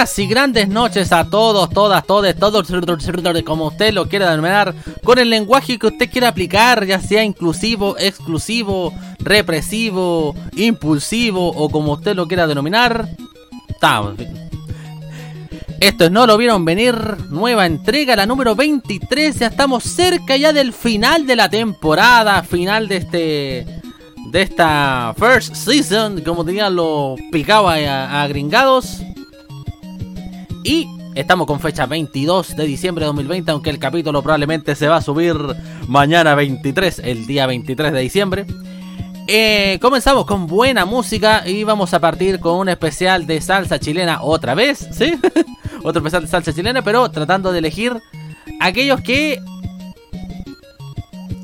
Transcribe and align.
Buenas 0.00 0.18
y 0.18 0.26
grandes 0.26 0.66
noches 0.66 1.12
a 1.12 1.28
todos, 1.28 1.68
todas, 1.68 2.06
todos, 2.06 2.34
todos, 2.34 2.66
como 3.44 3.66
usted 3.66 3.92
lo 3.92 4.08
quiera 4.08 4.30
denominar, 4.30 4.74
con 5.04 5.18
el 5.18 5.28
lenguaje 5.28 5.78
que 5.78 5.88
usted 5.88 6.10
quiera 6.10 6.28
aplicar, 6.28 6.86
ya 6.86 6.98
sea 6.98 7.22
inclusivo, 7.22 7.98
exclusivo, 7.98 8.94
represivo, 9.18 10.34
impulsivo 10.56 11.48
o 11.48 11.68
como 11.68 11.92
usted 11.92 12.16
lo 12.16 12.26
quiera 12.26 12.46
denominar. 12.46 13.10
Esto 15.80 16.04
es 16.06 16.10
No 16.10 16.26
lo 16.26 16.38
vieron 16.38 16.64
venir, 16.64 16.94
nueva 17.28 17.66
entrega, 17.66 18.16
la 18.16 18.24
número 18.24 18.56
23, 18.56 19.38
ya 19.38 19.48
estamos 19.48 19.84
cerca 19.84 20.34
ya 20.38 20.54
del 20.54 20.72
final 20.72 21.26
de 21.26 21.36
la 21.36 21.50
temporada, 21.50 22.42
final 22.42 22.88
de 22.88 22.96
este 22.96 23.66
de 24.30 24.42
esta 24.42 25.14
first 25.18 25.54
season, 25.54 26.22
como 26.22 26.42
tenían 26.42 26.74
los 26.74 27.20
picados 27.30 27.70
agringados. 27.74 29.02
Y 30.62 30.88
estamos 31.14 31.46
con 31.46 31.58
fecha 31.60 31.86
22 31.86 32.54
de 32.56 32.66
diciembre 32.66 33.04
de 33.04 33.06
2020, 33.06 33.50
aunque 33.50 33.70
el 33.70 33.78
capítulo 33.78 34.22
probablemente 34.22 34.74
se 34.74 34.88
va 34.88 34.96
a 34.96 35.02
subir 35.02 35.34
mañana 35.88 36.34
23, 36.34 37.00
el 37.00 37.26
día 37.26 37.46
23 37.46 37.92
de 37.92 38.00
diciembre. 38.00 38.46
Eh, 39.26 39.78
comenzamos 39.80 40.26
con 40.26 40.46
buena 40.46 40.84
música 40.84 41.46
y 41.46 41.64
vamos 41.64 41.94
a 41.94 42.00
partir 42.00 42.40
con 42.40 42.56
un 42.56 42.68
especial 42.68 43.26
de 43.26 43.40
salsa 43.40 43.78
chilena 43.78 44.22
otra 44.22 44.54
vez, 44.54 44.88
¿sí? 44.92 45.14
Otro 45.82 46.00
especial 46.00 46.22
de 46.22 46.28
salsa 46.28 46.52
chilena, 46.52 46.82
pero 46.82 47.10
tratando 47.10 47.52
de 47.52 47.60
elegir 47.60 47.96
aquellos 48.60 49.00
que 49.00 49.40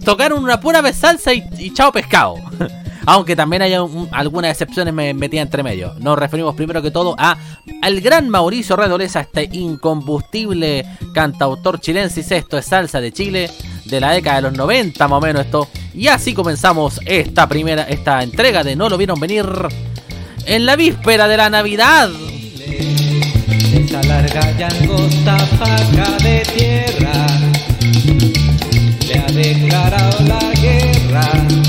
tocaron 0.05 0.43
una 0.43 0.61
pura 0.61 0.83
vez 0.83 0.97
salsa 0.97 1.33
y, 1.33 1.45
y 1.59 1.73
chao 1.73 1.91
pescado. 1.91 2.35
Aunque 3.07 3.37
también 3.37 3.63
hay 3.63 3.73
algunas 3.73 4.51
excepciones 4.51 4.93
me 4.93 5.15
metía 5.15 5.41
entre 5.41 5.63
medio. 5.63 5.95
Nos 6.01 6.19
referimos 6.19 6.57
primero 6.57 6.83
que 6.83 6.91
todo 6.91 7.15
a 7.17 7.39
al 7.81 8.01
gran 8.01 8.29
Mauricio 8.29 8.75
Redoleza, 8.75 9.21
este 9.21 9.49
incombustible 9.53 10.85
cantautor 11.15 11.81
chilensis. 11.81 12.31
Esto 12.33 12.59
es 12.59 12.67
salsa 12.67 13.01
de 13.01 13.13
Chile 13.13 13.51
de 13.85 14.01
la 14.01 14.11
década 14.11 14.37
de 14.37 14.43
los 14.43 14.53
90 14.55 15.07
más 15.07 15.19
o 15.19 15.21
menos 15.21 15.45
esto. 15.45 15.69
Y 15.95 16.09
así 16.09 16.35
comenzamos 16.35 17.01
esta 17.07 17.49
primera, 17.49 17.85
esta 17.85 18.23
entrega 18.23 18.65
de 18.65 18.75
No 18.75 18.89
lo 18.89 18.99
vieron 18.99 19.21
venir 19.21 19.47
en 20.45 20.67
la 20.67 20.75
víspera 20.75 21.29
de 21.29 21.37
la 21.37 21.49
Navidad. 21.49 22.11
Esta 23.73 24.03
larga 24.03 24.55
y 24.59 24.63
angosta 24.63 25.39
faja 25.39 26.17
de 26.25 26.43
tierra 26.57 27.27
le 29.07 29.19
ha 29.19 29.27
declarado 29.27 30.25
la 30.25 30.61
guerra 30.61 31.66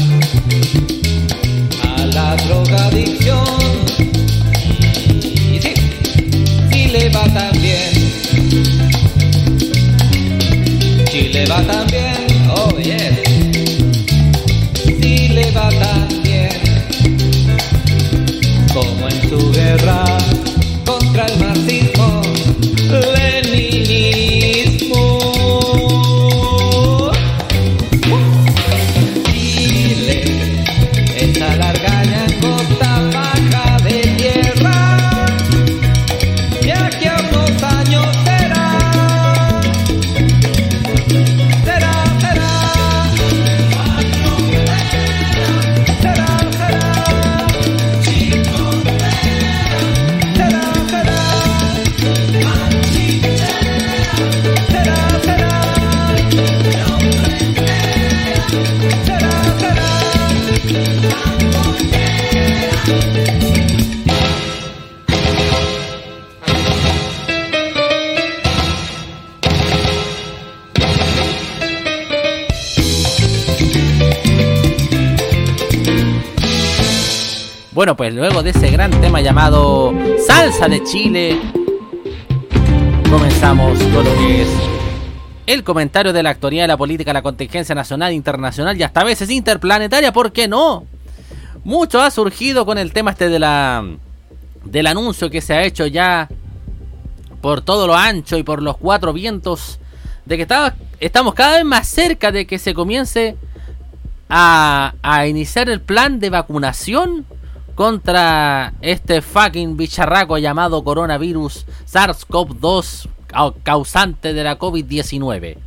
Bueno, 77.88 77.96
pues 77.96 78.14
luego 78.14 78.44
de 78.44 78.50
ese 78.50 78.70
gran 78.70 78.92
tema 79.00 79.22
llamado 79.22 79.94
Salsa 80.28 80.68
de 80.68 80.84
Chile, 80.84 81.40
comenzamos 83.10 83.80
con 83.80 84.04
lo 84.04 84.14
que 84.18 84.42
es 84.42 84.50
el 85.46 85.64
comentario 85.64 86.12
de 86.12 86.22
la 86.22 86.32
actualidad 86.32 86.66
de 86.66 86.68
la 86.68 86.76
política, 86.76 87.14
la 87.14 87.22
contingencia 87.22 87.74
nacional, 87.74 88.12
internacional 88.12 88.76
y 88.76 88.84
hasta 88.84 89.00
a 89.00 89.04
veces 89.06 89.30
interplanetaria, 89.30 90.12
¿por 90.12 90.34
qué 90.34 90.50
no? 90.50 90.84
Mucho 91.64 92.02
ha 92.02 92.12
surgido 92.12 92.66
con 92.66 92.78
el 92.78 92.92
tema 92.92 93.12
este 93.12 93.30
de 93.30 93.40
la 93.40 93.86
del 94.66 94.86
anuncio 94.86 95.30
que 95.30 95.40
se 95.40 95.54
ha 95.54 95.64
hecho 95.64 95.88
ya 95.88 96.28
por 97.40 97.62
todo 97.62 97.88
lo 97.88 97.96
ancho 97.96 98.38
y 98.38 98.44
por 98.44 98.62
los 98.62 98.76
cuatro 98.76 99.14
vientos 99.14 99.80
de 100.26 100.36
que 100.36 100.48
estamos 101.00 101.34
cada 101.34 101.56
vez 101.56 101.64
más 101.64 101.88
cerca 101.88 102.34
de 102.34 102.46
que 102.48 102.60
se 102.60 102.74
comience 102.74 103.38
a, 104.28 104.94
a 105.02 105.26
iniciar 105.26 105.70
el 105.70 105.80
plan 105.80 106.20
de 106.20 106.30
vacunación 106.32 107.26
contra 107.78 108.74
este 108.82 109.22
fucking 109.22 109.78
bicharraco 109.78 110.40
llamado 110.40 110.84
coronavirus 110.84 111.68
SARS-CoV-2 111.86 113.08
causante 113.62 114.34
de 114.34 114.44
la 114.44 114.58
COVID-19. 114.58 115.58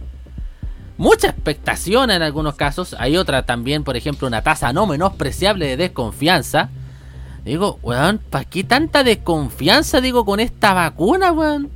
Mucha 0.98 1.28
expectación 1.28 2.10
en 2.10 2.22
algunos 2.22 2.56
casos, 2.56 2.97
hay 2.98 3.16
otra 3.16 3.47
también, 3.47 3.84
por 3.84 3.97
ejemplo, 3.97 4.26
una 4.26 4.43
tasa 4.43 4.72
no 4.72 4.88
menospreciable 4.88 5.66
de 5.69 5.76
desconfianza. 5.76 6.71
Digo, 7.44 7.78
weón, 7.81 8.19
¿para 8.19 8.44
qué 8.44 8.65
tanta 8.65 9.04
desconfianza, 9.04 10.00
digo, 10.00 10.25
con 10.25 10.41
esta 10.41 10.75
vacuna, 10.75 11.31
weón? 11.31 11.71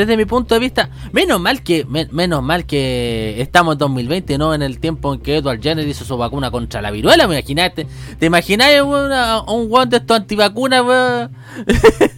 Desde 0.00 0.16
mi 0.16 0.24
punto 0.24 0.54
de 0.54 0.60
vista, 0.60 0.88
menos 1.12 1.38
mal 1.40 1.62
que 1.62 1.84
menos 1.84 2.42
mal 2.42 2.64
que 2.64 3.40
estamos 3.40 3.74
en 3.74 3.78
2020, 3.78 4.38
no 4.38 4.54
en 4.54 4.62
el 4.62 4.80
tiempo 4.80 5.12
en 5.12 5.20
que 5.20 5.36
Edward 5.36 5.60
Jenner 5.60 5.86
hizo 5.86 6.06
su 6.06 6.16
vacuna 6.16 6.50
contra 6.50 6.80
la 6.80 6.90
viruela, 6.90 7.24
imagínate. 7.24 7.86
¿Te 8.18 8.26
imaginas 8.26 8.70
un 8.82 9.68
guan 9.68 9.90
de 9.90 9.98
estos 9.98 10.16
antivacunas? 10.16 11.30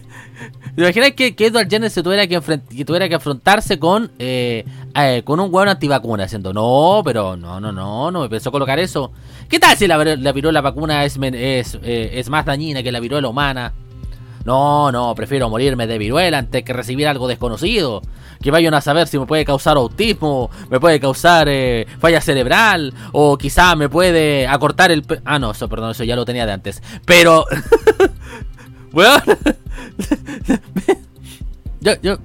¿Te 0.75 0.81
imaginas 0.81 1.11
que, 1.11 1.35
Edward 1.37 1.69
Jenner 1.69 1.91
se 1.91 2.01
tuviera 2.01 2.25
que, 2.25 2.39
tuviera 2.85 3.09
que 3.09 3.15
afrontarse 3.15 3.77
con 3.77 4.11
eh, 4.17 4.65
eh, 4.95 5.21
con 5.25 5.39
un 5.39 5.53
weón 5.53 5.67
antivacuna? 5.67 6.23
Haciendo, 6.23 6.53
no, 6.53 7.01
pero 7.03 7.35
no, 7.35 7.59
no, 7.59 7.71
no, 7.71 8.11
no 8.11 8.21
me 8.21 8.29
pensó 8.29 8.49
colocar 8.51 8.79
eso. 8.79 9.11
¿Qué 9.49 9.59
tal 9.59 9.75
si 9.75 9.87
la, 9.87 10.03
la 10.03 10.31
viruela 10.31 10.61
vacuna 10.61 11.03
es, 11.03 11.19
es, 11.21 11.77
eh, 11.83 12.11
es 12.13 12.29
más 12.29 12.45
dañina 12.45 12.81
que 12.81 12.91
la 12.91 12.99
viruela 13.01 13.27
humana? 13.27 13.73
No, 14.45 14.91
no, 14.91 15.15
prefiero 15.15 15.49
morirme 15.49 15.87
de 15.87 15.97
viruela 15.97 16.37
antes 16.37 16.63
que 16.63 16.73
recibir 16.73 17.07
algo 17.07 17.27
desconocido. 17.27 18.01
Que 18.41 18.51
vayan 18.51 18.73
a 18.73 18.81
saber 18.81 19.07
si 19.07 19.17
me 19.17 19.25
puede 19.25 19.45
causar 19.45 19.77
autismo, 19.77 20.49
me 20.69 20.79
puede 20.79 20.99
causar 20.99 21.47
eh, 21.49 21.87
falla 21.99 22.19
cerebral, 22.19 22.93
o 23.13 23.37
quizá 23.37 23.75
me 23.75 23.87
puede 23.87 24.47
acortar 24.47 24.91
el... 24.91 25.05
Ah, 25.23 25.39
no, 25.39 25.51
eso, 25.51 25.69
perdón, 25.69 25.91
eso 25.91 26.03
ya 26.03 26.15
lo 26.15 26.25
tenía 26.25 26.45
de 26.45 26.51
antes. 26.51 26.83
Pero... 27.05 27.45
bueno, 28.91 29.15
yo, 31.79 31.93
yo, 32.01 32.17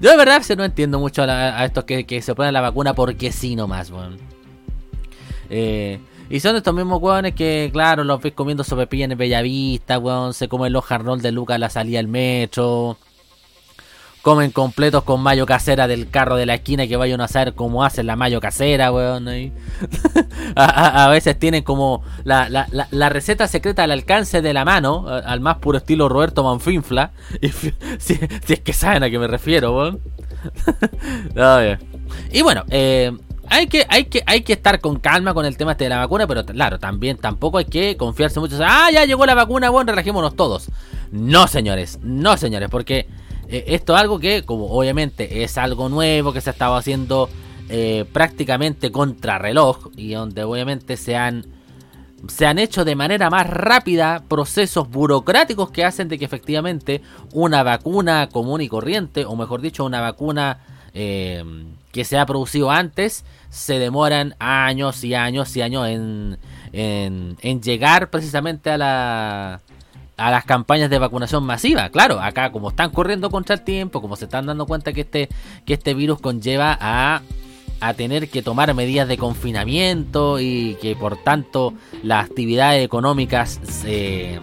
Yo 0.00 0.10
de 0.10 0.16
verdad 0.16 0.42
no 0.56 0.64
entiendo 0.64 0.98
mucho 0.98 1.22
a, 1.22 1.64
estos 1.64 1.84
que, 1.84 2.22
se 2.22 2.34
ponen 2.34 2.54
la 2.54 2.60
vacuna 2.60 2.94
porque 2.94 3.32
sí 3.32 3.54
nomás, 3.54 3.90
weón. 3.90 4.18
Eh, 5.50 6.00
y 6.30 6.40
son 6.40 6.56
estos 6.56 6.74
mismos 6.74 7.02
weones 7.02 7.34
que, 7.34 7.68
claro, 7.72 8.04
los 8.04 8.22
ves 8.22 8.32
comiendo 8.32 8.64
sopepilla 8.64 9.04
en 9.04 9.18
Bellavista, 9.18 9.98
weón. 9.98 10.32
Se 10.32 10.48
comen 10.48 10.72
los 10.72 10.84
jarrón 10.84 11.20
de 11.20 11.32
Lucas 11.32 11.56
a 11.56 11.58
la 11.58 11.70
salida 11.70 11.98
del 11.98 12.08
metro 12.08 12.96
comen 14.22 14.50
completos 14.50 15.04
con 15.04 15.22
mayo 15.22 15.46
casera 15.46 15.88
del 15.88 16.10
carro 16.10 16.36
de 16.36 16.46
la 16.46 16.54
esquina 16.54 16.86
que 16.86 16.96
vayan 16.96 17.20
a 17.20 17.28
saber 17.28 17.54
cómo 17.54 17.84
hacen 17.84 18.06
la 18.06 18.16
mayo 18.16 18.40
casera, 18.40 18.92
weón. 18.92 19.26
a, 20.56 21.08
veces 21.08 21.38
tienen 21.38 21.62
como 21.62 22.02
la, 22.24 22.48
la, 22.48 22.66
la, 22.90 23.08
receta 23.08 23.48
secreta 23.48 23.84
al 23.84 23.90
alcance 23.92 24.42
de 24.42 24.52
la 24.52 24.64
mano, 24.64 25.06
al 25.08 25.40
más 25.40 25.58
puro 25.58 25.78
estilo 25.78 26.08
Roberto 26.08 26.44
Manfinfla. 26.44 27.12
Si, 27.98 28.18
es 28.48 28.60
que 28.60 28.72
saben 28.72 29.02
a 29.02 29.10
qué 29.10 29.18
me 29.18 29.26
refiero, 29.26 29.76
weón. 29.76 30.00
y 32.32 32.42
bueno, 32.42 32.64
eh, 32.70 33.12
hay 33.50 33.66
que, 33.66 33.84
hay, 33.88 34.04
que, 34.04 34.22
hay 34.26 34.42
que 34.42 34.52
estar 34.52 34.80
con 34.80 35.00
calma 35.00 35.34
con 35.34 35.44
el 35.44 35.56
tema 35.56 35.72
este 35.72 35.84
de 35.84 35.90
la 35.90 35.98
vacuna, 35.98 36.26
pero 36.28 36.46
claro, 36.46 36.78
también 36.78 37.16
tampoco 37.16 37.58
hay 37.58 37.64
que 37.64 37.96
confiarse 37.96 38.38
mucho. 38.38 38.56
Ah, 38.64 38.90
ya 38.92 39.04
llegó 39.04 39.26
la 39.26 39.34
vacuna, 39.34 39.70
bueno, 39.70 39.90
relajémonos 39.90 40.36
todos. 40.36 40.70
No, 41.10 41.48
señores, 41.48 41.98
no, 42.00 42.36
señores, 42.36 42.68
porque 42.70 43.08
eh, 43.48 43.64
esto 43.66 43.94
es 43.94 44.00
algo 44.00 44.20
que, 44.20 44.44
como 44.44 44.66
obviamente 44.66 45.42
es 45.42 45.58
algo 45.58 45.88
nuevo 45.88 46.32
que 46.32 46.40
se 46.40 46.50
ha 46.50 46.52
estado 46.52 46.76
haciendo 46.76 47.28
eh, 47.68 48.04
prácticamente 48.12 48.92
contra 48.92 49.38
reloj 49.38 49.88
y 49.96 50.12
donde 50.12 50.44
obviamente 50.44 50.96
se 50.96 51.16
han, 51.16 51.44
se 52.28 52.46
han 52.46 52.60
hecho 52.60 52.84
de 52.84 52.94
manera 52.94 53.30
más 53.30 53.50
rápida 53.50 54.22
procesos 54.28 54.88
burocráticos 54.88 55.72
que 55.72 55.84
hacen 55.84 56.06
de 56.06 56.20
que 56.20 56.24
efectivamente 56.24 57.02
una 57.32 57.64
vacuna 57.64 58.28
común 58.28 58.60
y 58.60 58.68
corriente, 58.68 59.24
o 59.24 59.34
mejor 59.34 59.60
dicho, 59.60 59.84
una 59.84 60.00
vacuna 60.00 60.60
eh, 60.94 61.42
que 61.92 62.04
se 62.04 62.18
ha 62.18 62.26
producido 62.26 62.70
antes, 62.70 63.24
se 63.48 63.78
demoran 63.78 64.34
años 64.38 65.02
y 65.04 65.14
años 65.14 65.56
y 65.56 65.62
años 65.62 65.88
en, 65.88 66.38
en 66.72 67.62
llegar 67.62 68.10
precisamente 68.10 68.70
a 68.70 68.78
la 68.78 69.60
a 70.20 70.30
las 70.30 70.44
campañas 70.44 70.90
de 70.90 70.98
vacunación 70.98 71.44
masiva. 71.44 71.88
Claro, 71.88 72.20
acá 72.20 72.52
como 72.52 72.68
están 72.68 72.90
corriendo 72.90 73.30
contra 73.30 73.54
el 73.54 73.62
tiempo, 73.62 74.02
como 74.02 74.16
se 74.16 74.26
están 74.26 74.46
dando 74.46 74.66
cuenta 74.66 74.92
que 74.92 75.00
este, 75.00 75.28
que 75.64 75.74
este 75.74 75.94
virus 75.94 76.20
conlleva 76.20 76.76
a, 76.78 77.22
a 77.80 77.94
tener 77.94 78.28
que 78.28 78.42
tomar 78.42 78.72
medidas 78.74 79.08
de 79.08 79.16
confinamiento 79.16 80.38
y 80.38 80.76
que 80.82 80.94
por 80.94 81.16
tanto 81.16 81.72
las 82.02 82.26
actividades 82.26 82.84
económicas 82.84 83.60
se, 83.62 84.38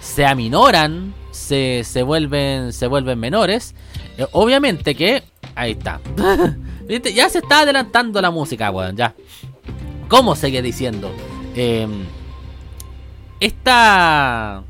se 0.00 0.26
aminoran, 0.26 1.14
se, 1.30 1.82
se, 1.84 2.02
vuelven, 2.02 2.72
se 2.72 2.88
vuelven 2.88 3.18
menores. 3.18 3.74
Eh, 4.18 4.26
obviamente 4.32 4.96
que... 4.96 5.22
Ahí 5.54 5.72
está. 5.72 6.00
Ya 6.88 7.28
se 7.28 7.38
está 7.38 7.60
adelantando 7.60 8.20
la 8.20 8.30
música, 8.30 8.70
weón, 8.70 8.96
ya. 8.96 9.14
¿Cómo 10.08 10.36
sigue 10.36 10.60
diciendo? 10.62 11.10
Eh, 11.54 11.88
esta 13.40 14.64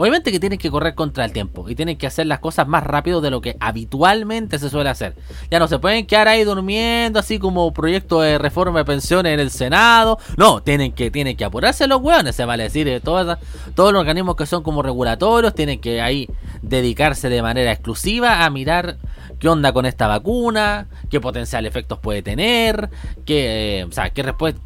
Obviamente 0.00 0.32
que 0.32 0.40
tienen 0.40 0.58
que 0.58 0.70
correr 0.70 0.94
contra 0.94 1.26
el 1.26 1.32
tiempo 1.32 1.68
y 1.68 1.74
tienen 1.74 1.98
que 1.98 2.06
hacer 2.06 2.26
las 2.26 2.38
cosas 2.38 2.66
más 2.66 2.82
rápido 2.82 3.20
de 3.20 3.28
lo 3.28 3.42
que 3.42 3.58
habitualmente 3.60 4.58
se 4.58 4.70
suele 4.70 4.88
hacer. 4.88 5.14
Ya 5.50 5.58
no 5.58 5.68
se 5.68 5.78
pueden 5.78 6.06
quedar 6.06 6.26
ahí 6.26 6.42
durmiendo 6.42 7.18
así 7.18 7.38
como 7.38 7.70
proyecto 7.74 8.22
de 8.22 8.38
reforma 8.38 8.78
de 8.78 8.86
pensiones 8.86 9.34
en 9.34 9.40
el 9.40 9.50
Senado. 9.50 10.18
No, 10.38 10.62
tienen 10.62 10.92
que, 10.92 11.10
tienen 11.10 11.36
que 11.36 11.44
apurarse 11.44 11.86
los 11.86 12.00
hueones, 12.00 12.34
se 12.34 12.46
vale 12.46 12.62
decir. 12.62 12.88
Eh, 12.88 13.00
todos, 13.00 13.36
todos 13.74 13.92
los 13.92 14.00
organismos 14.00 14.36
que 14.36 14.46
son 14.46 14.62
como 14.62 14.80
regulatorios 14.80 15.54
tienen 15.54 15.82
que 15.82 16.00
ahí 16.00 16.30
dedicarse 16.62 17.28
de 17.28 17.42
manera 17.42 17.70
exclusiva 17.70 18.46
a 18.46 18.48
mirar 18.48 18.96
qué 19.40 19.48
onda 19.48 19.72
con 19.72 19.86
esta 19.86 20.06
vacuna, 20.06 20.86
qué 21.08 21.20
potencial 21.20 21.66
efectos 21.66 21.98
puede 21.98 22.22
tener, 22.22 22.90
qué, 23.24 23.80
eh, 23.80 23.84
o 23.84 23.90
sea, 23.90 24.10
qué 24.10 24.22
respuesta, 24.22 24.60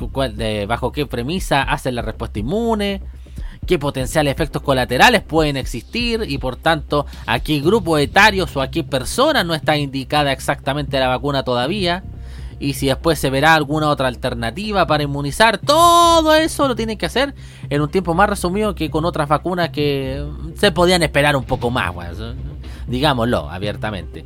bajo 0.66 0.92
qué 0.92 1.06
premisa 1.06 1.62
hace 1.62 1.90
la 1.92 2.02
respuesta 2.02 2.38
inmune 2.38 3.00
qué 3.66 3.78
potenciales 3.78 4.32
efectos 4.32 4.60
colaterales 4.60 5.22
pueden 5.22 5.56
existir 5.56 6.24
y 6.28 6.36
por 6.36 6.56
tanto 6.56 7.06
a 7.26 7.40
qué 7.40 7.60
grupos 7.60 7.98
etarios 8.00 8.54
o 8.56 8.60
a 8.60 8.70
qué 8.70 8.84
personas 8.84 9.46
no 9.46 9.54
está 9.54 9.78
indicada 9.78 10.32
exactamente 10.32 11.00
la 11.00 11.08
vacuna 11.08 11.44
todavía 11.44 12.04
y 12.60 12.74
si 12.74 12.86
después 12.86 13.18
se 13.18 13.30
verá 13.30 13.54
alguna 13.54 13.88
otra 13.88 14.08
alternativa 14.08 14.86
para 14.86 15.02
inmunizar, 15.02 15.58
todo 15.58 16.34
eso 16.34 16.68
lo 16.68 16.76
tienen 16.76 16.96
que 16.96 17.06
hacer 17.06 17.34
en 17.68 17.80
un 17.80 17.90
tiempo 17.90 18.14
más 18.14 18.28
resumido 18.28 18.74
que 18.74 18.90
con 18.90 19.04
otras 19.04 19.28
vacunas 19.28 19.70
que 19.70 20.24
se 20.56 20.72
podían 20.72 21.02
esperar 21.02 21.36
un 21.36 21.44
poco 21.44 21.70
más, 21.70 21.94
digámoslo 22.86 23.50
abiertamente. 23.50 24.24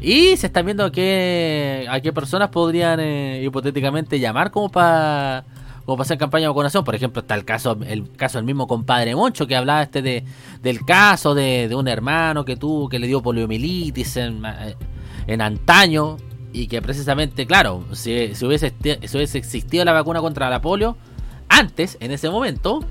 Y 0.00 0.36
se 0.36 0.48
están 0.48 0.66
viendo 0.66 0.90
que 0.90 1.86
a 1.88 2.00
qué 2.00 2.12
personas 2.12 2.48
podrían 2.48 2.98
eh, 3.00 3.42
hipotéticamente 3.44 4.18
llamar 4.18 4.50
como 4.50 4.68
para 4.68 5.44
como 5.84 5.96
para 5.96 6.04
hacer 6.04 6.18
campaña 6.18 6.42
de 6.42 6.48
vacunación. 6.48 6.84
Por 6.84 6.94
ejemplo, 6.94 7.22
está 7.22 7.34
el 7.34 7.44
caso, 7.44 7.76
el 7.86 8.10
caso 8.12 8.38
del 8.38 8.44
mismo 8.44 8.66
compadre 8.66 9.14
Moncho 9.14 9.46
que 9.46 9.56
hablaba 9.56 9.82
este 9.82 10.02
de, 10.02 10.24
del 10.62 10.84
caso 10.84 11.34
de, 11.34 11.72
un 11.74 11.88
hermano 11.88 12.44
que 12.44 12.56
tuvo, 12.56 12.88
que 12.88 12.98
le 12.98 13.06
dio 13.06 13.22
poliomielitis 13.22 14.16
en, 14.16 14.42
en 15.26 15.40
antaño. 15.40 16.16
Y 16.54 16.66
que 16.66 16.82
precisamente, 16.82 17.46
claro, 17.46 17.82
si, 17.92 18.34
si, 18.34 18.44
hubiese, 18.44 18.74
si 18.82 19.16
hubiese 19.16 19.38
existido 19.38 19.86
la 19.86 19.92
vacuna 19.92 20.20
contra 20.20 20.50
la 20.50 20.60
polio, 20.60 20.98
antes, 21.48 21.96
en 22.00 22.12
ese 22.12 22.28
momento, 22.28 22.80
eh, 22.80 22.86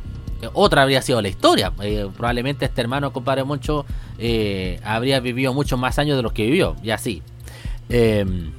otra 0.54 0.84
habría 0.84 1.02
sido 1.02 1.22
la 1.22 1.28
historia. 1.30 1.74
Eh, 1.82 2.08
probablemente 2.16 2.66
este 2.66 2.82
hermano, 2.82 3.14
compadre 3.14 3.44
Moncho, 3.44 3.86
eh, 4.18 4.80
habría 4.84 5.20
vivido 5.20 5.54
muchos 5.54 5.80
más 5.80 6.00
años 6.00 6.18
de 6.18 6.24
los 6.24 6.34
que 6.34 6.46
vivió, 6.46 6.76
y 6.84 6.92
así. 6.92 7.22
Em, 7.90 8.52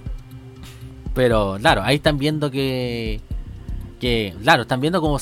pero 1.14 1.56
claro, 1.60 1.82
ahí 1.82 1.96
están 1.96 2.18
viendo 2.18 2.50
que 2.50 3.20
que, 4.02 4.34
claro, 4.42 4.62
están 4.62 4.80
viendo 4.80 5.00
como 5.00 5.16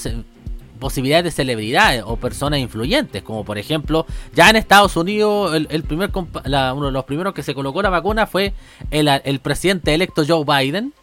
posibilidades 0.78 1.24
de 1.24 1.30
celebridades 1.32 2.02
o 2.06 2.16
personas 2.16 2.60
influyentes, 2.60 3.22
como 3.22 3.44
por 3.44 3.58
ejemplo, 3.58 4.06
ya 4.34 4.48
en 4.48 4.56
Estados 4.56 4.96
Unidos, 4.96 5.54
el, 5.54 5.82
primer 5.82 6.10
uno 6.14 6.86
de 6.86 6.92
los 6.92 7.04
primeros 7.04 7.34
que 7.34 7.42
se 7.42 7.54
colocó 7.54 7.82
la 7.82 7.90
vacuna 7.90 8.26
fue 8.26 8.54
el, 8.90 9.38
presidente 9.40 9.92
electo 9.92 10.24
Joe 10.26 10.46
Biden. 10.46 10.94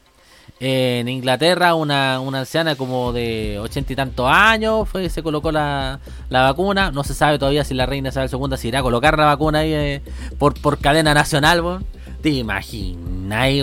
En 0.60 1.08
Inglaterra, 1.08 1.76
una, 1.76 2.16
anciana 2.16 2.76
como 2.76 3.14
de 3.14 3.60
ochenta 3.60 3.94
y 3.94 3.96
tantos 3.96 4.28
años 4.30 4.90
fue, 4.90 5.10
se 5.10 5.22
colocó 5.22 5.52
la, 5.52 6.00
vacuna. 6.30 6.92
No 6.92 7.04
se 7.04 7.14
sabe 7.14 7.38
todavía 7.38 7.64
si 7.64 7.74
la 7.74 7.86
reina 7.86 8.10
Isabel 8.10 8.30
II 8.32 8.58
se 8.58 8.68
irá 8.68 8.80
a 8.80 8.84
colocar 8.84 9.18
la 9.18 9.26
vacuna 9.26 9.60
ahí 9.60 9.74
eh, 9.74 10.02
por, 10.40 10.60
por 10.60 10.80
cadena 10.80 11.14
nacional. 11.14 11.86
¿Te 12.22 12.30
imaginas? 12.30 13.54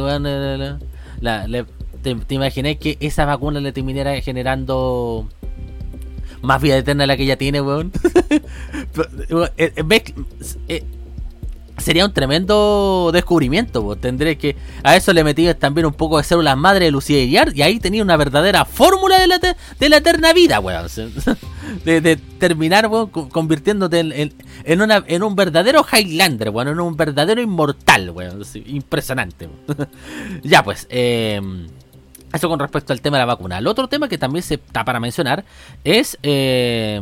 la, 1.21 1.47
¿Te, 2.03 2.15
te 2.15 2.77
que 2.77 2.97
esa 3.01 3.25
vacuna 3.25 3.61
le 3.61 3.73
terminara 3.73 4.21
generando 4.21 5.29
más 6.43 6.61
vida 6.61 6.77
eterna 6.77 7.05
de 7.05 7.07
la 7.07 7.17
que 7.17 7.25
ella 7.25 7.39
tiene, 7.39 7.61
weón? 7.61 7.91
Sería 11.77 12.05
un 12.05 12.13
tremendo 12.13 13.11
descubrimiento, 13.13 13.81
weón. 13.81 14.01
Tendré 14.01 14.39
que. 14.39 14.57
A 14.83 14.97
eso 14.97 15.13
le 15.13 15.25
metí 15.25 15.53
también 15.55 15.87
un 15.87 15.93
poco 15.93 16.19
de 16.19 16.25
células 16.25 16.57
madre 16.57 16.87
de 16.87 16.91
Lucía 16.91 17.21
Iriar 17.21 17.53
y 17.55 17.63
ahí 17.63 17.81
tenía 17.81 18.03
una 18.03 18.17
verdadera 18.17 18.65
fórmula 18.65 19.19
de 19.19 19.27
la, 19.27 19.39
de 19.39 19.89
la 19.89 19.97
eterna 19.97 20.33
vida, 20.33 20.61
weón. 20.61 20.87
De, 21.85 22.17
terminar, 22.39 22.87
weón, 22.87 23.09
convirtiéndote 23.09 24.01
en, 24.01 24.81
una, 24.81 25.03
en 25.07 25.23
un 25.23 25.35
verdadero 25.35 25.85
Highlander, 25.91 26.51
weón. 26.51 26.69
En 26.69 26.81
un 26.81 26.97
verdadero 26.97 27.43
inmortal, 27.43 28.11
weón. 28.11 28.43
Impresionante, 28.67 29.49
Ya, 30.43 30.63
pues, 30.63 30.87
eh. 30.91 31.41
Eso 32.33 32.49
con 32.49 32.59
respecto 32.59 32.93
al 32.93 33.01
tema 33.01 33.17
de 33.17 33.23
la 33.23 33.27
vacuna. 33.27 33.59
El 33.59 33.67
otro 33.69 33.87
tema 33.87 34.09
que 34.09 34.19
también 34.19 34.43
se 34.43 34.55
está 34.55 34.85
para 34.85 34.99
mencionar 34.99 35.45
es 35.85 36.19
eh, 36.25 37.01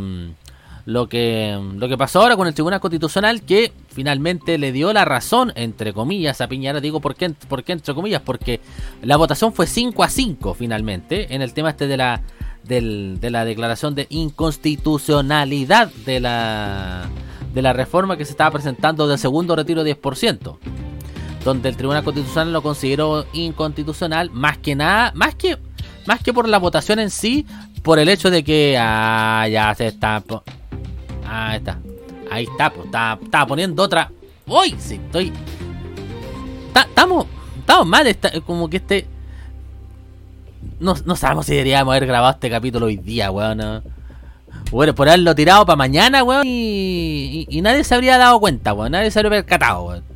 lo, 0.84 1.08
que, 1.08 1.58
lo 1.76 1.88
que 1.88 1.96
pasó 1.96 2.20
ahora 2.20 2.36
con 2.36 2.46
el 2.46 2.54
Tribunal 2.54 2.80
Constitucional 2.80 3.42
que 3.42 3.72
finalmente 3.88 4.58
le 4.58 4.72
dio 4.72 4.92
la 4.92 5.04
razón, 5.04 5.52
entre 5.54 5.92
comillas, 5.92 6.40
a 6.40 6.48
Piñera. 6.48 6.80
Digo, 6.80 7.00
¿por 7.00 7.14
qué, 7.14 7.30
por 7.30 7.62
qué 7.62 7.72
entre 7.72 7.94
comillas? 7.94 8.22
Porque 8.22 8.60
la 9.02 9.16
votación 9.16 9.52
fue 9.52 9.66
5 9.66 10.02
a 10.02 10.08
5 10.08 10.54
finalmente 10.54 11.34
en 11.34 11.42
el 11.42 11.52
tema 11.52 11.70
este 11.70 11.86
de 11.86 11.96
la, 11.96 12.22
de 12.64 13.30
la 13.30 13.44
declaración 13.44 13.94
de 13.94 14.06
inconstitucionalidad 14.10 15.92
de 16.06 16.20
la, 16.20 17.08
de 17.54 17.62
la 17.62 17.72
reforma 17.72 18.16
que 18.16 18.24
se 18.24 18.32
estaba 18.32 18.50
presentando 18.50 19.06
del 19.06 19.18
segundo 19.18 19.56
retiro 19.56 19.84
10% 19.84 20.58
donde 21.44 21.68
el 21.68 21.76
Tribunal 21.76 22.04
Constitucional 22.04 22.52
lo 22.52 22.62
consideró 22.62 23.26
inconstitucional, 23.32 24.30
más 24.30 24.58
que 24.58 24.76
nada, 24.76 25.10
más 25.16 25.34
que, 25.34 25.58
más 26.06 26.22
que 26.22 26.32
por 26.32 26.48
la 26.48 26.58
votación 26.58 27.00
en 27.00 27.10
sí, 27.10 27.46
por 27.82 27.98
el 27.98 28.08
hecho 28.08 28.30
de 28.30 28.44
que, 28.44 28.76
ah, 28.78 29.46
ya 29.50 29.74
se 29.74 29.88
está, 29.88 30.22
ah, 31.26 31.57
está, 31.57 31.79
ahí 32.31 32.45
está, 32.45 32.71
pues, 32.71 32.87
estaba 32.87 33.47
poniendo 33.47 33.83
otra, 33.83 34.11
uy, 34.47 34.75
sí, 34.79 34.95
estoy, 34.95 35.33
estamos, 36.75 37.26
estamos 37.59 37.87
mal, 37.87 38.07
está, 38.07 38.41
como 38.43 38.69
que 38.69 38.79
este, 38.79 39.07
no, 40.81 40.95
no 41.05 41.17
sabemos 41.17 41.47
si 41.47 41.52
deberíamos 41.52 41.93
haber 41.93 42.07
grabado 42.07 42.33
este 42.33 42.50
capítulo 42.50 42.87
hoy 42.87 42.97
día, 42.97 43.31
weón, 43.31 43.83
Bueno, 44.71 44.95
por 44.95 45.09
haberlo 45.09 45.35
tirado 45.35 45.67
para 45.67 45.76
mañana, 45.76 46.23
weón, 46.25 46.45
y, 46.47 47.47
y, 47.49 47.61
nadie 47.61 47.85
se 47.85 47.95
habría 47.95 48.19
dado 48.19 48.41
cuenta, 48.41 48.73
weón, 48.73 48.93
nadie 48.93 49.11
se 49.11 49.19
habría 49.19 49.43
percatado, 49.43 49.85
weón. 49.85 50.12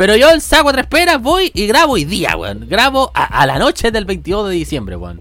Pero 0.00 0.16
yo 0.16 0.30
el 0.30 0.40
saco 0.40 0.70
a 0.70 0.72
tres 0.72 0.86
peras, 0.86 1.20
voy 1.20 1.50
y 1.52 1.66
grabo 1.66 1.92
hoy 1.92 2.06
día, 2.06 2.34
weón. 2.34 2.66
Grabo 2.66 3.10
a, 3.12 3.44
la 3.44 3.58
noche 3.58 3.90
del 3.90 4.06
22 4.06 4.48
de 4.48 4.54
diciembre, 4.54 4.96
weón. 4.96 5.20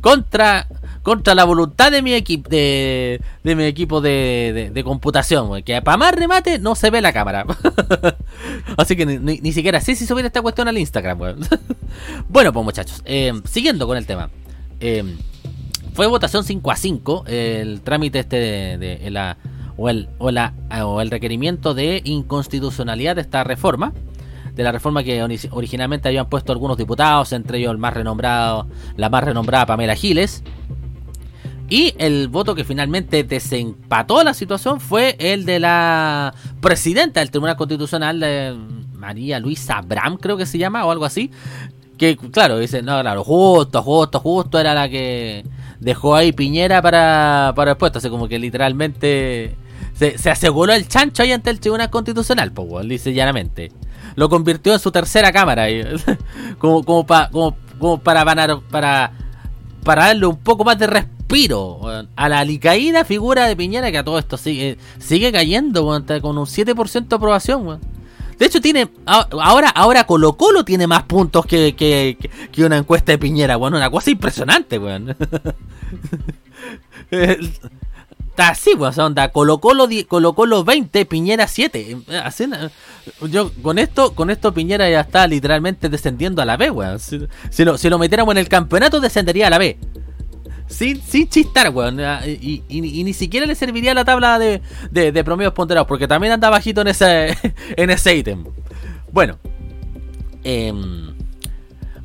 Contra, 0.00 0.66
contra 1.02 1.34
la 1.34 1.44
voluntad 1.44 1.90
de 1.92 2.02
mi 2.02 2.14
equipo 2.14 2.48
de, 2.48 3.20
de 3.42 3.56
mi 3.56 3.64
equipo 3.64 4.00
de, 4.00 4.70
de, 4.72 4.84
computación. 4.84 5.62
Que 5.62 5.82
para 5.82 5.96
más 5.96 6.14
remate 6.14 6.58
no 6.58 6.74
se 6.74 6.90
ve 6.90 7.00
la 7.00 7.12
cámara. 7.12 7.46
Así 8.76 8.96
que 8.96 9.06
ni, 9.06 9.52
siquiera 9.52 9.80
sé 9.80 9.94
si 9.94 10.06
subir 10.06 10.24
esta 10.24 10.42
cuestión 10.42 10.68
al 10.68 10.78
Instagram, 10.78 11.18
bueno, 12.28 12.52
pues 12.52 12.64
muchachos, 12.64 13.02
eh, 13.04 13.32
siguiendo 13.44 13.86
con 13.86 13.96
el 13.96 14.06
tema. 14.06 14.30
Eh, 14.80 15.04
fue 15.94 16.06
votación 16.06 16.44
5 16.44 16.70
a 16.70 16.76
5 16.76 17.24
el 17.26 17.80
trámite 17.82 18.20
este 18.20 18.36
de, 18.78 19.10
la, 19.10 19.36
o, 19.76 19.88
el, 19.88 20.08
o, 20.18 20.30
la, 20.30 20.54
o 20.82 21.00
el 21.00 21.10
requerimiento 21.10 21.74
de 21.74 22.00
inconstitucionalidad 22.04 23.16
de 23.16 23.22
esta 23.22 23.44
reforma 23.44 23.92
de 24.54 24.62
la 24.62 24.72
reforma 24.72 25.02
que 25.02 25.22
originalmente 25.50 26.08
habían 26.08 26.28
puesto 26.28 26.52
algunos 26.52 26.76
diputados, 26.76 27.32
entre 27.32 27.58
ellos 27.58 27.72
el 27.72 27.78
más 27.78 27.94
renombrado, 27.94 28.66
la 28.96 29.08
más 29.08 29.24
renombrada 29.24 29.66
Pamela 29.66 29.94
Giles. 29.94 30.42
Y 31.68 31.94
el 31.98 32.26
voto 32.28 32.56
que 32.56 32.64
finalmente 32.64 33.22
desempató 33.22 34.24
la 34.24 34.34
situación 34.34 34.80
fue 34.80 35.14
el 35.20 35.44
de 35.44 35.60
la 35.60 36.34
presidenta 36.60 37.20
del 37.20 37.30
Tribunal 37.30 37.56
Constitucional, 37.56 38.58
María 38.94 39.38
Luisa 39.38 39.78
Abram, 39.78 40.16
creo 40.16 40.36
que 40.36 40.46
se 40.46 40.58
llama, 40.58 40.84
o 40.84 40.90
algo 40.90 41.04
así. 41.04 41.30
Que, 41.96 42.16
claro, 42.16 42.58
dice, 42.58 42.82
no, 42.82 43.00
claro, 43.00 43.22
justo, 43.22 43.82
justo, 43.82 44.18
justo 44.18 44.58
era 44.58 44.74
la 44.74 44.88
que 44.88 45.44
dejó 45.78 46.16
ahí 46.16 46.32
Piñera 46.32 46.82
para, 46.82 47.52
para 47.54 47.72
el 47.72 47.76
puesto. 47.76 47.98
Así 47.98 48.10
como 48.10 48.26
que 48.26 48.38
literalmente 48.38 49.54
se, 49.94 50.30
aseguró 50.30 50.72
el 50.72 50.88
chancho 50.88 51.22
ahí 51.22 51.32
ante 51.32 51.50
el 51.50 51.60
Tribunal 51.60 51.90
Constitucional, 51.90 52.52
pues, 52.52 52.88
dice 52.88 53.12
llanamente. 53.12 53.70
Lo 54.16 54.28
convirtió 54.28 54.72
en 54.72 54.78
su 54.78 54.90
tercera 54.90 55.32
cámara, 55.32 55.66
como, 56.58 56.84
como, 56.84 57.06
como, 57.78 57.98
para, 57.98 58.24
para, 58.24 58.60
para, 58.60 59.12
para 59.84 60.06
darle 60.06 60.26
un 60.26 60.36
poco 60.36 60.64
más 60.64 60.78
de 60.78 60.86
respiro 60.86 61.80
a 62.16 62.28
la 62.28 62.40
alicaída 62.40 63.04
figura 63.04 63.46
de 63.46 63.56
Piñera 63.56 63.90
que 63.92 63.98
a 63.98 64.04
todo 64.04 64.18
esto 64.18 64.36
sigue, 64.36 64.78
sigue 64.98 65.30
cayendo 65.30 65.84
con 65.84 66.38
un 66.38 66.46
7% 66.46 67.08
de 67.08 67.16
aprobación. 67.16 67.80
De 68.38 68.46
hecho, 68.46 68.60
tiene. 68.60 68.88
Ahora, 69.04 69.68
ahora 69.68 70.04
Colo 70.04 70.36
Colo 70.38 70.64
tiene 70.64 70.86
más 70.86 71.02
puntos 71.02 71.44
que, 71.44 71.74
que, 71.76 72.64
una 72.64 72.78
encuesta 72.78 73.12
de 73.12 73.18
Piñera, 73.18 73.58
una 73.58 73.90
cosa 73.90 74.10
impresionante, 74.10 74.78
weón. 74.78 75.14
Está 78.30 78.50
así, 78.50 78.70
o 78.78 79.04
onda, 79.04 79.28
Colo 79.30 79.58
Colo, 79.58 79.88
Colo 80.08 80.34
Colo 80.34 80.64
20, 80.64 81.04
Piñera 81.04 81.46
7. 81.46 81.96
yo, 83.28 83.50
con 83.60 83.78
esto, 83.78 84.14
con 84.14 84.30
esto 84.30 84.54
Piñera 84.54 84.88
ya 84.88 85.00
está 85.00 85.26
literalmente 85.26 85.88
descendiendo 85.88 86.40
a 86.40 86.44
la 86.44 86.56
B, 86.56 86.70
weón. 86.70 86.98
Si, 87.00 87.64
lo, 87.64 87.76
si 87.76 87.90
metiéramos 87.90 88.32
en 88.32 88.38
el 88.38 88.48
campeonato, 88.48 89.00
descendería 89.00 89.48
a 89.48 89.50
la 89.50 89.58
B. 89.58 89.76
Sin, 90.68 91.02
sin 91.02 91.28
chistar, 91.28 91.70
weón. 91.70 92.00
Y, 92.24 92.62
ni 92.80 93.12
siquiera 93.12 93.46
le 93.46 93.56
serviría 93.56 93.94
la 93.94 94.04
tabla 94.04 94.38
de, 94.38 94.62
de, 94.90 95.24
promedios 95.24 95.52
ponderados, 95.52 95.88
porque 95.88 96.06
también 96.06 96.32
anda 96.32 96.48
bajito 96.48 96.82
en 96.82 96.88
ese, 96.88 97.36
en 97.76 97.90
ese 97.90 98.14
ítem. 98.14 98.44
Bueno, 99.12 99.38
em, 100.44 101.09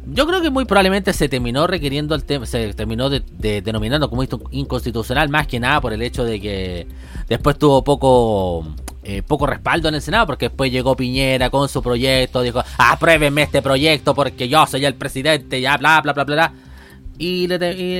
yo 0.08 0.28
creo 0.28 0.42
que 0.42 0.50
muy 0.50 0.66
probablemente 0.66 1.14
se 1.14 1.30
terminó 1.30 1.68
requiriendo 1.68 2.16
el 2.16 2.24
tema, 2.24 2.46
se 2.46 2.74
terminó 2.74 3.10
de, 3.10 3.22
denominando 3.62 4.10
como 4.10 4.24
inconstitucional, 4.52 5.30
más 5.30 5.48
que 5.48 5.60
nada 5.60 5.82
por 5.82 5.94
el 5.94 6.02
hecho 6.02 6.24
de 6.24 6.40
que 6.40 6.88
después 7.28 7.58
tuvo 7.58 7.84
poco. 7.84 8.68
Eh, 9.08 9.22
poco 9.22 9.46
respaldo 9.46 9.88
en 9.88 9.94
el 9.94 10.02
Senado, 10.02 10.26
porque 10.26 10.50
después 10.50 10.72
llegó 10.72 10.96
Piñera 10.96 11.52
con 11.52 11.70
su 11.70 11.84
proyecto, 11.84 12.42
dijo, 12.42 12.64
apruébenme 12.76 13.44
este 13.44 13.62
proyecto 13.62 14.16
porque 14.16 14.50
yo 14.50 14.66
soy 14.66 14.84
el 14.84 14.96
presidente, 14.96 15.62
ya, 15.62 15.78
bla, 15.78 16.02
bla, 16.02 16.14
bla, 16.14 16.24
bla, 16.24 16.36
bla. 16.36 16.54
Y, 17.20 17.48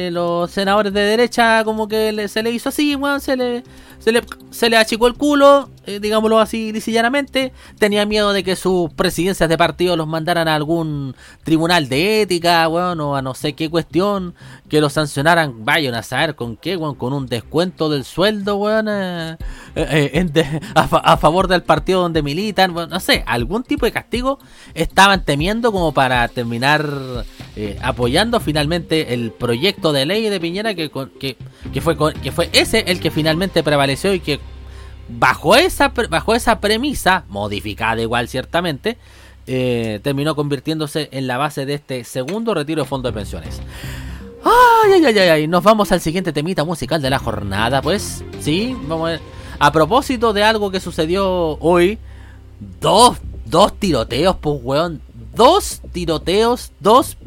los 0.10 0.50
senadores 0.50 0.92
de 0.94 1.02
derecha 1.02 1.64
como 1.64 1.88
que 1.88 2.28
se 2.28 2.42
le 2.42 2.50
hizo 2.50 2.70
así, 2.70 2.96
weón, 2.96 3.22
se 3.22 3.38
le, 3.38 3.64
se 4.00 4.12
le, 4.12 4.24
se 4.50 4.68
le 4.68 4.78
achicó 4.78 5.06
el 5.06 5.14
culo, 5.14 5.70
eh, 5.86 6.00
digámoslo 6.00 6.40
así 6.40 6.72
lisillanamente. 6.72 7.54
Tenía 7.78 8.06
miedo 8.06 8.34
de 8.34 8.44
que 8.44 8.56
sus 8.56 8.92
presidencias 8.94 9.48
de 9.50 9.58
partido 9.58 9.96
los 9.96 10.08
mandaran 10.08 10.48
a 10.48 10.56
algún 10.56 11.16
tribunal 11.44 11.90
de 11.90 12.22
ética, 12.22 12.68
weón, 12.68 13.00
o 13.02 13.16
a 13.16 13.22
no 13.22 13.34
sé 13.34 13.54
qué 13.54 13.70
cuestión, 13.70 14.36
que 14.70 14.82
los 14.82 14.94
sancionaran, 14.94 15.66
vayan 15.66 15.96
a 15.96 16.04
saber 16.04 16.36
con 16.36 16.58
qué, 16.58 16.78
weón, 16.78 16.96
con 16.96 17.14
un 17.14 17.28
descuento 17.28 17.90
del 17.90 18.04
sueldo, 18.04 18.58
weón, 18.58 18.88
eh, 18.90 19.38
eh, 19.76 20.60
a, 20.76 21.18
favor 21.18 21.48
del 21.48 21.64
partido 21.64 22.02
donde 22.02 22.24
militan, 22.24 22.74
no 22.74 23.00
sé, 23.00 23.24
algún 23.28 23.64
tipo 23.64 23.86
de 23.86 23.92
castigo 23.92 24.40
estaban 24.74 25.24
temiendo 25.24 25.72
como 25.72 25.94
para 25.94 26.28
terminar 26.28 26.86
apoyando 27.82 28.42
finalmente 28.42 29.14
el 29.14 29.32
proyecto 29.32 29.94
de 29.94 30.06
ley 30.06 30.30
de 30.30 30.42
Piñera 30.42 30.76
que, 30.76 30.92
que, 31.20 31.38
que, 31.74 31.82
fue, 31.82 31.96
que 32.22 32.32
fue 32.34 32.50
ese 32.52 32.84
el 32.88 33.00
que 33.00 33.12
finalmente 33.12 33.64
prevaleció 33.64 34.14
y 34.14 34.20
que 34.20 34.40
bajo 35.08 35.56
esa, 35.56 35.90
bajo 36.10 36.36
esa 36.36 36.60
premisa, 36.60 37.26
modificada 37.30 38.02
igual 38.02 38.28
ciertamente, 38.28 38.98
eh, 39.48 40.00
terminó 40.04 40.36
convirtiéndose 40.36 41.10
en 41.12 41.28
la 41.28 41.38
base 41.38 41.66
de 41.66 41.76
este 41.76 42.04
segundo 42.04 42.54
retiro 42.54 42.84
de 42.84 42.88
fondo 42.88 43.10
de 43.10 43.14
pensiones. 43.14 43.62
Ay, 44.44 45.04
ay, 45.04 45.06
ay, 45.06 45.18
ay, 45.18 45.48
nos 45.48 45.64
vamos 45.64 45.92
al 45.92 46.02
siguiente 46.02 46.32
temita 46.32 46.64
musical 46.64 47.02
de 47.02 47.10
la 47.10 47.20
jornada, 47.20 47.82
pues. 47.82 48.24
Sí, 48.40 48.76
vamos 48.88 49.12
a 49.12 49.20
A 49.58 49.72
propósito 49.72 50.34
de 50.34 50.44
algo 50.44 50.70
que 50.70 50.80
sucedió 50.80 51.58
hoy, 51.60 51.98
dos, 52.80 53.18
dos 53.46 53.80
tiroteos, 53.80 54.36
pues, 54.38 54.60
weón. 54.62 55.02
Dos 55.36 55.82
tiroteos, 55.92 56.72
dos 56.80 57.18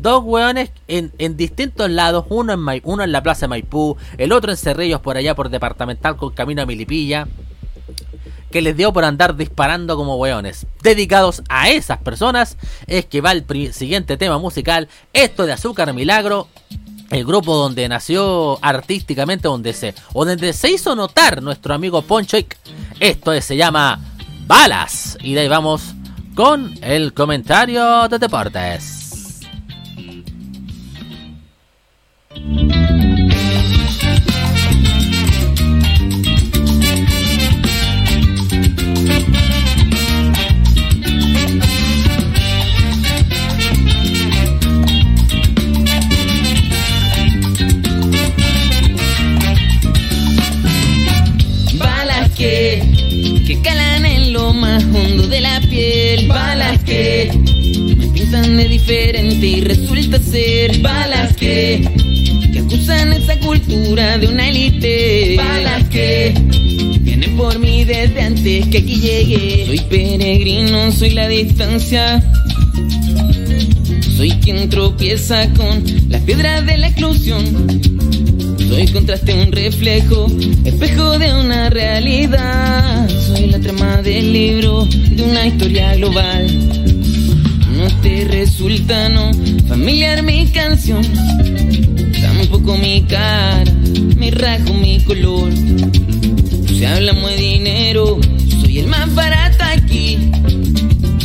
Dos 0.00 0.22
hueones 0.24 0.70
en, 0.88 1.36
distintos 1.36 1.90
lados, 1.90 2.24
uno 2.30 2.54
en, 2.54 2.80
uno 2.84 3.02
en 3.02 3.12
la 3.12 3.22
plaza 3.22 3.42
de 3.42 3.48
Maipú, 3.48 3.98
el 4.16 4.32
otro 4.32 4.50
en 4.50 4.56
Cerrillos 4.56 5.00
por 5.00 5.18
allá 5.18 5.34
por 5.34 5.50
departamental 5.50 6.16
con 6.16 6.30
camino 6.30 6.62
a 6.62 6.66
Milipilla, 6.66 7.28
que 8.50 8.62
les 8.62 8.76
dio 8.76 8.94
por 8.94 9.04
andar 9.04 9.36
disparando 9.36 9.96
como 9.96 10.16
hueones. 10.16 10.66
Dedicados 10.82 11.42
a 11.50 11.68
esas 11.68 11.98
personas 11.98 12.56
es 12.86 13.04
que 13.04 13.20
va 13.20 13.32
el 13.32 13.44
siguiente 13.74 14.16
tema 14.16 14.38
musical, 14.38 14.88
esto 15.12 15.44
de 15.44 15.52
Azúcar 15.52 15.92
Milagro, 15.92 16.48
el 17.10 17.26
grupo 17.26 17.54
donde 17.54 17.86
nació 17.86 18.58
artísticamente, 18.64 19.48
donde 19.48 19.74
se, 19.74 19.94
o 20.14 20.24
donde 20.24 20.54
se 20.54 20.70
hizo 20.70 20.96
notar 20.96 21.42
nuestro 21.42 21.74
amigo 21.74 22.00
Ponchoik. 22.00 22.56
Esto 23.00 23.38
se 23.42 23.56
llama 23.56 24.00
Balas. 24.46 25.18
Y 25.20 25.34
de 25.34 25.40
ahí 25.40 25.48
vamos 25.48 25.82
con 26.34 26.72
el 26.82 27.12
comentario 27.12 28.08
de 28.08 28.18
deportes. 28.18 28.99
Balas 32.48 33.09
más 54.52 54.82
hondo 54.84 55.26
de 55.26 55.40
la 55.40 55.60
piel. 55.60 56.28
Balas 56.28 56.82
que 56.84 57.30
me 57.96 58.06
pintan 58.08 58.56
de 58.56 58.68
diferente 58.68 59.46
y 59.46 59.60
resulta 59.60 60.18
ser 60.18 60.78
balas 60.80 61.36
que 61.36 61.88
acusan 62.58 63.12
esa 63.12 63.38
cultura 63.38 64.18
de 64.18 64.28
una 64.28 64.48
élite. 64.48 65.36
Balas 65.36 65.84
que 65.88 66.34
vienen 67.00 67.36
por 67.36 67.58
mí 67.58 67.84
desde 67.84 68.20
antes 68.20 68.66
que 68.68 68.78
aquí 68.78 69.00
llegué. 69.00 69.66
Soy 69.66 69.80
peregrino, 69.80 70.92
soy 70.92 71.10
la 71.10 71.28
distancia. 71.28 72.22
Soy 74.16 74.30
quien 74.42 74.68
tropieza 74.68 75.48
con 75.54 75.84
las 76.08 76.22
piedras 76.22 76.66
de 76.66 76.78
la 76.78 76.88
exclusión. 76.88 77.80
Soy 78.70 78.86
contraste, 78.86 79.34
un 79.34 79.50
reflejo, 79.50 80.26
espejo 80.64 81.18
de 81.18 81.34
una 81.34 81.70
realidad. 81.70 83.08
Soy 83.08 83.46
la 83.50 83.58
trama 83.58 84.00
del 84.00 84.32
libro 84.32 84.84
de 84.84 85.22
una 85.24 85.48
historia 85.48 85.96
global. 85.96 86.46
No 87.76 87.88
te 88.00 88.24
resulta 88.26 89.08
no 89.08 89.32
familiar 89.66 90.22
mi 90.22 90.46
canción 90.46 91.02
Tampoco 92.20 92.76
mi 92.76 93.02
cara, 93.02 93.72
mi 94.16 94.30
rasgo, 94.30 94.72
mi 94.74 95.00
color. 95.00 95.52
Si 96.68 96.84
hablamos 96.84 97.28
de 97.30 97.36
dinero, 97.36 98.20
soy 98.60 98.78
el 98.78 98.86
más 98.86 99.12
barato 99.16 99.64
aquí. 99.64 100.16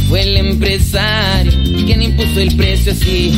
Fue 0.10 0.24
el 0.24 0.38
empresario 0.38 1.52
quien 1.86 2.02
impuso 2.02 2.40
el 2.40 2.56
precio 2.56 2.92
así. 2.92 3.32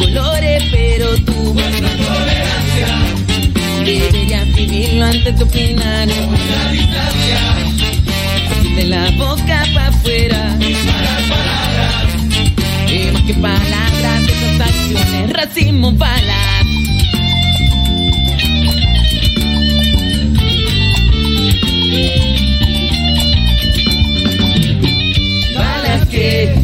Colores, 0.00 0.64
pero 0.70 1.14
tú 1.24 1.54
muestra 1.54 1.88
tolerancia. 1.90 2.88
Deberías 3.84 4.54
vivirlo 4.54 5.04
antes 5.04 5.38
de 5.38 5.44
opinar. 5.44 6.08
La 6.08 6.72
distancia. 6.72 7.40
de 8.76 8.84
la 8.84 9.10
boca 9.12 9.64
para 9.74 9.88
afuera. 9.88 10.58
Y 12.88 13.12
más 13.12 13.22
que 13.22 13.34
palabras, 13.34 14.26
de 14.26 14.32
esas 14.32 14.60
acciones, 14.68 15.32
racismo, 15.32 15.92
balas. 15.92 16.66
Balas 25.54 26.08
que 26.08 26.54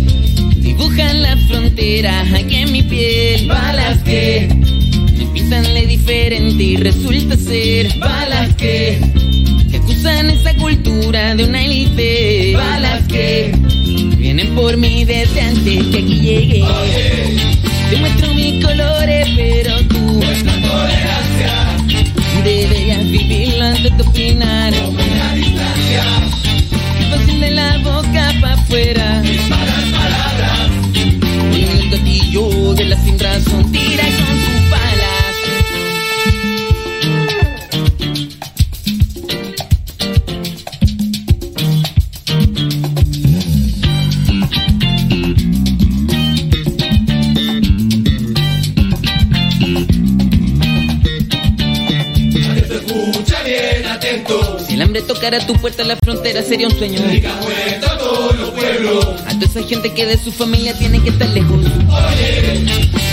dibujan 0.57 1.23
la 1.23 1.37
aquí 1.78 2.56
en 2.56 2.73
mi 2.73 2.83
piel. 2.83 3.49
Balas 3.49 3.99
que 4.02 4.49
me 5.18 5.26
pintan 5.26 5.62
de 5.62 5.87
diferente 5.87 6.62
y 6.62 6.76
resulta 6.76 7.37
ser. 7.37 7.99
Balas 7.99 8.54
que 8.56 8.99
que 9.71 9.76
acusan 9.76 10.30
esa 10.30 10.54
cultura 10.54 11.35
de 11.35 11.45
una 11.45 11.62
élite. 11.62 12.54
Balas 12.56 13.06
que 13.09 13.52
vienen 14.16 14.54
por 14.54 14.76
mí 14.76 15.04
desde 15.04 15.40
antes 15.40 15.87
que 15.88 15.99
aquí 15.99 16.21
llegué. 16.21 16.64
Te 17.90 17.97
muestro 17.99 18.35
mis 18.35 18.64
colores, 18.64 19.28
pero 19.37 19.76
tú 19.88 20.21
deberías 22.42 23.11
vivirlo 23.11 23.64
antes 23.64 23.92
opinar. 23.92 24.15
Tocara 55.26 55.45
tu 55.45 55.54
puerta, 55.54 55.83
la 55.83 55.97
frontera 55.97 56.40
sería 56.40 56.68
un 56.68 56.78
sueño. 56.78 57.00
A 57.00 57.99
todos 57.99 58.38
los 58.38 58.50
pueblos. 58.50 59.06
A 59.26 59.30
toda 59.30 59.47
esa 59.47 59.61
gente 59.64 59.92
que 59.92 60.06
de 60.06 60.16
su 60.18 60.30
familia 60.30 60.73
tiene 60.78 61.02
que 61.02 61.09
estar 61.09 61.28
lejos. 61.30 61.64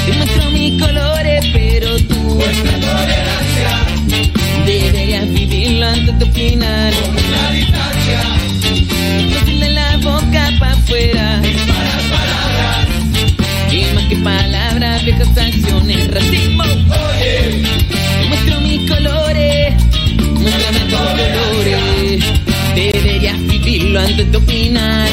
Te 0.05 0.13
muestro 0.13 0.51
mis 0.51 0.79
colores, 0.79 1.43
pero 1.51 1.97
tú 2.01 2.39
deberías 4.63 5.27
vivirlo 5.27 5.87
antes 5.87 6.19
de 6.19 6.25
opinar. 6.25 6.93
Fácil 9.33 9.59
de 9.59 9.69
la 9.71 9.97
boca 9.97 10.51
para 10.59 10.73
afuera. 10.73 11.41
Y 13.71 13.95
más 13.95 14.03
que 14.03 14.17
palabras, 14.17 15.03
viejas 15.03 15.35
acciones, 15.35 16.11
racismo. 16.11 16.63
Vivirlo 23.93 23.99
antes 23.99 24.31
de 24.31 24.37
opinar. 24.37 25.09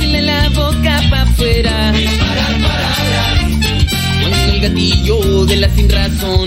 De 0.00 0.22
la 0.22 0.48
boca 0.50 1.00
para 1.10 1.22
afuera. 1.22 1.92
Cuando 4.20 4.52
el 4.52 4.60
gatillo 4.60 5.46
de 5.46 5.56
la 5.56 5.68
sin 5.70 5.88
razón. 5.88 6.41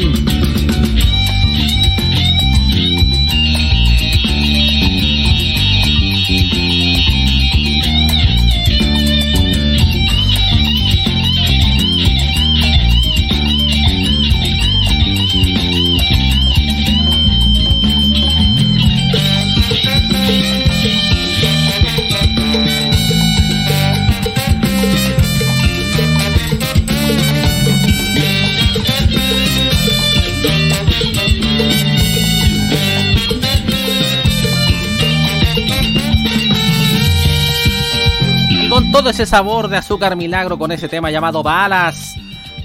Todo 38.96 39.10
ese 39.10 39.26
sabor 39.26 39.68
de 39.68 39.76
azúcar 39.76 40.16
milagro 40.16 40.58
con 40.58 40.72
ese 40.72 40.88
tema 40.88 41.12
llamado 41.12 41.44
balas, 41.44 42.16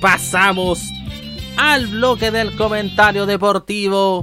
pasamos 0.00 0.80
al 1.56 1.88
bloque 1.88 2.30
del 2.30 2.54
comentario 2.54 3.26
deportivo. 3.26 4.22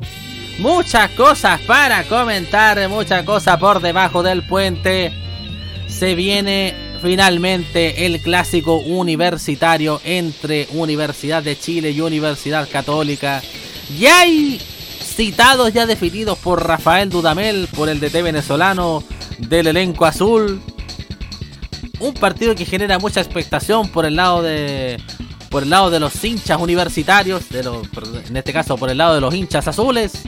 Muchas 0.60 1.12
cosas 1.12 1.60
para 1.68 2.06
comentar, 2.06 2.88
muchas 2.88 3.24
cosas 3.24 3.60
por 3.60 3.82
debajo 3.82 4.24
del 4.24 4.48
puente. 4.48 5.12
Se 5.88 6.16
viene 6.16 6.74
finalmente 7.02 8.06
el 8.06 8.22
clásico 8.22 8.78
universitario 8.78 10.00
entre 10.06 10.70
Universidad 10.72 11.44
de 11.44 11.60
Chile 11.60 11.92
y 11.92 12.00
Universidad 12.00 12.70
Católica. 12.72 13.42
Y 14.00 14.06
hay 14.06 14.62
citados 15.02 15.74
ya 15.74 15.86
definidos 15.86 16.38
por 16.38 16.66
Rafael 16.66 17.10
Dudamel, 17.10 17.68
por 17.76 17.90
el 17.90 18.00
DT 18.00 18.24
venezolano 18.24 19.04
del 19.40 19.68
elenco 19.68 20.06
azul 20.06 20.62
un 22.00 22.14
partido 22.14 22.56
que 22.56 22.66
genera 22.66 23.00
mucha 23.00 23.22
expectación 23.22 23.90
por 23.90 24.06
el 24.06 24.16
lado 24.16 24.42
de 24.42 25.02
por 25.50 25.64
el 25.64 25.70
lado 25.70 25.90
de 25.90 26.00
los 26.00 26.24
hinchas 26.24 26.60
universitarios, 26.60 27.50
de 27.50 27.64
los, 27.64 27.88
en 28.28 28.36
este 28.36 28.52
caso 28.52 28.76
por 28.78 28.90
el 28.90 28.98
lado 28.98 29.16
de 29.16 29.22
los 29.22 29.34
hinchas 29.34 29.68
azules, 29.68 30.24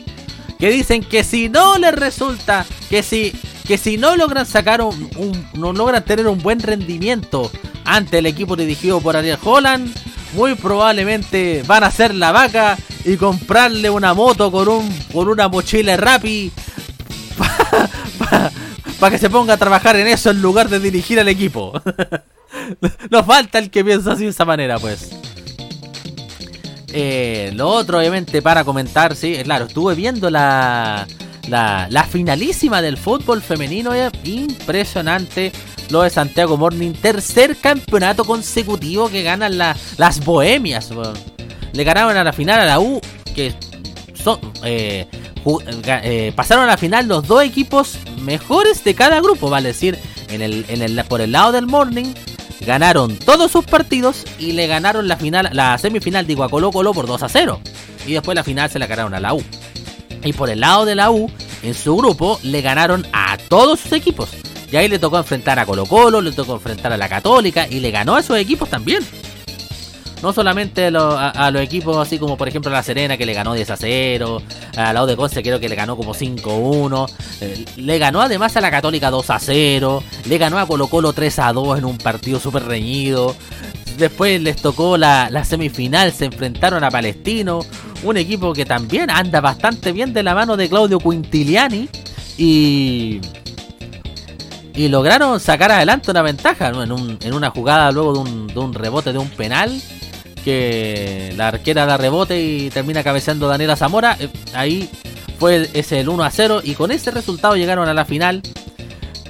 que 0.57 0.69
dicen 0.69 1.03
que 1.03 1.23
si 1.23 1.49
no 1.49 1.77
les 1.77 1.93
resulta, 1.93 2.65
que 2.89 3.03
si 3.03 3.33
que 3.67 3.77
si 3.77 3.97
no 3.97 4.15
logran 4.15 4.47
sacar 4.47 4.81
un, 4.81 5.47
no 5.53 5.73
logran 5.73 6.03
tener 6.03 6.27
un 6.27 6.41
buen 6.41 6.59
rendimiento 6.59 7.51
ante 7.85 8.17
el 8.17 8.25
equipo 8.25 8.55
dirigido 8.55 8.99
por 8.99 9.15
Ariel 9.15 9.37
Holland, 9.43 9.93
muy 10.33 10.55
probablemente 10.55 11.63
van 11.67 11.83
a 11.83 11.87
hacer 11.87 12.15
la 12.15 12.31
vaca 12.31 12.77
y 13.05 13.15
comprarle 13.15 13.91
una 13.91 14.15
moto 14.15 14.51
con 14.51 14.67
un 14.67 14.89
con 15.13 15.27
una 15.27 15.47
mochila 15.47 15.97
Rappi 15.97 16.51
para 18.17 18.51
que 19.09 19.17
se 19.17 19.29
ponga 19.29 19.53
a 19.53 19.57
trabajar 19.57 19.95
en 19.95 20.07
eso 20.07 20.29
en 20.31 20.41
lugar 20.41 20.67
de 20.69 20.79
dirigir 20.79 21.19
al 21.19 21.27
equipo. 21.29 21.71
Nos 23.09 23.25
falta 23.25 23.59
el 23.59 23.69
que 23.69 23.83
piensa 23.85 24.13
así 24.13 24.23
de 24.25 24.29
esa 24.31 24.45
manera, 24.45 24.77
pues. 24.79 25.09
Eh, 26.91 27.51
lo 27.53 27.69
otro, 27.69 27.99
obviamente, 27.99 28.41
para 28.41 28.63
comentar, 28.63 29.15
sí, 29.15 29.35
eh, 29.35 29.43
claro, 29.43 29.65
estuve 29.65 29.93
viendo 29.95 30.29
la, 30.29 31.07
la, 31.47 31.87
la 31.89 32.03
finalísima 32.03 32.81
del 32.81 32.97
fútbol 32.97 33.41
femenino, 33.41 33.93
eh, 33.93 34.09
impresionante. 34.23 35.51
Lo 35.89 36.01
de 36.03 36.09
Santiago 36.09 36.55
Morning, 36.57 36.91
tercer 36.93 37.57
campeonato 37.57 38.23
consecutivo 38.25 39.09
que 39.09 39.23
ganan 39.23 39.57
la- 39.57 39.75
las 39.97 40.23
bohemias. 40.23 40.89
Le 41.73 41.83
ganaron 41.83 42.15
a 42.17 42.23
la 42.23 42.33
final 42.33 42.59
a 42.59 42.65
la 42.65 42.79
U, 42.79 42.99
que 43.35 43.53
son, 44.13 44.39
eh, 44.63 45.07
eh, 45.85 46.33
pasaron 46.35 46.65
a 46.65 46.67
la 46.67 46.77
final 46.77 47.07
los 47.07 47.27
dos 47.27 47.43
equipos 47.43 47.97
mejores 48.21 48.83
de 48.83 48.95
cada 48.95 49.21
grupo, 49.21 49.49
vale 49.49 49.69
decir, 49.69 49.97
en 50.29 50.41
el, 50.41 50.65
en 50.67 50.81
el, 50.81 51.03
por 51.05 51.21
el 51.21 51.31
lado 51.31 51.51
del 51.51 51.67
Morning 51.67 52.13
ganaron 52.65 53.17
todos 53.17 53.51
sus 53.51 53.65
partidos 53.65 54.25
y 54.37 54.51
le 54.51 54.67
ganaron 54.67 55.07
la 55.07 55.17
final, 55.17 55.49
la 55.53 55.77
semifinal 55.77 56.27
digo 56.27 56.43
a 56.43 56.49
Colo 56.49 56.71
Colo 56.71 56.93
por 56.93 57.07
2 57.07 57.23
a 57.23 57.29
0 57.29 57.61
y 58.05 58.13
después 58.13 58.35
la 58.35 58.43
final 58.43 58.69
se 58.69 58.79
la 58.79 58.87
ganaron 58.87 59.13
a 59.13 59.19
la 59.19 59.33
U. 59.33 59.43
Y 60.23 60.33
por 60.33 60.49
el 60.49 60.59
lado 60.59 60.85
de 60.85 60.95
la 60.95 61.11
U, 61.11 61.31
en 61.63 61.73
su 61.73 61.95
grupo 61.95 62.39
le 62.43 62.61
ganaron 62.61 63.05
a 63.13 63.37
todos 63.37 63.79
sus 63.79 63.93
equipos. 63.93 64.29
Y 64.71 64.75
ahí 64.75 64.87
le 64.87 64.99
tocó 64.99 65.17
enfrentar 65.17 65.57
a 65.59 65.65
Colo 65.65 65.85
Colo, 65.85 66.21
le 66.21 66.31
tocó 66.31 66.53
enfrentar 66.53 66.93
a 66.93 66.97
la 66.97 67.09
Católica 67.09 67.67
y 67.67 67.79
le 67.79 67.91
ganó 67.91 68.15
a 68.15 68.19
esos 68.19 68.37
equipos 68.37 68.69
también. 68.69 69.03
No 70.21 70.33
solamente 70.33 70.87
a, 70.87 71.29
a 71.29 71.49
los 71.51 71.61
equipos 71.61 71.95
así 71.97 72.19
como 72.19 72.35
por 72.35 72.47
ejemplo 72.49 72.69
La 72.71 72.83
Serena 72.83 73.15
que 73.17 73.25
le 73.25 73.33
ganó 73.33 73.53
10 73.53 73.69
a 73.69 73.77
0, 73.77 74.41
a 74.75 74.91
la 74.93 75.05
de 75.05 75.15
Conce 75.15 75.41
creo 75.41 75.59
que 75.61 75.69
le 75.69 75.75
ganó 75.75 75.95
como 75.95 76.13
5 76.13 76.51
a 76.51 76.55
1, 76.55 77.05
eh, 77.41 77.65
le 77.77 77.97
ganó 77.99 78.21
además 78.21 78.55
a 78.57 78.61
la 78.61 78.69
Católica 78.69 79.09
2 79.11 79.29
a 79.29 79.39
0, 79.39 80.03
le 80.25 80.37
ganó 80.37 80.59
a 80.59 80.65
Colo 80.67 80.87
Colo 80.87 81.13
3 81.13 81.39
a 81.39 81.53
2 81.53 81.77
en 81.79 81.85
un 81.85 81.97
partido 81.97 82.39
súper 82.39 82.63
reñido. 82.65 83.35
Después 83.97 84.41
les 84.41 84.57
tocó 84.61 84.97
la, 84.97 85.29
la 85.29 85.43
semifinal, 85.43 86.11
se 86.13 86.25
enfrentaron 86.25 86.83
a 86.85 86.89
Palestino, 86.91 87.59
un 88.03 88.15
equipo 88.17 88.53
que 88.53 88.65
también 88.65 89.09
anda 89.09 89.41
bastante 89.41 89.91
bien 89.91 90.13
de 90.13 90.23
la 90.23 90.33
mano 90.35 90.55
de 90.57 90.67
Claudio 90.69 90.99
Quintiliani 90.99 91.87
y 92.37 93.19
y 94.73 94.87
lograron 94.87 95.39
sacar 95.41 95.71
adelante 95.73 96.09
una 96.11 96.21
ventaja 96.21 96.69
en, 96.69 96.91
un- 96.93 97.17
en 97.21 97.33
una 97.33 97.49
jugada 97.49 97.91
luego 97.91 98.13
de 98.13 98.19
un, 98.19 98.47
de 98.47 98.59
un 98.59 98.73
rebote 98.73 99.11
de 99.11 99.17
un 99.19 99.27
penal 99.29 99.81
que 100.39 101.33
la 101.35 101.49
arquera 101.49 101.85
da 101.85 101.97
rebote 101.97 102.41
y 102.41 102.69
termina 102.69 103.03
cabeceando 103.03 103.47
Daniela 103.47 103.75
Zamora. 103.75 104.17
Eh, 104.19 104.29
ahí 104.53 104.89
Fue 105.39 105.69
ese 105.73 105.99
el 106.01 106.09
1 106.09 106.23
a 106.23 106.31
0 106.31 106.61
y 106.63 106.75
con 106.75 106.91
ese 106.91 107.11
resultado 107.11 107.55
llegaron 107.55 107.87
a 107.87 107.93
la 107.93 108.05
final. 108.05 108.41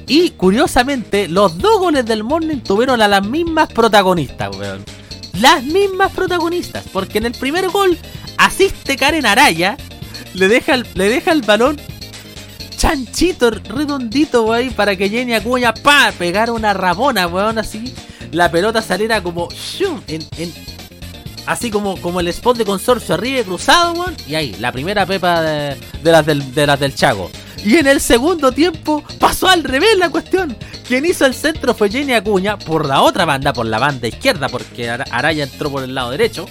Y 0.07 0.31
curiosamente, 0.31 1.27
los 1.27 1.59
dos 1.59 1.79
goles 1.79 2.05
del 2.05 2.23
Morning 2.23 2.57
tuvieron 2.57 2.99
a 3.01 3.07
las 3.07 3.23
mismas 3.25 3.71
protagonistas, 3.71 4.55
weón. 4.57 4.83
Las 5.39 5.63
mismas 5.63 6.11
protagonistas. 6.11 6.83
Porque 6.91 7.19
en 7.19 7.27
el 7.27 7.33
primer 7.33 7.69
gol 7.69 7.95
asiste 8.37 8.97
Karen 8.97 9.27
Araya. 9.27 9.77
Le 10.33 10.47
deja 10.47 10.73
el, 10.73 10.85
le 10.95 11.09
deja 11.09 11.31
el 11.31 11.43
balón 11.43 11.79
chanchito, 12.75 13.51
redondito, 13.51 14.43
weón. 14.43 14.73
Para 14.73 14.95
que 14.95 15.09
Jenny 15.09 15.35
Acuña, 15.35 15.75
pa, 15.75 16.11
pegara 16.17 16.53
una 16.53 16.73
rabona, 16.73 17.27
weón, 17.27 17.59
así. 17.59 17.93
La 18.31 18.49
pelota 18.49 18.81
saliera 18.81 19.21
como, 19.21 19.49
en, 20.07 20.27
así 21.45 21.69
como, 21.71 21.99
como 22.01 22.19
el 22.19 22.27
spot 22.29 22.57
de 22.57 22.65
consorcio 22.65 23.15
arriba 23.15 23.39
y 23.39 23.43
cruzado. 23.43 24.05
Y 24.27 24.35
ahí, 24.35 24.55
la 24.59 24.71
primera 24.71 25.05
pepa 25.05 25.41
de, 25.41 25.77
de 26.03 26.11
las 26.11 26.25
del, 26.25 26.53
de 26.53 26.67
las 26.67 26.79
del 26.79 26.95
Chago. 26.95 27.29
Y 27.65 27.75
en 27.75 27.87
el 27.87 27.99
segundo 27.99 28.51
tiempo 28.51 29.03
pasó 29.19 29.47
al 29.49 29.63
revés 29.63 29.97
la 29.97 30.09
cuestión. 30.09 30.55
Quien 30.87 31.05
hizo 31.05 31.25
el 31.25 31.33
centro 31.33 31.73
fue 31.73 31.89
Jenny 31.89 32.13
Acuña 32.13 32.57
por 32.57 32.85
la 32.85 33.01
otra 33.01 33.25
banda, 33.25 33.51
por 33.53 33.65
la 33.65 33.79
banda 33.79 34.07
izquierda, 34.07 34.47
porque 34.49 34.89
Ara- 34.89 35.05
Araya 35.11 35.43
entró 35.43 35.69
por 35.69 35.83
el 35.83 35.93
lado 35.93 36.11
derecho. 36.11 36.45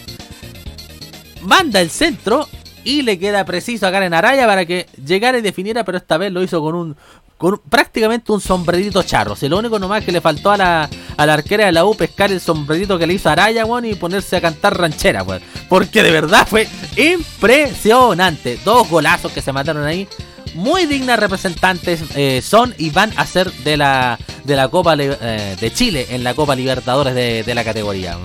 Manda 1.41 1.81
el 1.81 1.91
centro 1.91 2.49
y 2.85 3.03
le 3.03 3.19
queda 3.19 3.45
preciso 3.45 3.87
a 3.87 3.91
Karen 3.91 4.15
Araya 4.15 4.47
para 4.47 4.65
que 4.67 4.87
llegara 5.05 5.39
y 5.39 5.43
definiera, 5.43 5.85
pero 5.85 5.99
esta 5.99 6.17
vez 6.19 6.33
lo 6.33 6.43
hizo 6.43 6.61
con 6.61 6.75
un 6.75 6.97
con 7.39 7.59
prácticamente 7.59 8.33
un 8.33 8.41
sombrerito 8.41 9.03
charro. 9.05 9.37
Si 9.37 9.49
lo 9.49 9.59
único 9.59 9.79
nomás 9.79 10.05
que 10.05 10.13
le 10.13 10.21
faltó 10.21 10.51
a 10.51 10.57
la, 10.57 10.91
a 11.17 11.27
la 11.27 11.35
arquera 11.35 11.67
de 11.67 11.73
la 11.73 11.85
U 11.85 11.95
pescar 11.95 12.33
el 12.33 12.41
sombrerito 12.41 12.99
que 12.99 13.07
le 13.07 13.15
hizo 13.15 13.31
Araya, 13.31 13.65
weón, 13.65 13.85
y 13.85 13.95
ponerse 13.95 14.37
a 14.37 14.41
cantar 14.41 14.77
ranchera, 14.77 15.23
weón. 15.23 15.41
Porque 15.69 16.03
de 16.03 16.11
verdad 16.11 16.47
fue 16.47 16.69
impresionante. 16.97 18.59
Dos 18.65 18.89
golazos 18.89 19.33
que 19.33 19.41
se 19.41 19.53
mataron 19.53 19.85
ahí. 19.85 20.09
Muy 20.55 20.87
dignas 20.87 21.21
representantes 21.21 22.03
eh, 22.17 22.43
son 22.43 22.75
y 22.77 22.91
van 22.91 23.13
a 23.17 23.25
ser 23.25 23.53
de 23.53 23.77
la, 23.77 24.19
de 24.45 24.57
la 24.57 24.69
Copa 24.69 24.97
eh, 24.99 25.57
de 25.61 25.73
Chile 25.73 26.09
en 26.11 26.25
la 26.25 26.35
Copa 26.35 26.57
Libertadores 26.57 27.15
de, 27.15 27.45
de 27.45 27.55
la 27.55 27.63
categoría. 27.63 28.19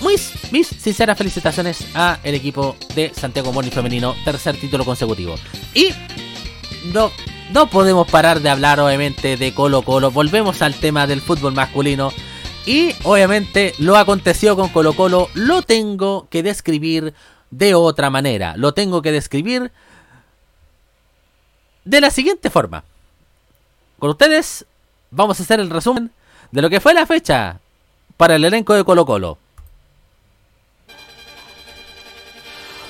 Muy, 0.00 0.14
mis 0.50 0.66
sinceras 0.66 1.18
felicitaciones 1.18 1.84
a 1.94 2.18
el 2.22 2.34
equipo 2.34 2.76
de 2.94 3.12
Santiago 3.14 3.52
Morning 3.52 3.70
Femenino, 3.70 4.14
tercer 4.24 4.56
título 4.56 4.84
consecutivo. 4.84 5.34
Y 5.74 5.90
no, 6.92 7.10
no 7.52 7.68
podemos 7.68 8.08
parar 8.08 8.40
de 8.40 8.50
hablar 8.50 8.80
obviamente 8.80 9.36
de 9.36 9.54
Colo 9.54 9.82
Colo. 9.82 10.10
Volvemos 10.10 10.62
al 10.62 10.74
tema 10.74 11.06
del 11.06 11.20
fútbol 11.20 11.54
masculino. 11.54 12.10
Y 12.66 12.94
obviamente 13.04 13.74
lo 13.78 13.96
acontecido 13.96 14.56
con 14.56 14.68
Colo 14.68 14.92
Colo 14.92 15.28
lo 15.34 15.62
tengo 15.62 16.28
que 16.28 16.42
describir 16.42 17.14
de 17.50 17.74
otra 17.74 18.10
manera. 18.10 18.56
Lo 18.56 18.74
tengo 18.74 19.00
que 19.00 19.12
describir 19.12 19.72
de 21.84 22.00
la 22.00 22.10
siguiente 22.10 22.50
forma. 22.50 22.84
Con 23.98 24.10
ustedes 24.10 24.66
vamos 25.10 25.40
a 25.40 25.42
hacer 25.42 25.60
el 25.60 25.70
resumen 25.70 26.10
de 26.50 26.62
lo 26.62 26.70
que 26.70 26.80
fue 26.80 26.94
la 26.94 27.06
fecha 27.06 27.60
para 28.16 28.36
el 28.36 28.44
elenco 28.44 28.74
de 28.74 28.84
Colo 28.84 29.06
Colo. 29.06 29.38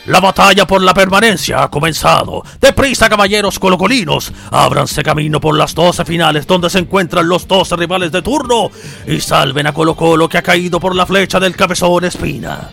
La 0.09 0.21
batalla 0.21 0.67
por 0.67 0.81
la 0.81 0.95
permanencia 0.95 1.65
ha 1.65 1.71
comenzado. 1.71 2.43
Deprisa, 2.59 3.11
caballeros 3.11 3.59
colocolinos. 3.59 4.33
Ábranse 4.51 5.03
camino 5.03 5.39
por 5.39 5.55
las 5.55 5.75
12 5.75 6.07
finales 6.07 6.47
donde 6.47 6.71
se 6.71 6.79
encuentran 6.79 7.29
los 7.29 7.47
12 7.47 7.77
rivales 7.77 8.11
de 8.11 8.23
turno 8.23 8.71
y 9.07 9.21
salven 9.21 9.67
a 9.67 9.75
Colo 9.75 9.95
Colo 9.95 10.27
que 10.27 10.39
ha 10.39 10.43
caído 10.43 10.81
por 10.81 10.97
la 10.97 11.05
flecha 11.05 11.39
del 11.39 11.55
cabezón 11.55 12.07
Espina. 12.07 12.71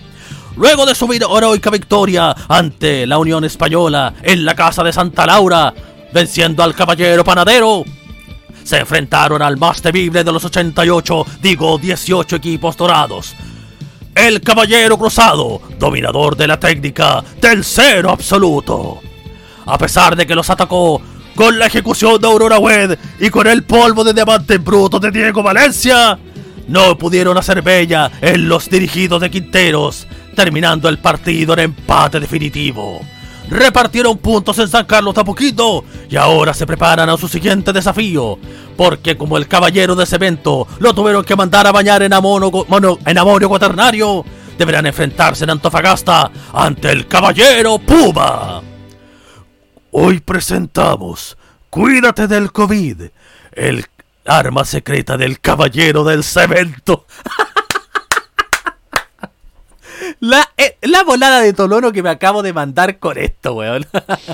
Luego 0.56 0.86
de 0.86 0.96
su 0.96 1.12
heroica 1.12 1.70
victoria 1.70 2.34
ante 2.48 3.06
la 3.06 3.18
Unión 3.18 3.44
Española 3.44 4.14
en 4.24 4.46
la 4.46 4.56
casa 4.56 4.82
de 4.82 4.94
Santa 4.94 5.26
Laura, 5.26 5.74
venciendo 6.14 6.64
al 6.64 6.74
caballero 6.74 7.26
panadero, 7.26 7.84
se 8.64 8.78
enfrentaron 8.78 9.42
al 9.42 9.58
más 9.58 9.82
temible 9.82 10.24
de 10.24 10.32
los 10.32 10.46
88, 10.46 11.26
digo 11.42 11.78
18 11.78 12.38
equipos 12.38 12.78
dorados. 12.78 13.36
El 14.16 14.40
Caballero 14.40 14.98
Cruzado, 14.98 15.62
dominador 15.78 16.38
de 16.38 16.48
la 16.48 16.58
técnica 16.58 17.22
del 17.42 17.66
absoluto. 18.10 19.02
A 19.66 19.78
pesar 19.78 20.16
de 20.16 20.26
que 20.26 20.36
los 20.36 20.50
atacó 20.50 21.02
con 21.36 21.60
la 21.60 21.66
ejecución 21.66 22.22
de 22.22 22.28
Aurora 22.28 22.58
Wed 22.58 22.98
y 23.20 23.30
con 23.30 23.46
el 23.46 23.64
polvo 23.64 24.06
de 24.06 24.14
diamante 24.14 24.58
bruto 24.58 25.00
de 25.00 25.12
Diego 25.12 25.44
Valencia, 25.44 26.18
no 26.70 26.98
pudieron 26.98 27.38
hacer 27.38 27.62
bella 27.62 28.10
en 28.22 28.48
los 28.48 28.70
dirigidos 28.70 29.20
de 29.20 29.30
Quinteros, 29.30 30.08
terminando 30.34 30.88
el 30.88 31.00
partido 31.00 31.54
en 31.54 31.60
empate 31.60 32.22
definitivo. 32.22 33.02
Repartieron 33.50 34.18
puntos 34.18 34.58
en 34.60 34.68
San 34.68 34.86
Carlos 34.86 35.14
poquito 35.14 35.84
y 36.10 36.16
ahora 36.16 36.54
se 36.54 36.66
preparan 36.66 37.10
a 37.10 37.18
su 37.18 37.28
siguiente 37.28 37.72
desafío, 37.72 38.40
porque 38.76 39.18
como 39.18 39.38
el 39.38 39.48
caballero 39.48 39.96
de 39.96 40.06
cemento 40.06 40.68
lo 40.80 40.94
tuvieron 40.94 41.24
que 41.24 41.36
mandar 41.36 41.68
a 41.68 41.72
bañar 41.72 42.02
en, 42.02 42.14
amono, 42.14 42.52
amonio 42.70 43.50
cuaternario, 43.50 44.26
deberán 44.58 44.88
enfrentarse 44.88 45.44
en 45.44 45.52
Antofagasta 45.52 46.32
ante 46.54 46.92
el 46.92 47.08
caballero 47.08 47.78
Puma. 47.78 48.62
Hoy 49.92 50.20
presentamos 50.20 51.38
Cuídate 51.70 52.28
del 52.28 52.52
COVID, 52.52 53.02
el 53.52 53.86
arma 54.26 54.66
secreta 54.66 55.18
del 55.18 55.40
caballero 55.40 56.04
del 56.04 56.24
cemento. 56.24 57.06
La, 60.20 60.50
eh, 60.58 60.78
la 60.82 61.04
volada 61.04 61.42
de 61.42 61.54
Tolono 61.54 61.92
que 61.92 62.04
me 62.04 62.10
acabo 62.10 62.42
de 62.42 62.54
mandar 62.54 63.00
con 63.00 63.18
esto, 63.18 63.54
weón. 63.54 63.86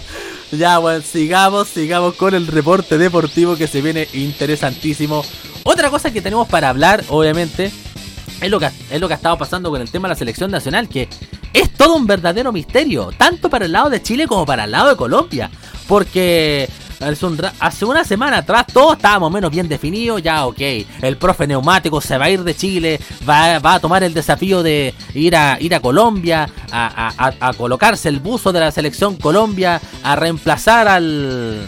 ya, 0.51 0.79
weón, 0.79 1.01
sigamos, 1.01 1.67
sigamos 1.67 2.15
con 2.15 2.33
el 2.33 2.47
reporte 2.47 2.97
deportivo 2.97 3.55
que 3.55 3.67
se 3.67 3.81
viene 3.81 4.07
interesantísimo. 4.13 5.23
Otra 5.63 5.89
cosa 5.89 6.11
que 6.11 6.21
tenemos 6.21 6.47
para 6.47 6.69
hablar, 6.69 7.03
obviamente, 7.09 7.71
es 8.41 8.49
lo 8.49 8.59
que, 8.59 8.69
es 8.89 8.99
lo 8.99 9.07
que 9.07 9.13
ha 9.13 9.17
estado 9.17 9.37
pasando 9.37 9.69
con 9.69 9.81
el 9.81 9.91
tema 9.91 10.07
de 10.07 10.13
la 10.13 10.17
selección 10.17 10.51
nacional, 10.51 10.89
que 10.89 11.07
es 11.53 11.73
todo 11.73 11.95
un 11.95 12.07
verdadero 12.07 12.51
misterio, 12.51 13.11
tanto 13.17 13.49
para 13.49 13.65
el 13.65 13.71
lado 13.71 13.89
de 13.89 14.01
Chile 14.01 14.27
como 14.27 14.45
para 14.45 14.65
el 14.65 14.71
lado 14.71 14.89
de 14.89 14.95
Colombia. 14.95 15.49
Porque 15.87 16.69
hace, 17.01 17.85
una 17.85 18.03
semana 18.03 18.37
atrás 18.37 18.65
todo 18.71 18.93
estaba 18.93 19.19
más 19.19 19.27
o 19.27 19.29
menos 19.31 19.51
bien 19.51 19.67
definido, 19.67 20.19
ya 20.19 20.45
ok, 20.45 20.59
el 21.01 21.17
profe 21.17 21.47
neumático 21.47 21.99
se 22.01 22.17
va 22.17 22.25
a 22.25 22.29
ir 22.29 22.43
de 22.43 22.55
Chile, 22.55 22.99
va, 23.27 23.55
a 23.55 23.79
tomar 23.79 24.03
el 24.03 24.13
desafío 24.13 24.63
de 24.63 24.93
ir 25.13 25.35
a, 25.35 25.59
ir 25.59 25.73
a 25.73 25.79
Colombia, 25.79 26.47
a, 26.71 27.53
colocarse 27.57 28.09
el 28.09 28.19
buzo 28.19 28.51
de 28.51 28.59
la 28.59 28.71
selección 28.71 29.17
Colombia, 29.17 29.81
a 30.03 30.15
reemplazar 30.15 30.87
al, 30.87 31.67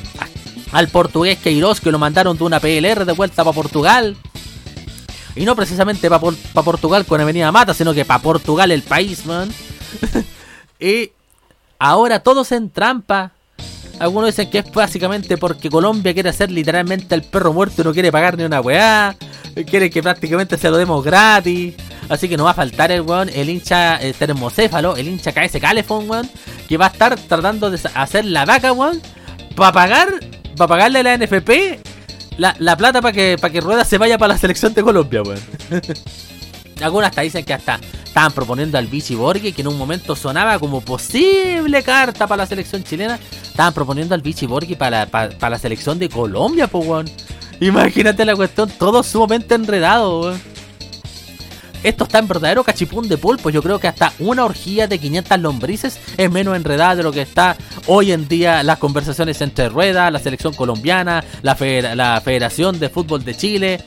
al 0.71 0.87
portugués 0.89 1.39
Queiroz 1.39 1.81
que 1.81 1.91
lo 1.91 1.99
mandaron 1.99 2.37
de 2.37 2.43
una 2.43 2.59
PLR 2.59 3.05
de 3.05 3.13
vuelta 3.13 3.43
para 3.43 3.55
Portugal. 3.55 4.17
Y 5.35 5.45
no 5.45 5.55
precisamente 5.55 6.09
para 6.09 6.63
Portugal 6.63 7.05
con 7.05 7.19
Avenida 7.19 7.51
Mata, 7.51 7.73
sino 7.73 7.93
que 7.93 8.05
para 8.05 8.21
Portugal 8.21 8.71
el 8.71 8.83
país, 8.83 9.25
man. 9.25 9.51
y 10.79 11.11
ahora 11.79 12.19
todo 12.19 12.43
se 12.43 12.55
entrampa. 12.55 13.31
Algunos 14.03 14.27
dicen 14.27 14.49
que 14.49 14.57
es 14.57 14.69
básicamente 14.69 15.37
porque 15.37 15.69
Colombia 15.69 16.13
quiere 16.13 16.27
hacer 16.27 16.51
literalmente 16.51 17.15
el 17.15 17.21
perro 17.21 17.53
muerto 17.53 17.81
y 17.81 17.85
no 17.85 17.93
quiere 17.93 18.11
pagar 18.11 18.37
ni 18.37 18.43
una 18.43 18.59
weá. 18.59 19.15
Quiere 19.65 19.89
que 19.89 20.03
prácticamente 20.03 20.57
se 20.57 20.69
lo 20.69 20.75
demos 20.75 21.05
gratis. 21.05 21.73
Así 22.09 22.27
que 22.27 22.35
no 22.35 22.43
va 22.43 22.51
a 22.51 22.53
faltar 22.53 22.91
el 22.91 22.99
weón, 22.99 23.29
el 23.29 23.49
hincha 23.49 24.03
eh, 24.03 24.13
termocéfalo, 24.13 24.97
el 24.97 25.07
hincha 25.07 25.31
KS 25.31 25.57
Calefón, 25.61 26.09
weón. 26.09 26.29
Que 26.67 26.75
va 26.75 26.87
a 26.87 26.89
estar 26.89 27.17
tratando 27.17 27.71
de 27.71 27.79
hacer 27.93 28.25
la 28.25 28.43
vaca, 28.43 28.73
weón. 28.73 29.01
Para 29.55 29.71
pagar, 29.71 30.09
para 30.57 30.67
pagarle 30.67 30.99
a 30.99 31.03
la 31.03 31.17
NFP 31.17 31.79
la, 32.37 32.57
la 32.59 32.75
plata 32.75 33.01
para 33.01 33.13
que, 33.13 33.37
para 33.39 33.53
que 33.53 33.61
Rueda 33.61 33.85
se 33.85 33.97
vaya 33.97 34.17
para 34.17 34.33
la 34.33 34.37
selección 34.37 34.73
de 34.73 34.83
Colombia, 34.83 35.21
weón. 35.23 35.39
Algunos 36.81 37.09
hasta 37.09 37.21
dicen 37.21 37.45
que 37.45 37.53
hasta 37.53 37.79
estaban 38.03 38.31
proponiendo 38.31 38.77
al 38.77 38.87
Vichy 38.87 39.15
Borghi, 39.15 39.53
que 39.53 39.61
en 39.61 39.67
un 39.67 39.77
momento 39.77 40.15
sonaba 40.15 40.59
como 40.59 40.81
posible 40.81 41.81
carta 41.83 42.27
para 42.27 42.43
la 42.43 42.47
selección 42.47 42.83
chilena. 42.83 43.19
Estaban 43.43 43.73
proponiendo 43.73 44.15
al 44.15 44.21
Vichy 44.21 44.45
Borghi 44.45 44.75
para, 44.75 45.05
para, 45.05 45.29
para 45.37 45.51
la 45.51 45.59
selección 45.59 45.99
de 45.99 46.09
Colombia, 46.09 46.67
pues, 46.67 46.87
weón. 46.87 47.09
Imagínate 47.59 48.25
la 48.25 48.35
cuestión, 48.35 48.69
todo 48.77 49.03
sumamente 49.03 49.55
enredado, 49.55 50.21
weón. 50.21 50.53
Esto 51.83 52.05
está 52.05 52.19
en 52.19 52.27
verdadero 52.29 52.63
cachipún 52.63 53.09
de 53.09 53.17
pulpo. 53.17 53.49
Yo 53.49 53.61
creo 53.61 53.77
que 53.77 53.89
hasta 53.89 54.13
una 54.19 54.45
orgía 54.45 54.87
de 54.87 54.99
500 54.99 55.39
lombrices 55.39 55.99
es 56.17 56.31
menos 56.31 56.55
enredada 56.55 56.95
de 56.95 57.03
lo 57.03 57.11
que 57.11 57.21
está 57.21 57.57
hoy 57.87 58.13
en 58.13 58.27
día 58.27 58.63
las 58.63 58.77
conversaciones 58.77 59.41
entre 59.41 59.67
Rueda, 59.67 60.09
la 60.09 60.19
selección 60.19 60.53
colombiana, 60.53 61.23
la, 61.41 61.57
la 61.93 62.21
Federación 62.21 62.79
de 62.79 62.89
Fútbol 62.89 63.25
de 63.25 63.35
Chile. 63.35 63.83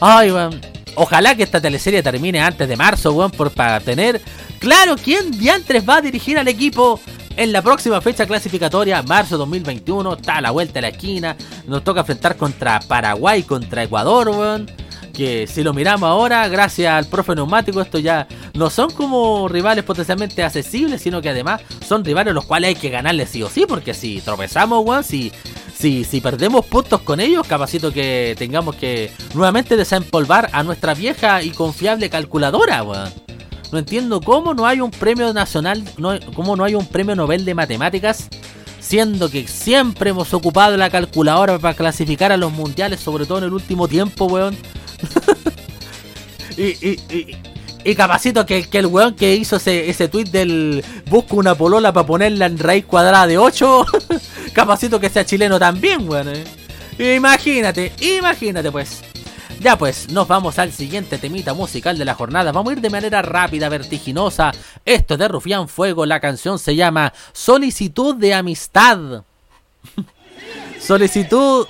Ay, 0.00 0.30
weón. 0.30 0.79
Ojalá 0.94 1.34
que 1.34 1.42
esta 1.42 1.60
teleserie 1.60 2.02
termine 2.02 2.40
antes 2.40 2.68
de 2.68 2.76
marzo, 2.76 3.12
weón, 3.12 3.30
por, 3.30 3.50
para 3.50 3.80
tener 3.80 4.20
claro 4.58 4.96
quién 4.96 5.30
diantres 5.30 5.88
va 5.88 5.96
a 5.96 6.00
dirigir 6.00 6.38
al 6.38 6.48
equipo 6.48 7.00
en 7.36 7.52
la 7.52 7.62
próxima 7.62 8.00
fecha 8.00 8.26
clasificatoria, 8.26 9.02
marzo 9.02 9.38
2021. 9.38 10.14
Está 10.14 10.36
a 10.36 10.40
la 10.40 10.50
vuelta 10.50 10.74
de 10.74 10.82
la 10.82 10.88
esquina. 10.88 11.36
Nos 11.66 11.84
toca 11.84 12.00
enfrentar 12.00 12.36
contra 12.36 12.80
Paraguay, 12.80 13.42
contra 13.42 13.82
Ecuador, 13.82 14.28
weón. 14.28 14.70
Que 15.20 15.46
si 15.46 15.62
lo 15.62 15.74
miramos 15.74 16.08
ahora, 16.08 16.48
gracias 16.48 16.94
al 16.94 17.04
profe 17.04 17.34
neumático, 17.34 17.82
esto 17.82 17.98
ya 17.98 18.26
no 18.54 18.70
son 18.70 18.90
como 18.90 19.48
rivales 19.48 19.84
potencialmente 19.84 20.42
accesibles, 20.42 21.02
sino 21.02 21.20
que 21.20 21.28
además 21.28 21.60
son 21.86 22.02
rivales 22.02 22.32
los 22.32 22.46
cuales 22.46 22.68
hay 22.68 22.74
que 22.74 22.88
ganarles 22.88 23.28
sí 23.28 23.42
o 23.42 23.50
sí, 23.50 23.66
porque 23.68 23.92
si 23.92 24.22
tropezamos, 24.22 24.82
weón, 24.82 25.04
si, 25.04 25.30
si, 25.76 26.04
si 26.04 26.22
perdemos 26.22 26.64
puntos 26.64 27.02
con 27.02 27.20
ellos, 27.20 27.46
capacito 27.46 27.92
que 27.92 28.34
tengamos 28.38 28.76
que 28.76 29.12
nuevamente 29.34 29.76
desempolvar 29.76 30.48
a 30.54 30.62
nuestra 30.62 30.94
vieja 30.94 31.42
y 31.42 31.50
confiable 31.50 32.08
calculadora, 32.08 32.82
weón. 32.82 33.12
No 33.72 33.78
entiendo 33.78 34.22
cómo 34.22 34.54
no 34.54 34.66
hay 34.66 34.80
un 34.80 34.90
premio 34.90 35.34
nacional, 35.34 35.84
no, 35.98 36.18
cómo 36.32 36.56
no 36.56 36.64
hay 36.64 36.76
un 36.76 36.86
premio 36.86 37.14
Nobel 37.14 37.44
de 37.44 37.54
Matemáticas, 37.54 38.30
siendo 38.78 39.30
que 39.30 39.46
siempre 39.46 40.10
hemos 40.10 40.32
ocupado 40.32 40.78
la 40.78 40.88
calculadora 40.88 41.58
para 41.58 41.74
clasificar 41.74 42.32
a 42.32 42.38
los 42.38 42.52
mundiales, 42.52 43.00
sobre 43.00 43.26
todo 43.26 43.36
en 43.36 43.44
el 43.44 43.52
último 43.52 43.86
tiempo, 43.86 44.24
weón. 44.24 44.56
Y, 46.60 47.94
capacito 47.94 48.44
que, 48.44 48.68
que, 48.68 48.78
el 48.78 48.86
weón 48.86 49.14
que 49.14 49.34
hizo 49.34 49.56
ese, 49.56 49.88
ese 49.88 50.08
tweet 50.08 50.26
del 50.26 50.84
busco 51.06 51.36
una 51.36 51.54
polola 51.54 51.92
para 51.92 52.06
ponerla 52.06 52.46
en 52.46 52.58
raíz 52.58 52.84
cuadrada 52.84 53.26
de 53.26 53.38
8, 53.38 53.86
capacito 54.52 55.00
que 55.00 55.08
sea 55.08 55.24
chileno 55.24 55.58
también, 55.58 56.08
weón. 56.08 56.28
Eh. 56.28 57.14
Imagínate, 57.16 57.92
imagínate 58.00 58.70
pues. 58.70 59.02
Ya 59.60 59.76
pues, 59.76 60.08
nos 60.10 60.26
vamos 60.26 60.58
al 60.58 60.72
siguiente 60.72 61.18
temita 61.18 61.52
musical 61.52 61.98
de 61.98 62.06
la 62.06 62.14
jornada. 62.14 62.50
Vamos 62.50 62.70
a 62.70 62.76
ir 62.76 62.80
de 62.80 62.88
manera 62.88 63.20
rápida, 63.20 63.68
vertiginosa. 63.68 64.52
Esto 64.86 65.14
es 65.14 65.20
de 65.20 65.28
Rufián 65.28 65.68
Fuego. 65.68 66.06
La 66.06 66.18
canción 66.18 66.58
se 66.58 66.76
llama 66.76 67.12
Solicitud 67.34 68.14
de 68.16 68.32
Amistad. 68.32 69.22
Solicitud. 70.80 71.66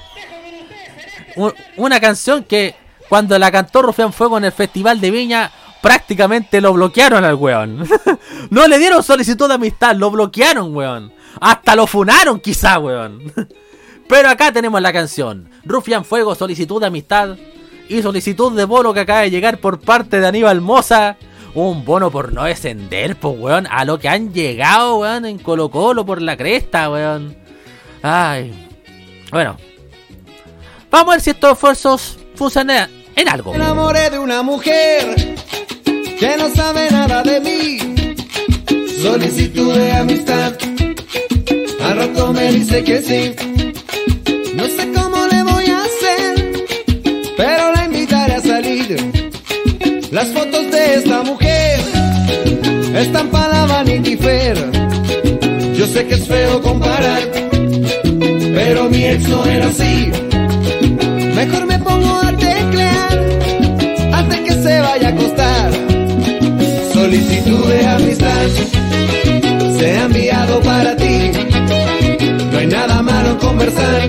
Una 1.77 1.99
canción 2.01 2.45
que 2.45 2.77
cuando 3.11 3.37
la 3.41 3.51
cantó 3.51 3.83
Rufián 3.83 4.13
Fuego 4.13 4.39
en 4.39 4.45
el 4.45 4.53
Festival 4.53 5.01
de 5.01 5.11
Viña, 5.11 5.51
prácticamente 5.83 6.61
lo 6.61 6.73
bloquearon 6.73 7.25
al 7.25 7.35
weón. 7.35 7.85
no 8.51 8.69
le 8.69 8.79
dieron 8.79 9.03
solicitud 9.03 9.49
de 9.49 9.55
amistad, 9.55 9.97
lo 9.97 10.13
bloquearon, 10.13 10.75
weón. 10.75 11.13
Hasta 11.41 11.75
lo 11.75 11.89
funaron, 11.89 12.39
quizá, 12.39 12.79
weón. 12.79 13.33
Pero 14.09 14.29
acá 14.29 14.53
tenemos 14.53 14.81
la 14.81 14.93
canción. 14.93 15.51
Rufián 15.65 16.05
Fuego, 16.05 16.37
solicitud 16.37 16.81
de 16.81 16.87
amistad 16.87 17.37
y 17.89 18.01
solicitud 18.01 18.53
de 18.53 18.65
bono 18.65 18.95
que 18.95 19.01
acaba 19.01 19.23
de 19.23 19.31
llegar 19.33 19.59
por 19.59 19.81
parte 19.81 20.21
de 20.21 20.29
Aníbal 20.29 20.61
Moza. 20.61 21.17
Un 21.53 21.85
bono 21.85 22.13
por 22.13 22.33
no 22.33 22.45
descender, 22.45 23.17
pues, 23.17 23.37
weón. 23.37 23.67
A 23.73 23.85
lo 23.85 23.99
que 23.99 24.09
han 24.09 24.33
llegado, 24.33 24.99
weón, 24.99 25.27
en 25.27 25.41
Colo 25.41 25.69
Colo 25.69 26.07
por 26.07 26.23
la 26.23 26.37
cresta, 26.37 26.89
weón. 26.89 27.37
Ay. 28.03 28.69
Bueno. 29.33 29.57
Vamos 30.93 31.09
a 31.09 31.17
ver 31.17 31.21
si 31.21 31.31
estos 31.31 31.55
esfuerzos 31.55 32.19
funcionan 32.37 33.00
en 33.21 33.29
algo. 33.29 33.53
Me 33.53 33.57
enamoré 33.57 34.11
de 34.11 34.19
una 34.19 34.43
mujer 34.43 35.37
que 36.19 36.37
no 36.39 36.49
sabe 36.55 36.91
nada 36.91 37.23
de 37.23 37.41
mí. 37.41 37.79
Solicitud 39.03 39.75
de 39.75 39.93
amistad. 39.93 40.55
Al 41.83 41.97
rato 41.97 42.33
me 42.33 42.53
dice 42.53 42.85
que 42.85 43.03
sí. 43.03 43.35
No 44.55 44.65
sé 44.67 44.93
cómo 44.93 45.27
le 45.27 45.43
voy 45.43 45.65
a 45.67 45.83
hacer, 45.85 46.65
pero 47.37 47.73
la 47.75 47.85
invitaré 47.85 48.35
a 48.35 48.41
salir. 48.41 48.97
Las 50.11 50.29
fotos 50.29 50.71
de 50.71 50.95
esta 50.95 51.23
mujer 51.23 51.81
están 52.95 53.29
para 53.29 53.67
Vanity 53.67 54.17
Fair. 54.17 54.57
Yo 55.75 55.87
sé 55.87 56.07
que 56.07 56.15
es 56.15 56.27
feo 56.27 56.61
comparar, 56.63 57.23
pero 58.55 58.91
mi 58.91 59.05
ex 59.07 59.29
no 59.29 59.45
era 59.47 59.69
así. 59.69 60.30
Solicitud 67.11 67.67
de 67.67 67.87
amistad 67.87 68.47
se 69.77 69.99
ha 69.99 70.05
enviado 70.05 70.61
para 70.61 70.95
ti. 70.95 71.33
No 72.53 72.59
hay 72.59 72.69
nada 72.69 73.03
malo 73.03 73.31
en 73.31 73.39
conversar. 73.39 74.00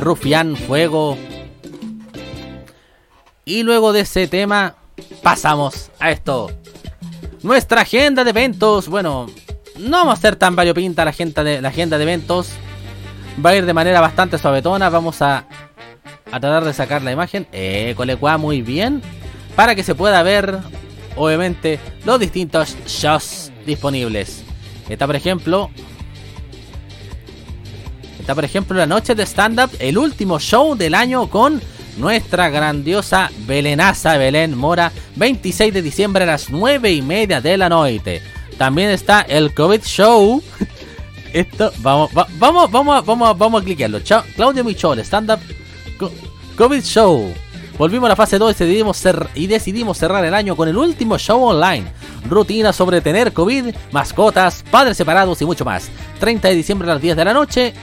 Rufián 0.00 0.56
Fuego. 0.56 1.16
Y 3.44 3.62
luego 3.62 3.92
de 3.92 4.00
ese 4.00 4.26
tema, 4.28 4.76
pasamos 5.22 5.90
a 5.98 6.10
esto. 6.10 6.50
Nuestra 7.42 7.82
agenda 7.82 8.24
de 8.24 8.30
eventos. 8.30 8.88
Bueno, 8.88 9.26
no 9.78 9.90
vamos 9.90 10.18
a 10.18 10.20
ser 10.20 10.36
tan 10.36 10.56
variopinta 10.56 11.04
la 11.04 11.10
agenda 11.10 11.42
de, 11.42 11.60
la 11.60 11.68
agenda 11.68 11.96
de 11.96 12.04
eventos. 12.04 12.50
Va 13.44 13.50
a 13.50 13.56
ir 13.56 13.66
de 13.66 13.72
manera 13.72 14.00
bastante 14.00 14.38
suavetona. 14.38 14.88
Vamos 14.90 15.22
a, 15.22 15.46
a 16.30 16.40
tratar 16.40 16.64
de 16.64 16.72
sacar 16.72 17.02
la 17.02 17.12
imagen. 17.12 17.46
Eh, 17.52 17.94
colecua 17.96 18.38
muy 18.38 18.62
bien. 18.62 19.02
Para 19.56 19.74
que 19.74 19.82
se 19.82 19.94
pueda 19.94 20.22
ver, 20.22 20.58
obviamente, 21.16 21.80
los 22.04 22.20
distintos 22.20 22.76
shows 22.86 23.50
disponibles. 23.66 24.44
Está, 24.88 25.06
por 25.06 25.16
ejemplo, 25.16 25.70
Está, 28.30 28.36
por 28.36 28.44
ejemplo, 28.44 28.78
la 28.78 28.86
noche 28.86 29.16
de 29.16 29.26
stand-up, 29.26 29.70
el 29.80 29.98
último 29.98 30.38
show 30.38 30.76
del 30.76 30.94
año 30.94 31.28
con 31.28 31.60
nuestra 31.96 32.48
grandiosa 32.48 33.28
Belenaza 33.38 34.16
Belén 34.18 34.56
Mora, 34.56 34.92
26 35.16 35.74
de 35.74 35.82
diciembre 35.82 36.22
a 36.22 36.28
las 36.28 36.48
9 36.48 36.92
y 36.92 37.02
media 37.02 37.40
de 37.40 37.56
la 37.56 37.68
noche. 37.68 38.22
También 38.56 38.90
está 38.90 39.22
el 39.22 39.52
COVID 39.52 39.82
Show. 39.82 40.40
Esto, 41.32 41.72
vamos, 41.78 42.12
vamos, 42.14 42.70
vamos, 42.70 43.04
vamos, 43.04 43.36
vamos 43.36 43.62
a 43.62 43.64
cliquearlo. 43.64 43.98
Chao, 43.98 44.22
Claudio 44.36 44.62
Michol, 44.62 45.00
stand-up 45.00 45.40
COVID 46.56 46.82
Show. 46.84 47.34
Volvimos 47.80 48.06
a 48.06 48.10
la 48.10 48.16
fase 48.16 48.38
2 48.38 48.50
y 48.60 48.64
decidimos, 48.64 49.02
y 49.34 49.46
decidimos 49.48 49.98
cerrar 49.98 50.24
el 50.24 50.34
año 50.34 50.54
con 50.54 50.68
el 50.68 50.76
último 50.76 51.18
show 51.18 51.42
online. 51.42 51.90
Rutina 52.28 52.72
sobre 52.72 53.00
tener 53.00 53.32
COVID, 53.32 53.74
mascotas, 53.90 54.62
padres 54.70 54.96
separados 54.98 55.42
y 55.42 55.46
mucho 55.46 55.64
más. 55.64 55.90
30 56.20 56.48
de 56.48 56.54
diciembre 56.54 56.88
a 56.90 56.94
las 56.94 57.02
10 57.02 57.16
de 57.16 57.24
la 57.24 57.32
noche. 57.32 57.74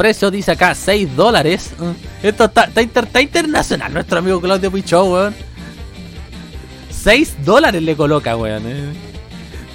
Precio 0.00 0.30
dice 0.30 0.52
acá 0.52 0.74
6 0.74 1.14
dólares. 1.14 1.72
Mm. 1.78 2.26
Esto 2.26 2.44
está, 2.46 2.70
está, 2.74 3.20
internacional 3.20 3.92
nuestro 3.92 4.20
amigo 4.20 4.40
Claudio 4.40 4.72
Pichot, 4.72 5.06
weón. 5.06 5.34
6 6.88 7.44
dólares 7.44 7.82
le 7.82 7.94
coloca, 7.94 8.34
weón. 8.34 8.62
Eh. 8.64 8.94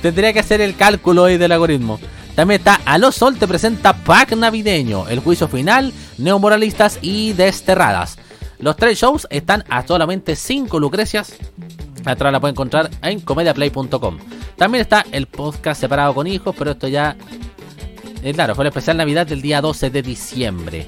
Tendría 0.02 0.34
que 0.34 0.40
hacer 0.40 0.62
el 0.62 0.76
cálculo 0.76 1.26
ahí 1.26 1.38
del 1.38 1.52
algoritmo. 1.52 2.00
También 2.34 2.60
está 2.60 2.82
Aló 2.86 3.12
Sol 3.12 3.38
te 3.38 3.48
presenta 3.48 3.94
Pack 3.94 4.36
Navideño, 4.36 5.08
el 5.10 5.20
juicio 5.20 5.48
final, 5.48 5.94
neomoralistas 6.18 6.98
y 7.04 7.34
desterradas. 7.34 8.18
Los 8.58 8.78
tres 8.78 8.98
shows 8.98 9.28
están 9.30 9.64
a 9.70 9.86
solamente 9.86 10.36
5 10.36 10.80
lucrecias. 10.80 11.36
Atrás 12.04 12.34
la 12.34 12.40
pueden 12.40 12.56
encontrar 12.56 12.90
en 13.04 13.20
comediaplay.com. 13.20 14.18
También 14.58 14.82
está 14.82 15.06
el 15.12 15.28
podcast 15.28 15.82
separado 15.82 16.16
con 16.16 16.26
hijos, 16.26 16.56
pero 16.58 16.72
esto 16.72 16.88
ya. 16.88 17.16
Eh, 18.26 18.34
claro, 18.34 18.56
fue 18.56 18.64
el 18.64 18.70
especial 18.70 18.98
Navidad 18.98 19.28
del 19.28 19.40
día 19.40 19.62
12 19.62 19.92
de 19.92 20.02
diciembre. 20.02 20.88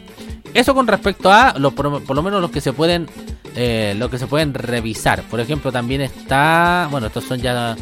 Eso 0.56 0.74
con 0.74 0.88
respecto 0.88 1.32
a 1.32 1.54
por, 1.54 2.16
lo 2.16 2.24
menos 2.24 2.42
los 2.42 2.50
que 2.50 2.62
se 2.62 2.74
pueden. 2.74 3.08
Eh, 3.56 3.94
lo 3.96 4.10
que 4.10 4.18
se 4.18 4.26
pueden 4.26 4.56
revisar. 4.56 5.22
Por 5.22 5.40
ejemplo, 5.40 5.72
también 5.72 6.02
está. 6.02 6.88
Bueno, 6.90 7.08
estos 7.08 7.26
son 7.26 7.40
ya 7.40 7.78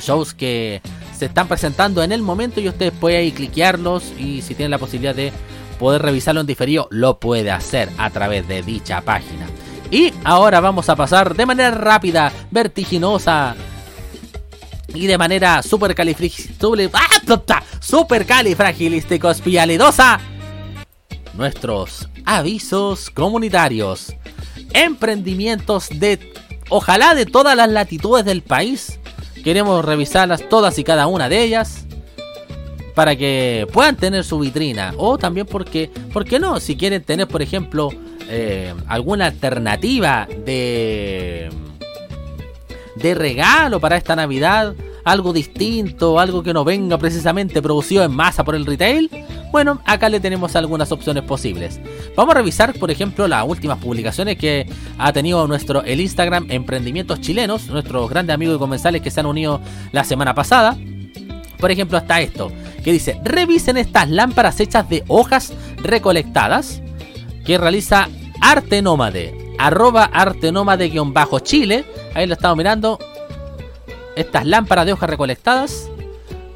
shows 0.00 0.32
que 0.32 0.80
se 1.14 1.26
están 1.26 1.48
presentando 1.48 2.02
en 2.02 2.12
el 2.12 2.22
momento 2.22 2.58
y 2.58 2.68
ustedes 2.70 2.92
pueden 2.92 3.20
ahí 3.20 3.32
cliquearlos 3.32 4.14
y 4.18 4.40
si 4.40 4.54
tienen 4.54 4.70
la 4.70 4.78
posibilidad 4.78 5.14
de 5.14 5.32
poder 5.78 6.00
revisarlo 6.00 6.40
en 6.40 6.46
diferido, 6.46 6.88
lo 6.90 7.20
puede 7.20 7.50
hacer 7.50 7.90
a 7.98 8.08
través 8.08 8.48
de 8.48 8.62
dicha 8.62 9.02
página. 9.02 9.46
Y 9.90 10.14
ahora 10.24 10.60
vamos 10.60 10.88
a 10.88 10.96
pasar 10.96 11.36
de 11.36 11.44
manera 11.44 11.72
rápida, 11.72 12.32
vertiginosa 12.50 13.54
y 14.96 15.06
de 15.06 15.18
manera 15.18 15.58
¡Ah! 15.58 15.62
super 17.80 18.26
califragilístico 18.26 19.30
espialidosa 19.30 20.20
nuestros 21.36 22.08
avisos 22.24 23.10
comunitarios. 23.10 24.14
Emprendimientos 24.72 25.88
de 25.90 26.32
ojalá 26.68 27.14
de 27.14 27.26
todas 27.26 27.56
las 27.56 27.70
latitudes 27.70 28.24
del 28.24 28.42
país. 28.42 28.98
Queremos 29.44 29.84
revisarlas 29.84 30.48
todas 30.48 30.78
y 30.78 30.84
cada 30.84 31.06
una 31.06 31.28
de 31.28 31.42
ellas 31.42 31.86
para 32.94 33.14
que 33.14 33.66
puedan 33.72 33.96
tener 33.96 34.24
su 34.24 34.38
vitrina. 34.38 34.92
O 34.96 35.18
también 35.18 35.46
porque, 35.46 35.90
¿por 36.12 36.24
qué 36.24 36.38
no? 36.40 36.58
Si 36.58 36.76
quieren 36.76 37.02
tener, 37.04 37.28
por 37.28 37.42
ejemplo, 37.42 37.90
eh, 38.28 38.74
alguna 38.88 39.26
alternativa 39.26 40.26
de, 40.44 41.50
de 42.96 43.14
regalo 43.14 43.78
para 43.78 43.96
esta 43.96 44.16
Navidad, 44.16 44.74
algo 45.06 45.32
distinto, 45.32 46.18
algo 46.18 46.42
que 46.42 46.52
no 46.52 46.64
venga 46.64 46.98
precisamente 46.98 47.62
producido 47.62 48.02
en 48.02 48.12
masa 48.12 48.42
por 48.42 48.56
el 48.56 48.66
retail, 48.66 49.08
bueno, 49.52 49.80
acá 49.84 50.08
le 50.08 50.18
tenemos 50.18 50.56
algunas 50.56 50.90
opciones 50.90 51.22
posibles. 51.22 51.80
Vamos 52.16 52.34
a 52.34 52.38
revisar, 52.38 52.74
por 52.74 52.90
ejemplo, 52.90 53.28
las 53.28 53.46
últimas 53.46 53.78
publicaciones 53.78 54.36
que 54.36 54.68
ha 54.98 55.12
tenido 55.12 55.46
nuestro 55.46 55.84
el 55.84 56.00
Instagram 56.00 56.46
Emprendimientos 56.50 57.20
Chilenos, 57.20 57.68
nuestros 57.68 58.10
grandes 58.10 58.34
amigos 58.34 58.56
y 58.56 58.58
comensales 58.58 59.00
que 59.00 59.12
se 59.12 59.20
han 59.20 59.26
unido 59.26 59.60
la 59.92 60.02
semana 60.02 60.34
pasada. 60.34 60.76
Por 61.60 61.70
ejemplo, 61.70 61.96
hasta 61.96 62.20
esto 62.20 62.50
que 62.82 62.92
dice, 62.92 63.20
revisen 63.22 63.76
estas 63.76 64.10
lámparas 64.10 64.58
hechas 64.58 64.88
de 64.88 65.04
hojas 65.06 65.52
recolectadas 65.76 66.82
que 67.44 67.58
realiza 67.58 68.08
Arte 68.40 68.82
Nómade, 68.82 69.54
arroba 69.56 70.04
Arte 70.04 70.50
Nómade-Chile, 70.50 71.84
ahí 72.12 72.26
lo 72.26 72.34
estamos 72.34 72.56
mirando, 72.56 72.98
estas 74.16 74.44
lámparas 74.44 74.86
de 74.86 74.92
hojas 74.92 75.08
recolectadas, 75.08 75.90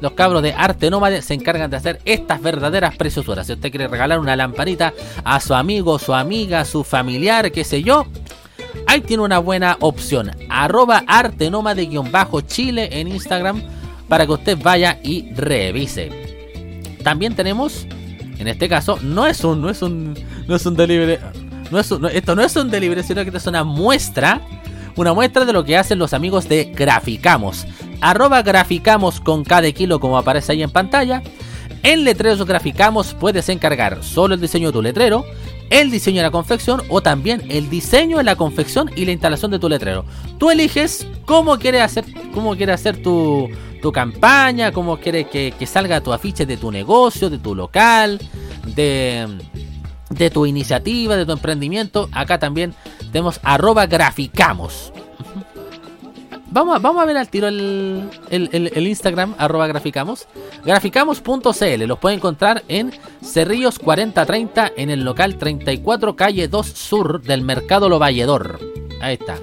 los 0.01 0.13
cabros 0.13 0.41
de 0.41 0.53
Arte 0.53 0.89
Nómade 0.89 1.21
se 1.21 1.35
encargan 1.35 1.69
de 1.69 1.77
hacer 1.77 2.01
estas 2.05 2.41
verdaderas 2.41 2.95
preciosuras. 2.95 3.45
Si 3.45 3.53
usted 3.53 3.69
quiere 3.69 3.87
regalar 3.87 4.19
una 4.19 4.35
lamparita 4.35 4.93
a 5.23 5.39
su 5.39 5.53
amigo, 5.53 5.99
su 5.99 6.13
amiga, 6.13 6.65
su 6.65 6.83
familiar, 6.83 7.51
qué 7.51 7.63
sé 7.63 7.83
yo, 7.83 8.07
ahí 8.87 9.01
tiene 9.01 9.23
una 9.23 9.37
buena 9.37 9.77
opción. 9.79 10.31
Arroba 10.49 11.03
Arte 11.05 11.51
Nómade-Chile 11.51 12.99
en 12.99 13.07
Instagram 13.09 13.61
para 14.07 14.25
que 14.25 14.31
usted 14.31 14.57
vaya 14.61 14.99
y 15.03 15.31
revise. 15.35 16.09
También 17.03 17.35
tenemos, 17.35 17.85
en 18.39 18.47
este 18.47 18.67
caso, 18.67 18.97
no 19.03 19.27
es 19.27 19.43
un, 19.43 19.61
no 19.61 19.69
es 19.69 19.83
un, 19.83 20.17
no 20.47 20.55
es 20.55 20.65
un 20.65 20.75
delivery, 20.75 21.19
no 21.69 21.79
es 21.79 21.91
esto 22.11 22.35
no 22.35 22.41
es 22.41 22.55
un 22.55 22.69
delivery, 22.69 23.03
sino 23.03 23.23
que 23.23 23.35
es 23.35 23.47
una 23.47 23.63
muestra, 23.63 24.41
una 24.95 25.13
muestra 25.13 25.45
de 25.45 25.53
lo 25.53 25.63
que 25.63 25.77
hacen 25.77 25.99
los 25.99 26.13
amigos 26.13 26.47
de 26.47 26.65
Graficamos. 26.65 27.65
Arroba 28.01 28.41
Graficamos 28.41 29.19
con 29.19 29.43
cada 29.43 29.71
kilo 29.71 29.99
como 29.99 30.17
aparece 30.17 30.51
ahí 30.51 30.63
en 30.63 30.71
pantalla. 30.71 31.21
En 31.83 32.03
Letreros 32.03 32.45
Graficamos 32.45 33.13
puedes 33.13 33.49
encargar 33.49 34.03
solo 34.03 34.35
el 34.35 34.41
diseño 34.41 34.67
de 34.67 34.73
tu 34.73 34.81
letrero, 34.81 35.25
el 35.69 35.89
diseño 35.89 36.17
de 36.17 36.23
la 36.23 36.31
confección 36.31 36.83
o 36.89 37.01
también 37.01 37.43
el 37.49 37.69
diseño 37.69 38.17
de 38.17 38.23
la 38.23 38.35
confección 38.35 38.91
y 38.95 39.05
la 39.05 39.11
instalación 39.11 39.51
de 39.51 39.59
tu 39.59 39.69
letrero. 39.69 40.05
Tú 40.37 40.51
eliges 40.51 41.07
cómo 41.25 41.57
quieres 41.57 41.81
hacer, 41.81 42.05
cómo 42.33 42.55
quieres 42.55 42.75
hacer 42.75 43.01
tu, 43.01 43.49
tu 43.81 43.91
campaña, 43.91 44.71
cómo 44.71 44.97
quieres 44.97 45.27
que, 45.27 45.53
salga 45.65 46.01
tu 46.01 46.13
afiche 46.13 46.45
de 46.45 46.57
tu 46.57 46.71
negocio, 46.71 47.29
de 47.29 47.39
tu 47.39 47.55
local, 47.55 48.19
de, 48.75 49.27
de 50.11 50.29
tu 50.29 50.45
iniciativa, 50.45 51.15
de 51.15 51.25
tu 51.25 51.31
emprendimiento. 51.31 52.09
Acá 52.11 52.39
también 52.39 52.73
tenemos 53.11 53.39
arroba 53.43 53.87
graficamos. 53.87 54.93
Vamos 56.51 56.75
a, 56.75 56.79
vamos 56.79 57.01
a 57.01 57.05
ver 57.05 57.15
al 57.15 57.29
tiro 57.29 57.47
el, 57.47 58.09
el, 58.29 58.87
Instagram, 58.87 59.35
arroba 59.37 59.67
graficamos. 59.67 60.27
Graficamos.cl, 60.65 61.83
los 61.85 61.97
pueden 61.97 62.19
encontrar 62.19 62.63
en 62.67 62.91
Cerrillos 63.23 63.79
4030 63.79 64.73
en 64.75 64.89
el 64.89 65.05
local 65.05 65.37
34 65.37 66.15
calle 66.17 66.49
2 66.49 66.67
Sur 66.67 67.21
del 67.21 67.41
Mercado 67.41 67.87
Lo 67.87 67.99
Valledor. 67.99 68.59
Ahí 69.01 69.13
está. 69.13 69.37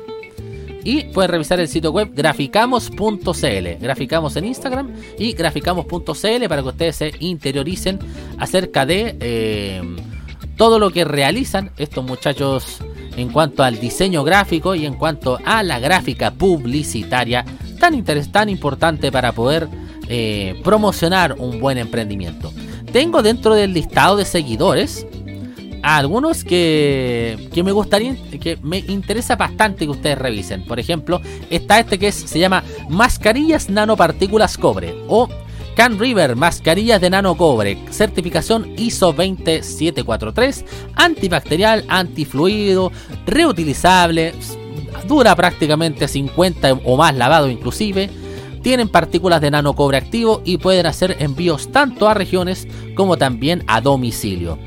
Y 0.84 1.04
pueden 1.04 1.30
revisar 1.30 1.60
el 1.60 1.68
sitio 1.68 1.92
web 1.92 2.10
graficamos.cl. 2.14 3.68
Graficamos 3.80 4.36
en 4.36 4.44
Instagram 4.44 4.94
y 5.18 5.32
graficamos.cl 5.32 6.48
para 6.48 6.62
que 6.62 6.68
ustedes 6.68 6.96
se 6.96 7.12
interioricen 7.20 7.98
acerca 8.38 8.84
de 8.84 9.16
eh, 9.18 9.82
todo 10.58 10.78
lo 10.78 10.90
que 10.90 11.04
realizan 11.04 11.70
estos 11.78 12.04
muchachos 12.04 12.78
en 13.16 13.30
cuanto 13.30 13.62
al 13.62 13.80
diseño 13.80 14.24
gráfico 14.24 14.74
y 14.74 14.84
en 14.84 14.94
cuanto 14.94 15.38
a 15.44 15.62
la 15.62 15.78
gráfica 15.78 16.32
publicitaria 16.32 17.44
tan, 17.78 18.04
tan 18.04 18.48
importante 18.48 19.10
para 19.10 19.32
poder 19.32 19.68
eh, 20.08 20.60
promocionar 20.64 21.36
un 21.38 21.60
buen 21.60 21.78
emprendimiento. 21.78 22.52
Tengo 22.92 23.22
dentro 23.22 23.54
del 23.54 23.72
listado 23.72 24.16
de 24.16 24.24
seguidores 24.24 25.06
algunos 25.82 26.42
que, 26.42 27.48
que 27.52 27.62
me 27.62 27.70
gustaría, 27.70 28.16
que 28.40 28.58
me 28.62 28.78
interesa 28.78 29.36
bastante 29.36 29.84
que 29.84 29.92
ustedes 29.92 30.18
revisen. 30.18 30.64
Por 30.64 30.80
ejemplo, 30.80 31.20
está 31.50 31.78
este 31.78 31.98
que 31.98 32.10
se 32.10 32.38
llama 32.38 32.64
Mascarillas 32.88 33.70
Nanopartículas 33.70 34.58
Cobre 34.58 34.94
o 35.06 35.28
Can 35.78 35.96
River 35.96 36.34
Mascarillas 36.34 37.00
de 37.00 37.08
Nano 37.08 37.36
Cobre, 37.36 37.78
certificación 37.90 38.74
ISO 38.76 39.12
20743, 39.12 40.64
antibacterial, 40.96 41.84
antifluido, 41.86 42.90
reutilizable, 43.26 44.34
dura 45.06 45.36
prácticamente 45.36 46.08
50 46.08 46.80
o 46.84 46.96
más 46.96 47.14
lavado 47.14 47.48
inclusive. 47.48 48.10
Tienen 48.60 48.88
partículas 48.88 49.40
de 49.40 49.52
nano 49.52 49.76
cobre 49.76 49.98
activo 49.98 50.42
y 50.44 50.58
pueden 50.58 50.86
hacer 50.86 51.14
envíos 51.20 51.70
tanto 51.70 52.08
a 52.08 52.14
regiones 52.14 52.66
como 52.96 53.16
también 53.16 53.62
a 53.68 53.80
domicilio. 53.80 54.58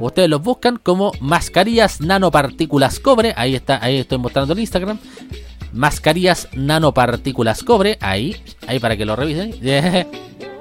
Ustedes 0.00 0.30
los 0.30 0.42
buscan 0.42 0.78
como 0.82 1.12
mascarillas 1.20 2.00
nanopartículas 2.00 3.00
cobre. 3.00 3.34
Ahí 3.36 3.54
está, 3.54 3.84
ahí 3.84 3.98
estoy 3.98 4.16
mostrando 4.16 4.54
el 4.54 4.60
Instagram. 4.60 4.98
Mascarillas 5.74 6.48
nanopartículas 6.54 7.62
cobre. 7.62 7.98
Ahí, 8.00 8.34
ahí 8.66 8.78
para 8.78 8.96
que 8.96 9.04
lo 9.04 9.14
revisen. 9.14 9.54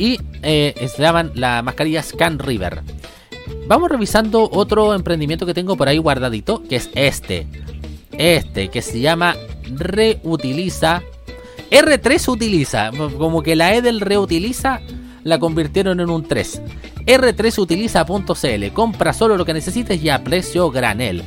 y 0.00 0.18
eh, 0.42 0.88
se 0.88 1.02
llaman 1.02 1.30
las 1.34 1.62
mascarillas 1.62 2.14
Can 2.14 2.38
River. 2.38 2.80
Vamos 3.66 3.90
revisando 3.90 4.48
otro 4.50 4.94
emprendimiento 4.94 5.44
que 5.44 5.52
tengo 5.52 5.76
por 5.76 5.88
ahí 5.88 5.98
guardadito, 5.98 6.62
que 6.62 6.76
es 6.76 6.88
este. 6.94 7.46
Este, 8.12 8.68
que 8.68 8.80
se 8.80 9.00
llama 9.00 9.36
Reutiliza. 9.70 11.02
R3 11.70 12.28
utiliza. 12.28 12.90
Como 13.18 13.42
que 13.42 13.54
la 13.54 13.74
E 13.74 13.82
del 13.82 14.00
reutiliza 14.00 14.80
la 15.22 15.38
convirtieron 15.38 16.00
en 16.00 16.08
un 16.08 16.26
3. 16.26 16.62
R3utiliza.cl, 17.04 18.72
compra 18.72 19.12
solo 19.12 19.36
lo 19.36 19.44
que 19.44 19.52
necesites 19.52 20.02
y 20.02 20.08
a 20.08 20.24
precio 20.24 20.70
granel. 20.70 21.22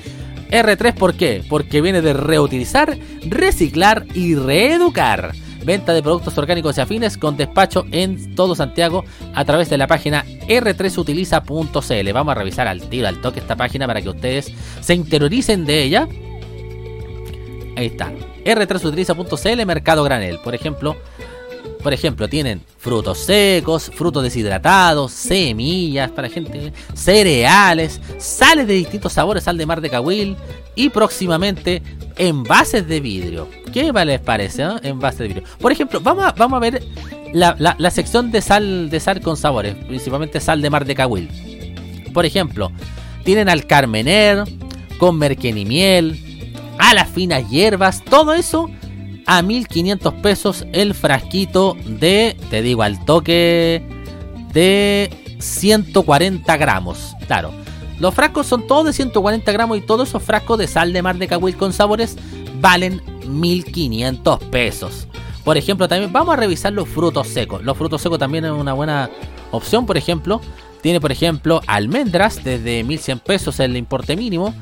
R3 0.49 0.95
¿por 0.95 1.13
qué? 1.13 1.43
Porque 1.47 1.79
viene 1.79 2.01
de 2.01 2.13
reutilizar, 2.13 2.97
reciclar 3.29 4.07
y 4.15 4.33
reeducar. 4.33 5.33
Venta 5.65 5.93
de 5.93 6.03
productos 6.03 6.37
orgánicos 6.37 6.77
y 6.77 6.81
afines 6.81 7.17
con 7.17 7.37
despacho 7.37 7.85
en 7.91 8.35
todo 8.35 8.55
Santiago 8.55 9.05
a 9.33 9.45
través 9.45 9.69
de 9.69 9.77
la 9.77 9.87
página 9.87 10.25
r3utiliza.cl. 10.47 12.13
Vamos 12.13 12.31
a 12.31 12.35
revisar 12.35 12.67
al 12.67 12.81
tiro, 12.89 13.07
al 13.07 13.21
toque 13.21 13.39
esta 13.39 13.55
página 13.55 13.87
para 13.87 14.01
que 14.01 14.09
ustedes 14.09 14.51
se 14.81 14.93
interioricen 14.93 15.65
de 15.65 15.83
ella. 15.83 16.07
Ahí 17.75 17.87
está. 17.87 18.11
r3utiliza.cl 18.45 19.65
Mercado 19.65 20.03
Granel. 20.03 20.39
Por 20.43 20.53
ejemplo, 20.53 20.97
por 21.83 21.93
ejemplo, 21.93 22.29
tienen 22.29 22.61
frutos 22.77 23.19
secos, 23.19 23.91
frutos 23.93 24.23
deshidratados, 24.23 25.11
semillas 25.11 26.09
para 26.11 26.29
gente, 26.29 26.71
cereales, 26.93 27.99
sales 28.17 28.65
de 28.67 28.73
distintos 28.75 29.11
sabores, 29.11 29.43
sal 29.43 29.57
de 29.57 29.65
mar 29.65 29.81
de 29.81 29.89
cahuil 29.89 30.37
y 30.75 30.89
próximamente 30.89 31.83
envases 32.15 32.87
de 32.87 33.01
vidrio. 33.01 33.49
¿Qué 33.73 33.91
les 33.91 34.21
parece? 34.21 34.63
Eh? 34.63 34.69
Envases 34.83 35.19
de 35.19 35.27
vidrio. 35.27 35.43
Por 35.59 35.73
ejemplo, 35.73 35.99
vamos 35.99 36.25
a, 36.25 36.31
vamos 36.31 36.57
a 36.57 36.59
ver 36.61 36.81
la, 37.33 37.91
sección 37.91 38.31
de 38.31 38.41
sal 38.41 38.89
de 38.89 38.99
sal 39.01 39.19
con 39.19 39.35
sabores, 39.35 39.75
principalmente 39.75 40.39
sal 40.39 40.61
de 40.61 40.69
mar 40.69 40.85
de 40.85 40.95
cahuil. 40.95 41.29
Por 42.13 42.25
ejemplo, 42.25 42.71
tienen 43.25 43.49
al 43.49 43.65
carmener, 43.67 44.45
con 44.99 45.17
merquenimiel, 45.17 46.17
a 46.79 46.93
las 46.93 47.09
finas 47.09 47.49
hierbas, 47.49 48.03
todo 48.05 48.33
eso 48.33 48.69
a 49.25 49.41
1500 49.41 50.13
pesos 50.15 50.65
el 50.73 50.93
frasquito 50.93 51.75
de, 51.85 52.37
te 52.49 52.61
digo 52.61 52.83
al 52.83 53.03
toque, 53.05 53.87
de 54.53 55.09
140 55.39 56.57
gramos. 56.57 57.15
Claro, 57.27 57.51
los 57.99 58.13
frascos 58.13 58.47
son 58.47 58.67
todos 58.67 58.85
de 58.85 58.93
140 58.93 59.51
gramos 59.51 59.77
y 59.77 59.81
todos 59.81 60.09
esos 60.09 60.23
frascos 60.23 60.57
de 60.57 60.67
sal 60.67 60.93
de 60.93 61.01
mar 61.01 61.17
de 61.17 61.27
cahuil 61.27 61.55
con 61.55 61.73
sabores 61.73 62.17
valen 62.59 63.01
1500 63.27 64.39
pesos. 64.45 65.07
Por 65.43 65.57
ejemplo, 65.57 65.87
también 65.87 66.11
vamos 66.11 66.33
a 66.33 66.37
revisar 66.37 66.71
los 66.71 66.87
frutos 66.87 67.27
secos. 67.27 67.63
Los 67.63 67.77
frutos 67.77 68.01
secos 68.01 68.17
también 68.17 68.45
es 68.45 68.51
una 68.51 68.73
buena 68.73 69.09
opción, 69.51 69.85
por 69.85 69.97
ejemplo. 69.97 70.41
Tiene, 70.81 70.99
por 70.99 71.11
ejemplo, 71.11 71.61
almendras 71.67 72.43
desde 72.43 72.83
1100 72.83 73.19
pesos 73.19 73.59
el 73.59 73.77
importe 73.77 74.15
mínimo, 74.15 74.53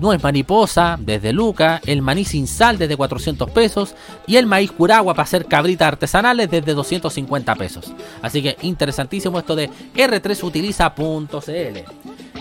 nuez 0.00 0.22
mariposa 0.22 0.98
desde 1.00 1.32
Luca, 1.32 1.80
el 1.86 2.02
maní 2.02 2.24
sin 2.24 2.46
sal 2.46 2.78
desde 2.78 2.96
400 2.96 3.50
pesos 3.50 3.94
y 4.26 4.36
el 4.36 4.46
maíz 4.46 4.72
curagua 4.72 5.14
para 5.14 5.24
hacer 5.24 5.46
cabritas 5.46 5.88
artesanales 5.88 6.50
desde 6.50 6.74
250 6.74 7.54
pesos. 7.56 7.92
Así 8.22 8.42
que 8.42 8.56
interesantísimo 8.62 9.38
esto 9.38 9.54
de 9.54 9.70
r3utiliza.cl. 9.94 11.78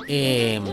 Em, 0.07 0.63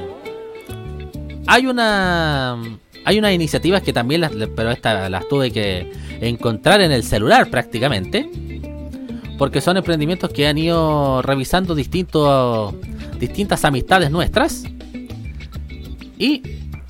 hay 1.46 1.66
una 1.66 2.56
hay 3.04 3.18
unas 3.18 3.32
iniciativas 3.32 3.82
que 3.82 3.92
también 3.92 4.20
las, 4.22 4.32
pero 4.56 4.70
estas 4.70 5.10
las 5.10 5.28
tuve 5.28 5.52
que 5.52 5.92
encontrar 6.20 6.80
en 6.80 6.90
el 6.90 7.04
celular 7.04 7.50
prácticamente 7.50 8.28
porque 9.38 9.60
son 9.60 9.76
emprendimientos 9.76 10.30
que 10.30 10.46
han 10.46 10.58
ido 10.58 11.22
revisando 11.22 11.74
distintos, 11.74 12.74
distintas 13.18 13.64
amistades 13.64 14.10
nuestras. 14.10 14.64
Y 16.18 16.42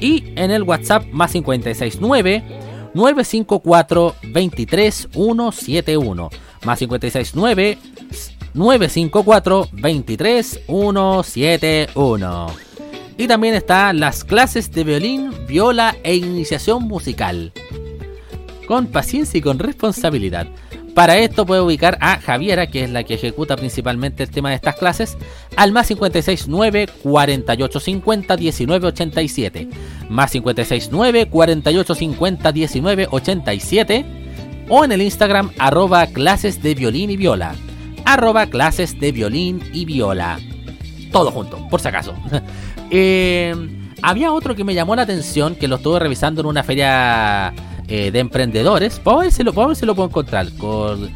y 0.00 0.24
en 0.36 0.50
el 0.50 0.62
WhatsApp 0.62 1.04
más 1.10 1.32
569 1.32 2.44
954 2.94 4.14
23171 4.32 6.30
más 6.64 6.78
569 6.78 7.78
954 8.54 9.68
23171. 9.72 12.46
Y 13.16 13.28
también 13.28 13.54
están 13.54 14.00
las 14.00 14.24
clases 14.24 14.72
de 14.72 14.82
violín, 14.84 15.32
viola 15.46 15.94
e 16.02 16.16
iniciación 16.16 16.82
musical. 16.84 17.52
Con 18.66 18.86
paciencia 18.86 19.38
y 19.38 19.42
con 19.42 19.58
responsabilidad. 19.58 20.46
Para 20.94 21.18
esto 21.18 21.44
puede 21.44 21.60
ubicar 21.60 21.98
a 22.00 22.20
Javiera, 22.20 22.68
que 22.68 22.84
es 22.84 22.90
la 22.90 23.02
que 23.02 23.14
ejecuta 23.14 23.56
principalmente 23.56 24.22
el 24.22 24.30
tema 24.30 24.50
de 24.50 24.54
estas 24.56 24.76
clases, 24.76 25.16
al 25.56 25.72
más 25.72 25.88
569 25.88 26.88
4850 27.02 28.36
1987. 28.36 29.68
Más 30.08 30.30
569 30.30 31.26
4850 31.26 32.52
1987. 32.52 34.04
O 34.68 34.84
en 34.84 34.92
el 34.92 35.02
Instagram 35.02 35.50
arroba 35.58 36.06
clases 36.06 36.62
de 36.62 36.74
violín 36.74 37.10
y 37.10 37.16
viola 37.16 37.54
arroba 38.04 38.46
clases 38.46 38.98
de 39.00 39.12
violín 39.12 39.62
y 39.72 39.84
viola. 39.84 40.38
Todo 41.10 41.30
junto, 41.30 41.66
por 41.68 41.80
si 41.80 41.88
acaso. 41.88 42.14
Eh, 42.90 43.52
había 44.02 44.30
otro 44.32 44.54
que 44.54 44.62
me 44.62 44.74
llamó 44.74 44.94
la 44.94 45.02
atención, 45.02 45.56
que 45.56 45.66
lo 45.66 45.76
estuve 45.76 45.98
revisando 45.98 46.42
en 46.42 46.46
una 46.46 46.62
feria 46.62 47.52
eh, 47.88 48.10
de 48.10 48.18
emprendedores. 48.18 49.00
Vamos 49.04 49.20
a, 49.20 49.24
ver 49.24 49.32
si 49.32 49.42
lo, 49.42 49.52
vamos 49.52 49.64
a 49.64 49.68
ver 49.68 49.76
si 49.76 49.86
lo 49.86 49.94
puedo 49.94 50.08
encontrar. 50.08 50.50
Con, 50.56 51.14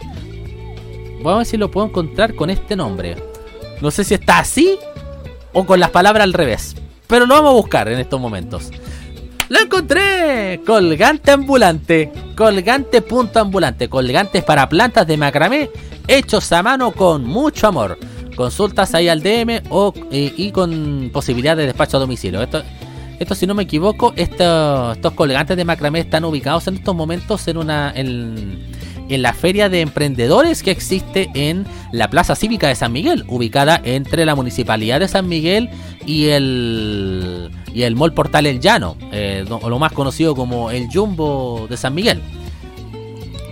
vamos 1.19 1.35
a 1.35 1.37
ver 1.39 1.47
si 1.47 1.57
lo 1.57 1.71
puedo 1.71 1.87
encontrar 1.87 2.35
con 2.35 2.51
este 2.51 2.77
nombre. 2.77 3.16
No 3.81 3.91
sé 3.91 4.05
si 4.05 4.14
está 4.14 4.41
así 4.41 4.79
o 5.53 5.64
con 5.64 5.81
las 5.81 5.91
palabras 5.91 6.25
al 6.25 6.33
revés. 6.33 6.77
Pero 7.07 7.27
lo 7.27 7.35
vamos 7.35 7.51
a 7.51 7.55
buscar 7.55 7.89
en 7.89 7.99
estos 7.99 8.21
momentos. 8.21 8.71
¡Lo 9.49 9.61
encontré! 9.61 10.61
Colgante 10.66 11.31
ambulante. 11.31 12.12
Colgante 12.37 13.01
punto 13.01 13.41
ambulante. 13.41 13.89
Colgantes 13.89 14.45
para 14.45 14.69
plantas 14.69 15.07
de 15.07 15.16
macramé 15.16 15.71
hechos 16.07 16.51
a 16.53 16.62
mano 16.62 16.93
con 16.93 17.25
mucho 17.25 17.69
amor. 17.69 17.99
Consultas 18.35 18.95
ahí 18.95 19.09
al 19.09 19.23
DM 19.23 19.62
o, 19.71 19.93
eh, 20.11 20.33
y 20.37 20.53
con 20.53 21.11
posibilidad 21.12 21.57
de 21.57 21.66
despacho 21.66 21.97
a 21.97 22.01
domicilio. 22.01 22.43
Esto, 22.43 22.62
esto 23.19 23.35
si 23.35 23.47
no 23.47 23.55
me 23.55 23.64
equivoco, 23.64 24.12
estos, 24.16 24.97
estos 24.97 25.12
colgantes 25.12 25.57
de 25.57 25.64
macramé 25.64 26.01
están 26.01 26.25
ubicados 26.25 26.66
en 26.69 26.77
estos 26.77 26.95
momentos 26.95 27.47
en 27.49 27.57
una 27.57 27.93
en, 27.95 28.59
en 29.09 29.23
la 29.23 29.33
feria 29.33 29.69
de 29.69 29.81
emprendedores 29.81 30.62
que 30.62 30.71
existe 30.71 31.31
en 31.35 31.66
la 31.93 32.11
Plaza 32.11 32.35
Cívica 32.35 32.69
de 32.69 32.75
San 32.75 32.93
Miguel, 32.93 33.25
ubicada 33.29 33.81
entre 33.85 34.25
la 34.25 34.35
Municipalidad 34.35 35.01
de 35.01 35.09
San 35.09 35.29
Miguel 35.29 35.71
y 36.07 36.27
el 36.27 37.51
y 37.73 37.83
el 37.83 37.97
Mall 37.97 38.14
Portal 38.14 38.47
El 38.47 38.61
Llano, 38.61 38.97
eh, 39.12 39.45
lo 39.47 39.79
más 39.79 39.93
conocido 39.93 40.35
como 40.35 40.71
el 40.71 40.89
Jumbo 40.93 41.66
de 41.69 41.77
San 41.77 41.95
Miguel 41.95 42.23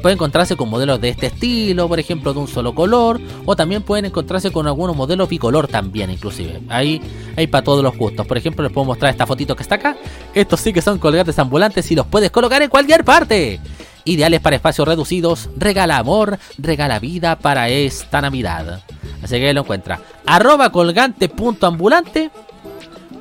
puede 0.06 0.14
encontrarse 0.14 0.54
con 0.54 0.70
modelos 0.70 1.00
de 1.00 1.08
este 1.08 1.26
estilo, 1.26 1.88
por 1.88 1.98
ejemplo, 1.98 2.32
de 2.32 2.38
un 2.38 2.46
solo 2.46 2.76
color, 2.76 3.20
o 3.44 3.56
también 3.56 3.82
pueden 3.82 4.04
encontrarse 4.04 4.52
con 4.52 4.68
algunos 4.68 4.94
modelos 4.94 5.28
bicolor 5.28 5.66
también, 5.66 6.10
inclusive. 6.12 6.62
Ahí 6.68 7.02
hay 7.34 7.48
para 7.48 7.64
todos 7.64 7.82
los 7.82 7.98
gustos. 7.98 8.24
Por 8.24 8.38
ejemplo, 8.38 8.62
les 8.62 8.72
puedo 8.72 8.84
mostrar 8.84 9.10
esta 9.10 9.26
fotito 9.26 9.56
que 9.56 9.64
está 9.64 9.74
acá. 9.74 9.96
Estos 10.32 10.60
sí 10.60 10.72
que 10.72 10.80
son 10.80 11.00
colgantes 11.00 11.36
ambulantes 11.40 11.90
y 11.90 11.96
los 11.96 12.06
puedes 12.06 12.30
colocar 12.30 12.62
en 12.62 12.70
cualquier 12.70 13.02
parte. 13.02 13.58
Ideales 14.04 14.38
para 14.38 14.54
espacios 14.54 14.86
reducidos, 14.86 15.50
regala 15.56 15.98
amor, 15.98 16.38
regala 16.56 17.00
vida 17.00 17.36
para 17.40 17.68
esta 17.68 18.20
Navidad. 18.20 18.84
Así 19.24 19.40
que 19.40 19.52
lo 19.52 19.62
encuentra. 19.62 19.98
Arroba 20.24 20.70
colgante.ambulante 20.70 22.30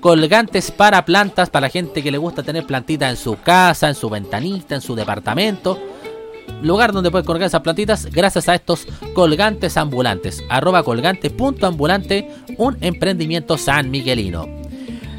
colgantes 0.02 0.70
para 0.70 1.04
plantas, 1.04 1.50
para 1.50 1.66
la 1.66 1.72
gente 1.72 2.04
que 2.04 2.12
le 2.12 2.20
gusta 2.20 2.44
tener 2.44 2.64
plantitas 2.68 3.10
en 3.10 3.18
su 3.18 3.42
casa, 3.42 3.90
en 3.90 3.96
su 3.96 4.08
ventanita, 4.08 4.76
en 4.76 4.82
su 4.82 4.94
departamento 4.94 5.80
lugar 6.62 6.92
donde 6.92 7.12
puedes 7.12 7.28
colgar 7.28 7.48
esas 7.48 7.62
plantitas 7.62 8.06
gracias 8.08 8.50
a 8.50 8.56
estos 8.56 8.88
colgantes 9.14 9.78
ambulantes. 9.78 10.44
Arroba 10.50 10.84
colgante.ambulante, 10.84 12.30
un 12.58 12.78
emprendimiento 12.82 13.58
san 13.58 13.92
miguelino. 13.92 14.48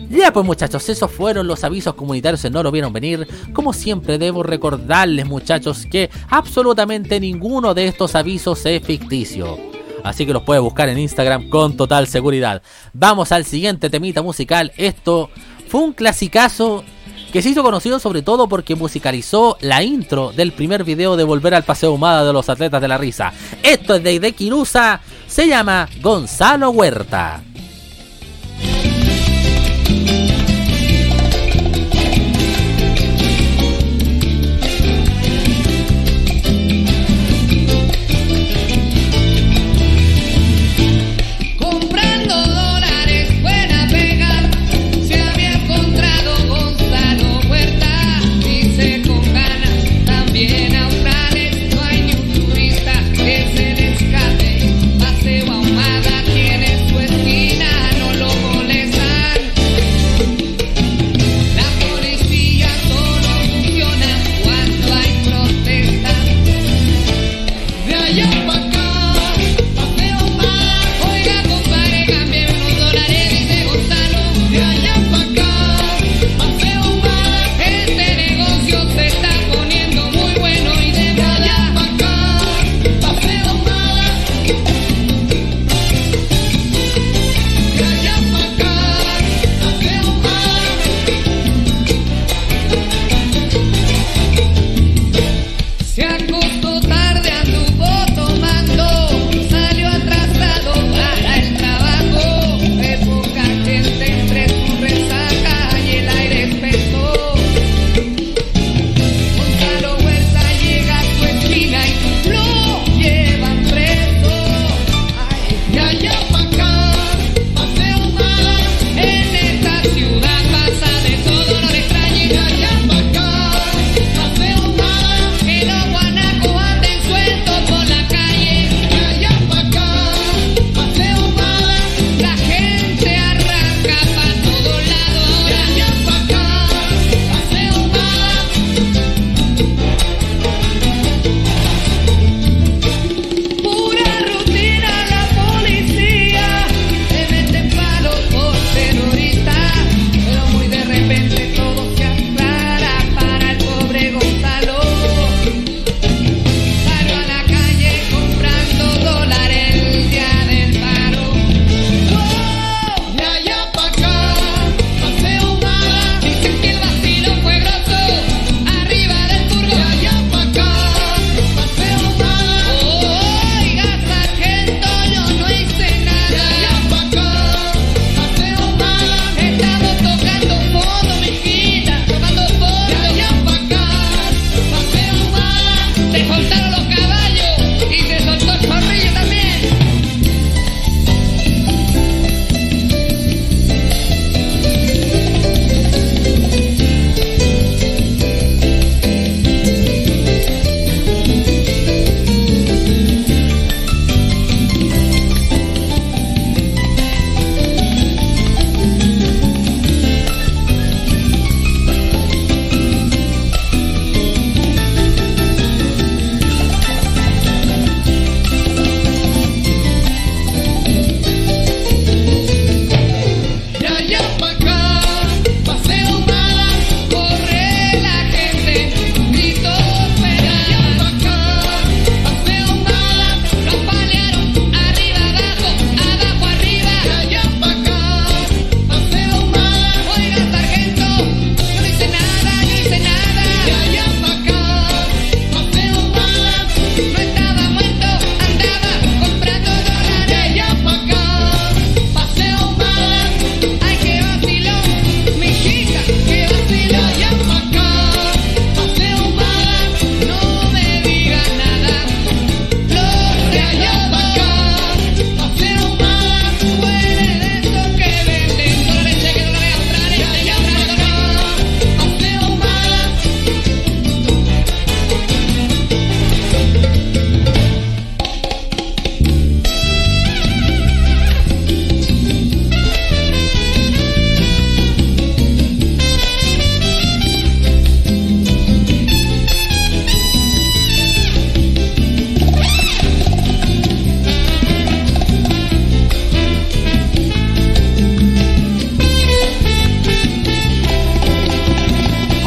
Ya 0.08 0.32
pues 0.32 0.46
muchachos, 0.46 0.88
esos 0.88 1.10
fueron 1.10 1.48
los 1.48 1.64
avisos 1.64 1.94
comunitarios 1.94 2.42
que 2.42 2.50
no 2.50 2.62
lo 2.62 2.70
vieron 2.70 2.92
venir. 2.92 3.26
Como 3.52 3.72
siempre 3.72 4.18
debo 4.18 4.42
recordarles 4.42 5.26
muchachos 5.26 5.84
que 5.90 6.10
absolutamente 6.28 7.18
ninguno 7.18 7.74
de 7.74 7.88
estos 7.88 8.14
avisos 8.14 8.64
es 8.66 8.82
ficticio. 8.82 9.58
Así 10.04 10.24
que 10.24 10.32
los 10.32 10.44
puede 10.44 10.60
buscar 10.60 10.88
en 10.88 10.98
Instagram 10.98 11.48
con 11.48 11.76
total 11.76 12.06
seguridad. 12.06 12.62
Vamos 12.92 13.32
al 13.32 13.44
siguiente 13.44 13.90
temita 13.90 14.22
musical. 14.22 14.72
Esto 14.76 15.30
fue 15.68 15.80
un 15.80 15.92
clasicazo 15.92 16.84
que 17.32 17.42
se 17.42 17.50
hizo 17.50 17.62
conocido 17.62 17.98
sobre 17.98 18.22
todo 18.22 18.48
porque 18.48 18.74
musicalizó 18.74 19.56
la 19.60 19.82
intro 19.82 20.32
del 20.32 20.52
primer 20.52 20.84
video 20.84 21.16
de 21.16 21.24
Volver 21.24 21.54
al 21.54 21.64
Paseo 21.64 21.92
Humada 21.92 22.24
de 22.24 22.32
los 22.32 22.48
Atletas 22.48 22.80
de 22.80 22.88
la 22.88 22.98
Risa. 22.98 23.32
Esto 23.62 23.94
es 23.94 24.02
de 24.02 24.12
Ide 24.12 24.34
se 25.26 25.46
llama 25.46 25.88
Gonzalo 26.00 26.70
Huerta. 26.70 27.42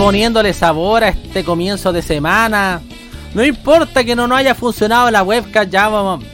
Poniéndole 0.10 0.54
sabor 0.56 1.04
a 1.04 1.10
este 1.10 1.44
comienzo 1.44 1.94
de 1.94 2.02
semana. 2.02 2.82
No 3.36 3.46
importa 3.46 4.04
que 4.04 4.16
no, 4.16 4.28
no 4.28 4.36
haya 4.36 4.56
funcionado 4.56 5.12
la 5.12 5.22
webcam, 5.22 5.70
ya 5.70 5.88
vamos. 5.88 6.26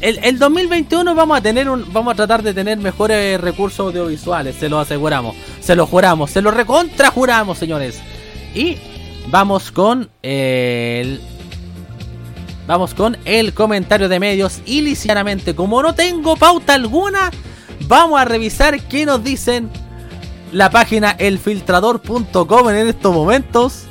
el, 0.00 0.18
el 0.24 0.40
2021 0.40 1.14
vamos 1.14 1.38
a 1.38 1.40
tener 1.40 1.70
un, 1.70 1.86
vamos 1.92 2.14
a 2.14 2.16
tratar 2.16 2.42
de 2.42 2.52
tener 2.52 2.78
mejores 2.78 3.40
recursos 3.40 3.78
audiovisuales, 3.78 4.56
se 4.56 4.68
lo 4.68 4.80
aseguramos, 4.80 5.36
se 5.60 5.76
lo 5.76 5.86
juramos, 5.86 6.32
se 6.32 6.42
lo 6.42 6.50
recontra 6.50 7.12
juramos, 7.12 7.58
señores. 7.58 8.00
Y 8.56 8.78
vamos 9.28 9.70
con 9.70 10.10
el 10.22 11.20
vamos 12.66 12.92
con 12.92 13.16
el 13.24 13.54
comentario 13.54 14.08
de 14.08 14.18
medios 14.18 14.62
y 14.66 14.80
lisianamente, 14.80 15.54
como 15.54 15.80
no 15.80 15.94
tengo 15.94 16.34
pauta 16.34 16.74
alguna, 16.74 17.30
vamos 17.86 18.20
a 18.20 18.24
revisar 18.24 18.80
qué 18.88 19.06
nos 19.06 19.22
dicen 19.22 19.70
la 20.52 20.70
página 20.70 21.12
elfiltrador.com 21.12 22.70
en 22.70 22.88
estos 22.88 23.12
momentos. 23.12 23.84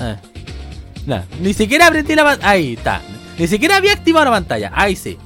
Ah, 0.00 0.16
ni 1.40 1.52
siquiera 1.52 1.86
aprendí 1.86 2.14
la 2.14 2.24
pantalla. 2.24 2.50
Ahí 2.50 2.74
está. 2.74 3.00
Ni 3.38 3.46
siquiera 3.46 3.76
había 3.76 3.92
activado 3.92 4.24
la 4.24 4.30
pantalla. 4.32 4.72
Ahí 4.74 4.96
sí. 4.96 5.18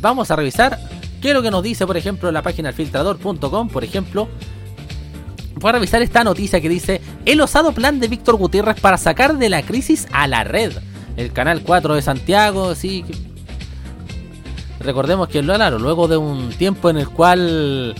Vamos 0.00 0.30
a 0.30 0.36
revisar 0.36 0.78
qué 1.22 1.28
es 1.28 1.34
lo 1.34 1.42
que 1.42 1.50
nos 1.50 1.62
dice, 1.62 1.86
por 1.86 1.96
ejemplo, 1.96 2.30
la 2.30 2.42
página 2.42 2.68
elfiltrador.com. 2.70 3.68
Por 3.68 3.84
ejemplo, 3.84 4.28
voy 5.54 5.68
a 5.68 5.72
revisar 5.72 6.02
esta 6.02 6.24
noticia 6.24 6.60
que 6.60 6.68
dice 6.68 7.00
el 7.24 7.40
osado 7.40 7.72
plan 7.72 8.00
de 8.00 8.08
Víctor 8.08 8.36
Gutiérrez 8.36 8.80
para 8.80 8.98
sacar 8.98 9.38
de 9.38 9.48
la 9.48 9.62
crisis 9.62 10.06
a 10.12 10.26
la 10.26 10.44
red. 10.44 10.72
El 11.16 11.32
canal 11.32 11.62
4 11.62 11.94
de 11.94 12.02
Santiago, 12.02 12.74
sí. 12.74 13.04
Recordemos 14.80 15.28
que 15.28 15.40
claro, 15.40 15.78
luego 15.78 16.08
de 16.08 16.16
un 16.16 16.50
tiempo 16.50 16.90
en 16.90 16.98
el 16.98 17.08
cual 17.08 17.94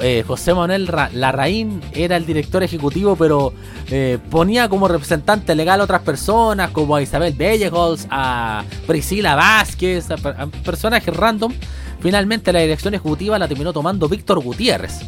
eh, 0.00 0.24
José 0.26 0.54
Manuel 0.54 0.90
Larraín 1.12 1.80
era 1.92 2.16
el 2.16 2.26
director 2.26 2.62
ejecutivo, 2.62 3.16
pero 3.16 3.52
eh, 3.90 4.18
ponía 4.30 4.68
como 4.68 4.88
representante 4.88 5.54
legal 5.54 5.80
a 5.80 5.84
otras 5.84 6.02
personas, 6.02 6.70
como 6.70 6.96
a 6.96 7.02
Isabel 7.02 7.32
Bellegols, 7.34 8.06
a 8.10 8.64
Priscila 8.86 9.34
Vázquez, 9.34 10.10
a, 10.10 10.14
a, 10.14 10.46
personajes 10.46 11.14
random. 11.16 11.52
Finalmente 12.00 12.52
la 12.52 12.60
dirección 12.60 12.94
ejecutiva 12.94 13.38
la 13.38 13.48
terminó 13.48 13.72
tomando 13.72 14.08
Víctor 14.08 14.40
Gutiérrez. 14.40 15.00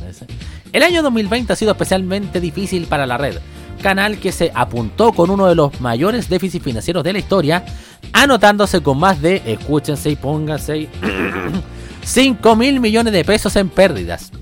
El 0.73 0.83
año 0.83 1.03
2020 1.03 1.53
ha 1.53 1.57
sido 1.57 1.73
especialmente 1.73 2.41
difícil 2.41 2.87
para 2.87 3.07
la 3.07 3.19
red, 3.19 3.39
canal 3.83 4.19
que 4.19 4.33
se 4.33 4.51
apuntó 4.55 5.13
con 5.13 5.31
uno 5.31 5.47
de 5.47 5.55
los 5.55 5.81
mayores 5.81 6.29
déficits 6.29 6.65
financieros 6.65 7.05
de 7.05 7.13
la 7.13 7.19
historia, 7.19 7.65
anotándose 8.13 8.81
con 8.83 8.99
más 8.99 9.21
de, 9.21 9.43
escúchense 9.45 10.11
y 10.11 10.17
pónganse, 10.17 10.89
5 12.05 12.57
mil 12.57 12.81
millones 12.81 13.13
de 13.13 13.25
pesos 13.25 13.57
en 13.57 13.69
pérdidas. 13.69 14.33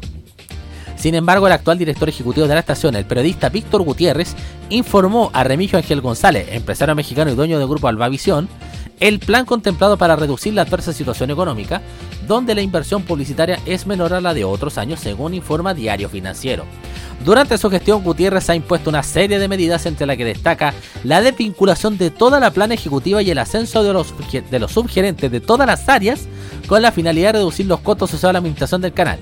Sin 1.00 1.14
embargo, 1.14 1.46
el 1.46 1.54
actual 1.54 1.78
director 1.78 2.10
ejecutivo 2.10 2.46
de 2.46 2.52
la 2.52 2.60
estación, 2.60 2.94
el 2.94 3.06
periodista 3.06 3.48
Víctor 3.48 3.80
Gutiérrez, 3.80 4.36
informó 4.68 5.30
a 5.32 5.42
Remigio 5.44 5.78
Ángel 5.78 6.02
González, 6.02 6.48
empresario 6.52 6.94
mexicano 6.94 7.30
y 7.30 7.34
dueño 7.34 7.58
del 7.58 7.68
grupo 7.68 7.88
Albavisión, 7.88 8.50
el 9.00 9.18
plan 9.18 9.46
contemplado 9.46 9.96
para 9.96 10.14
reducir 10.14 10.52
la 10.52 10.60
adversa 10.60 10.92
situación 10.92 11.30
económica, 11.30 11.80
donde 12.28 12.54
la 12.54 12.60
inversión 12.60 13.02
publicitaria 13.02 13.58
es 13.64 13.86
menor 13.86 14.12
a 14.12 14.20
la 14.20 14.34
de 14.34 14.44
otros 14.44 14.76
años, 14.76 15.00
según 15.00 15.32
informa 15.32 15.72
Diario 15.72 16.10
Financiero. 16.10 16.64
Durante 17.24 17.56
su 17.56 17.70
gestión, 17.70 18.04
Gutiérrez 18.04 18.50
ha 18.50 18.54
impuesto 18.54 18.90
una 18.90 19.02
serie 19.02 19.38
de 19.38 19.48
medidas 19.48 19.86
entre 19.86 20.06
las 20.06 20.18
que 20.18 20.26
destaca 20.26 20.74
la 21.02 21.22
desvinculación 21.22 21.96
de 21.96 22.10
toda 22.10 22.40
la 22.40 22.50
plana 22.50 22.74
ejecutiva 22.74 23.22
y 23.22 23.30
el 23.30 23.38
ascenso 23.38 23.82
de 23.82 23.94
los, 23.94 24.14
subgerentes 24.70 25.32
de 25.32 25.40
todas 25.40 25.66
las 25.66 25.88
áreas 25.88 26.28
con 26.66 26.82
la 26.82 26.92
finalidad 26.92 27.28
de 27.28 27.38
reducir 27.38 27.64
los 27.64 27.80
costos 27.80 28.10
asociados 28.10 28.30
a 28.30 28.32
la 28.34 28.38
administración 28.40 28.82
del 28.82 28.92
canal. 28.92 29.18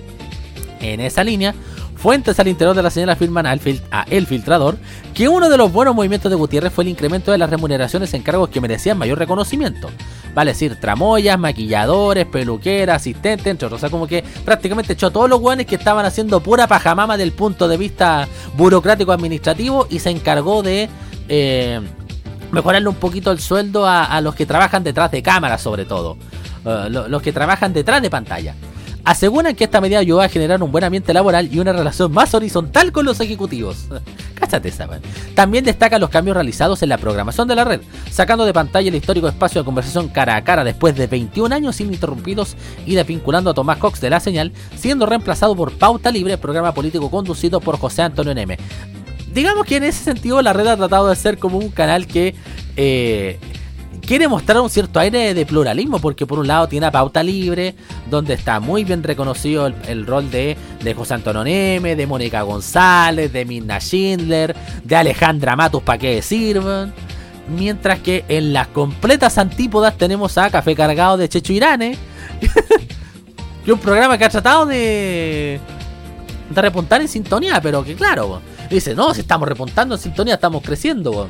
En 0.81 1.01
esa 1.01 1.25
línea, 1.25 1.55
fuentes 1.97 2.39
al 2.39 2.49
interior 2.49 2.77
de 2.77 2.83
la 2.83 2.91
señal 2.91 3.11
afirman 3.11 3.47
a 3.47 4.03
El 4.09 4.27
Filtrador 4.27 4.79
que 5.15 5.29
uno 5.29 5.49
de 5.49 5.57
los 5.57 5.73
buenos 5.73 5.95
movimientos 5.95 6.31
de 6.31 6.37
Gutiérrez 6.37 6.73
fue 6.73 6.85
el 6.85 6.91
incremento 6.91 7.33
de 7.33 7.39
las 7.39 7.51
remuneraciones 7.51 8.15
en 8.15 8.23
cargos 8.23 8.51
que 8.51 8.61
merecían 8.61 8.97
mayor 8.97 9.19
reconocimiento. 9.19 9.91
Vale 10.35 10.53
decir, 10.53 10.79
tramoyas, 10.81 11.39
maquilladores, 11.39 12.27
peluqueras, 12.27 12.97
asistentes, 12.97 13.49
entre 13.49 13.67
otros. 13.67 13.79
O 13.79 13.81
sea, 13.81 13.91
como 13.91 14.07
que 14.07 14.23
prácticamente 14.45 14.93
echó 14.93 15.09
a 15.09 15.11
todos 15.11 15.29
los 15.29 15.41
guanes 15.41 15.67
que 15.67 15.75
estaban 15.75 16.07
haciendo 16.07 16.41
pura 16.41 16.69
pajamama 16.69 17.17
del 17.17 17.33
punto 17.33 17.67
de 17.67 17.77
vista 17.77 18.29
burocrático 18.57 19.11
administrativo 19.11 19.89
y 19.91 19.99
se 19.99 20.11
encargó 20.11 20.63
de 20.63 20.89
eh, 21.29 21.81
mejorarle 22.53 22.89
un 22.89 22.95
poquito 22.95 23.33
el 23.33 23.41
sueldo 23.41 23.87
a, 23.87 24.21
los 24.21 24.37
que 24.37 24.47
trabajan 24.47 24.85
detrás 24.85 25.11
de 25.11 25.23
cámaras, 25.23 25.61
sobre 25.61 25.85
todo. 25.85 26.17
Uh, 26.65 26.89
los 27.09 27.23
que 27.23 27.33
trabajan 27.33 27.73
detrás 27.73 28.03
de 28.03 28.11
pantalla 28.11 28.55
aseguran 29.09 29.57
que 29.57 29.65
esta 29.65 29.81
medida 29.81 30.01
ayudó 30.01 30.21
a 30.21 30.29
generar 30.29 30.63
un 30.63 30.71
buen 30.71 30.85
ambiente 30.85 31.15
laboral 31.15 31.49
y 31.51 31.59
una 31.59 31.73
relación 31.73 32.13
más 32.13 32.35
horizontal 32.35 32.93
con 32.93 33.07
los 33.07 33.21
ejecutivos. 33.21 33.87
Cállate, 34.35 34.71
saben. 34.71 35.01
También 35.35 35.65
destacan 35.65 35.99
los 35.99 36.11
cambios 36.11 36.37
realizados 36.37 36.83
en 36.83 36.91
la 36.91 36.99
programación 36.99 37.49
de 37.49 37.55
la 37.55 37.65
red, 37.65 37.81
sacando 38.11 38.45
de 38.45 38.53
pantalla 38.53 38.91
el 38.91 38.95
histórico 38.95 39.27
espacio 39.27 39.63
de 39.63 39.65
conversación 39.65 40.09
cara 40.09 40.37
a 40.37 40.45
cara 40.45 40.63
después 40.63 40.95
de 40.95 41.07
21 41.07 41.55
años 41.55 41.81
ininterrumpidos 41.81 42.55
y 42.85 42.97
desvinculando 42.97 43.49
a 43.49 43.55
Tomás 43.55 43.79
Cox 43.79 43.99
de 44.03 44.11
la 44.11 44.21
señal, 44.21 44.53
siendo 44.77 45.07
reemplazado 45.07 45.57
por 45.57 45.73
Pauta 45.73 46.11
Libre, 46.11 46.37
programa 46.37 46.75
político 46.75 47.11
conducido 47.11 47.61
por 47.61 47.79
José 47.79 48.03
Antonio 48.03 48.35
Neme. 48.35 48.59
Digamos 49.33 49.65
que 49.65 49.77
en 49.77 49.85
ese 49.85 50.05
sentido 50.05 50.43
la 50.43 50.53
red 50.53 50.67
ha 50.67 50.77
tratado 50.77 51.09
de 51.09 51.17
ser 51.17 51.39
como 51.39 51.57
un 51.57 51.71
canal 51.71 52.07
que 52.07 52.35
eh, 52.77 53.39
quiere 54.09 54.27
mostrar 54.27 54.59
un 54.63 54.71
cierto 54.71 54.99
aire 55.01 55.35
de 55.35 55.45
pluralismo, 55.45 55.99
porque 55.99 56.25
por 56.25 56.39
un 56.39 56.47
lado 56.47 56.67
tiene 56.67 56.87
a 56.87 56.91
Pauta 56.91 57.23
Libre, 57.23 57.75
donde 58.09 58.33
está 58.33 58.59
muy 58.59 58.83
bien 58.83 59.03
reconocido 59.03 59.67
el, 59.67 60.07
rol 60.07 60.31
de, 60.31 60.57
de, 60.83 60.95
José 60.95 61.13
Antonio 61.13 61.45
Neme, 61.45 61.95
de 61.95 62.07
Mónica 62.07 62.41
González, 62.41 63.31
de 63.31 63.45
Minna 63.45 63.79
Schindler, 63.81 64.57
de 64.83 64.97
Alejandra 64.97 65.57
Matus, 65.57 65.83
para 65.83 65.99
qué 65.99 66.23
sirven. 66.23 66.91
Mientras 67.55 67.99
que 67.99 68.25
en 68.29 68.55
las 68.55 68.69
completas 68.69 69.37
antípodas 69.37 69.99
tenemos 69.99 70.39
a 70.39 70.49
Café 70.49 70.75
Cargado 70.75 71.19
de 71.19 71.29
Checho 71.29 71.53
Irane, 71.53 71.99
que 73.65 73.73
un 73.73 73.79
programa 73.79 74.17
que 74.17 74.25
ha 74.25 74.31
tratado 74.31 74.65
de, 74.65 75.61
de 76.49 76.63
repuntar 76.63 77.03
en 77.03 77.09
sintonía, 77.09 77.61
pero 77.61 77.85
que 77.85 77.95
claro, 77.95 78.41
dice, 78.71 78.95
no, 78.95 79.13
si 79.13 79.21
estamos 79.21 79.47
repuntando 79.47 79.97
en 79.97 80.01
sintonía, 80.01 80.35
estamos 80.35 80.63
creciendo. 80.63 81.29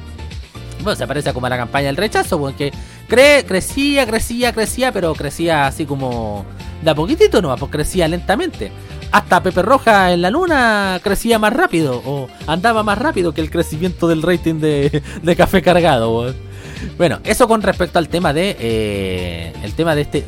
Bueno, 0.82 0.96
se 0.96 1.06
parece 1.06 1.32
como 1.32 1.46
a 1.46 1.50
la 1.50 1.56
campaña 1.56 1.86
del 1.86 1.96
rechazo, 1.96 2.38
porque 2.38 2.72
cre 3.08 3.44
crecía, 3.46 4.06
crecía, 4.06 4.52
crecía, 4.52 4.92
pero 4.92 5.14
crecía 5.14 5.66
así 5.66 5.84
como 5.86 6.44
de 6.82 6.90
a 6.90 6.94
poquitito 6.94 7.42
nomás, 7.42 7.58
pues 7.58 7.72
crecía 7.72 8.06
lentamente. 8.08 8.70
Hasta 9.10 9.42
Pepe 9.42 9.62
Roja 9.62 10.12
en 10.12 10.22
la 10.22 10.30
luna 10.30 11.00
crecía 11.02 11.38
más 11.38 11.52
rápido, 11.52 12.02
o 12.04 12.28
andaba 12.46 12.82
más 12.82 12.98
rápido 12.98 13.32
que 13.32 13.40
el 13.40 13.50
crecimiento 13.50 14.06
del 14.06 14.22
rating 14.22 14.56
de, 14.60 15.02
de 15.22 15.36
café 15.36 15.62
cargado. 15.62 16.34
Bueno, 16.96 17.18
eso 17.24 17.48
con 17.48 17.62
respecto 17.62 17.98
al 17.98 18.08
tema 18.08 18.32
de 18.32 18.56
eh, 18.58 19.52
el 19.62 19.72
tema 19.74 19.94
de 19.94 20.02
este, 20.02 20.24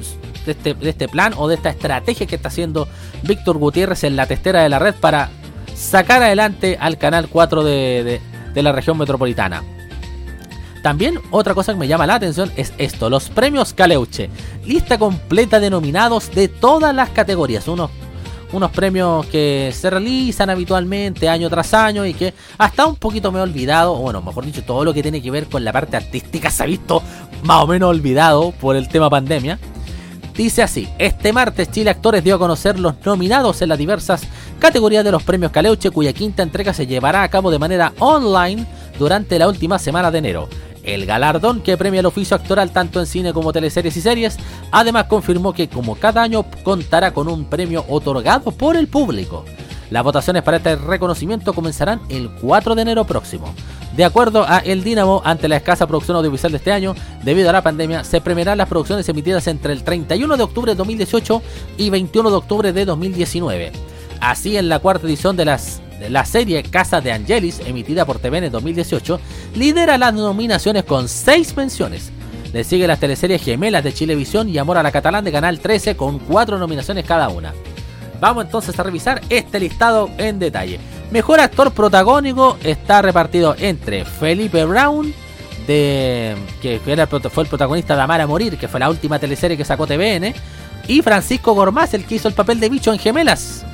de 0.46 0.52
este 0.52 0.74
de 0.74 0.90
este 0.90 1.08
plan 1.08 1.32
o 1.36 1.46
de 1.46 1.54
esta 1.54 1.70
estrategia 1.70 2.26
que 2.26 2.36
está 2.36 2.48
haciendo 2.48 2.88
Víctor 3.22 3.58
Gutiérrez 3.58 4.02
en 4.04 4.16
la 4.16 4.26
testera 4.26 4.62
de 4.62 4.68
la 4.68 4.78
red 4.78 4.94
para 4.94 5.30
sacar 5.74 6.22
adelante 6.22 6.76
al 6.80 6.98
canal 6.98 7.28
4 7.28 7.62
de, 7.62 7.72
de, 8.04 8.20
de 8.52 8.62
la 8.62 8.72
región 8.72 8.98
metropolitana. 8.98 9.62
También 10.82 11.20
otra 11.30 11.54
cosa 11.54 11.72
que 11.72 11.78
me 11.78 11.88
llama 11.88 12.06
la 12.06 12.14
atención 12.14 12.50
es 12.56 12.72
esto, 12.78 13.10
los 13.10 13.28
premios 13.28 13.74
Caleuche. 13.74 14.30
Lista 14.64 14.98
completa 14.98 15.60
de 15.60 15.70
nominados 15.70 16.30
de 16.34 16.48
todas 16.48 16.94
las 16.94 17.10
categorías. 17.10 17.68
Unos, 17.68 17.90
unos 18.52 18.70
premios 18.70 19.26
que 19.26 19.72
se 19.74 19.90
realizan 19.90 20.48
habitualmente 20.48 21.28
año 21.28 21.50
tras 21.50 21.74
año 21.74 22.06
y 22.06 22.14
que 22.14 22.32
hasta 22.56 22.86
un 22.86 22.96
poquito 22.96 23.30
me 23.30 23.38
he 23.38 23.42
olvidado, 23.42 23.96
bueno, 23.96 24.22
mejor 24.22 24.46
dicho, 24.46 24.64
todo 24.64 24.84
lo 24.84 24.94
que 24.94 25.02
tiene 25.02 25.20
que 25.20 25.30
ver 25.30 25.46
con 25.46 25.64
la 25.64 25.72
parte 25.72 25.96
artística 25.96 26.50
se 26.50 26.62
ha 26.62 26.66
visto 26.66 27.02
más 27.42 27.62
o 27.62 27.66
menos 27.66 27.90
olvidado 27.90 28.52
por 28.52 28.74
el 28.74 28.88
tema 28.88 29.10
pandemia. 29.10 29.58
Dice 30.34 30.62
así, 30.62 30.88
este 30.98 31.34
martes 31.34 31.70
Chile 31.70 31.90
Actores 31.90 32.24
dio 32.24 32.36
a 32.36 32.38
conocer 32.38 32.78
los 32.78 32.94
nominados 33.04 33.60
en 33.60 33.68
las 33.68 33.76
diversas 33.76 34.22
categorías 34.58 35.04
de 35.04 35.12
los 35.12 35.22
premios 35.22 35.52
Caleuche, 35.52 35.90
cuya 35.90 36.14
quinta 36.14 36.42
entrega 36.42 36.72
se 36.72 36.86
llevará 36.86 37.22
a 37.22 37.28
cabo 37.28 37.50
de 37.50 37.58
manera 37.58 37.92
online 37.98 38.64
durante 38.98 39.38
la 39.38 39.48
última 39.48 39.78
semana 39.78 40.10
de 40.10 40.18
enero. 40.18 40.48
El 40.82 41.06
galardón 41.06 41.60
que 41.60 41.76
premia 41.76 42.00
el 42.00 42.06
oficio 42.06 42.36
actoral 42.36 42.70
tanto 42.70 43.00
en 43.00 43.06
cine 43.06 43.32
como 43.32 43.52
teleseries 43.52 43.96
y 43.96 44.00
series, 44.00 44.36
además 44.70 45.04
confirmó 45.04 45.52
que 45.52 45.68
como 45.68 45.96
cada 45.96 46.22
año 46.22 46.44
contará 46.62 47.12
con 47.12 47.28
un 47.28 47.44
premio 47.44 47.84
otorgado 47.88 48.50
por 48.50 48.76
el 48.76 48.88
público. 48.88 49.44
Las 49.90 50.04
votaciones 50.04 50.42
para 50.42 50.58
este 50.58 50.76
reconocimiento 50.76 51.52
comenzarán 51.52 52.00
el 52.08 52.30
4 52.30 52.74
de 52.74 52.82
enero 52.82 53.04
próximo. 53.04 53.52
De 53.96 54.04
acuerdo 54.04 54.44
a 54.48 54.58
El 54.58 54.84
Dínamo, 54.84 55.20
ante 55.24 55.48
la 55.48 55.56
escasa 55.56 55.86
producción 55.86 56.16
audiovisual 56.16 56.52
de 56.52 56.58
este 56.58 56.72
año, 56.72 56.94
debido 57.24 57.50
a 57.50 57.52
la 57.52 57.62
pandemia, 57.62 58.04
se 58.04 58.20
premiarán 58.20 58.58
las 58.58 58.68
producciones 58.68 59.08
emitidas 59.08 59.48
entre 59.48 59.72
el 59.72 59.82
31 59.82 60.36
de 60.36 60.42
octubre 60.44 60.72
de 60.72 60.76
2018 60.76 61.42
y 61.76 61.90
21 61.90 62.30
de 62.30 62.36
octubre 62.36 62.72
de 62.72 62.84
2019. 62.84 63.72
Así, 64.20 64.56
en 64.56 64.68
la 64.68 64.78
cuarta 64.78 65.06
edición 65.06 65.36
de 65.36 65.44
las 65.44 65.82
la 66.08 66.24
serie 66.24 66.62
Casa 66.62 67.00
de 67.00 67.12
Angelis, 67.12 67.60
emitida 67.60 68.04
por 68.04 68.18
TVN 68.18 68.44
en 68.44 68.52
2018, 68.52 69.20
lidera 69.54 69.98
las 69.98 70.14
nominaciones 70.14 70.84
con 70.84 71.08
6 71.08 71.56
menciones. 71.56 72.10
Le 72.52 72.64
sigue 72.64 72.86
las 72.86 72.98
teleseries 72.98 73.42
Gemelas 73.42 73.84
de 73.84 73.92
Chilevisión 73.92 74.48
y 74.48 74.58
Amor 74.58 74.78
a 74.78 74.82
la 74.82 74.90
Catalán 74.90 75.24
de 75.24 75.32
Canal 75.32 75.60
13 75.60 75.96
con 75.96 76.18
4 76.18 76.58
nominaciones 76.58 77.04
cada 77.04 77.28
una. 77.28 77.52
Vamos 78.20 78.44
entonces 78.44 78.78
a 78.78 78.82
revisar 78.82 79.20
este 79.30 79.60
listado 79.60 80.10
en 80.18 80.38
detalle. 80.38 80.80
Mejor 81.10 81.40
actor 81.40 81.72
protagónico 81.72 82.58
está 82.62 83.02
repartido 83.02 83.54
entre 83.58 84.04
Felipe 84.04 84.64
Brown 84.64 85.12
de 85.66 86.36
que 86.60 86.80
era 86.86 87.06
fue 87.06 87.44
el 87.44 87.48
protagonista 87.48 87.94
de 87.94 88.02
Amar 88.02 88.20
a 88.20 88.26
Morir, 88.26 88.58
que 88.58 88.68
fue 88.68 88.80
la 88.80 88.90
última 88.90 89.18
teleserie 89.18 89.56
que 89.56 89.64
sacó 89.64 89.86
TVN, 89.86 90.34
y 90.88 91.02
Francisco 91.02 91.54
Gormaz, 91.54 91.94
el 91.94 92.04
que 92.04 92.16
hizo 92.16 92.28
el 92.28 92.34
papel 92.34 92.58
de 92.58 92.68
bicho 92.68 92.92
en 92.92 92.98
Gemelas. 92.98 93.64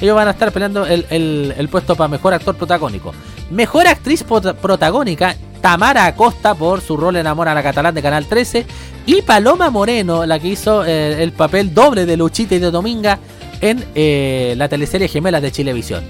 Ellos 0.00 0.14
van 0.14 0.28
a 0.28 0.32
estar 0.32 0.52
peleando 0.52 0.84
el, 0.86 1.06
el- 1.10 1.54
el 1.56 1.68
puesto 1.68 1.96
para 1.96 2.08
mejor 2.08 2.34
actor 2.34 2.54
protagónico. 2.56 3.12
Mejor 3.50 3.86
actriz 3.86 4.22
prota- 4.24 4.54
protagónica, 4.54 5.34
Tamara 5.60 6.06
Acosta 6.06 6.54
por 6.54 6.80
su 6.80 6.96
rol 6.96 7.16
en 7.16 7.26
Amor 7.26 7.48
a 7.48 7.54
la 7.54 7.62
Catalán 7.62 7.94
de 7.94 8.02
Canal 8.02 8.26
13. 8.26 8.66
Y 9.06 9.22
Paloma 9.22 9.70
Moreno, 9.70 10.26
la 10.26 10.38
que 10.38 10.48
hizo 10.48 10.84
eh, 10.84 11.22
el 11.22 11.32
papel 11.32 11.72
doble 11.72 12.06
de 12.06 12.16
Luchita 12.16 12.54
y 12.56 12.58
de 12.58 12.70
Dominga 12.70 13.18
en 13.60 13.84
eh, 13.94 14.54
la 14.56 14.68
teleserie 14.68 15.08
Gemelas 15.08 15.40
de 15.42 15.50
Chilevisión. 15.52 16.04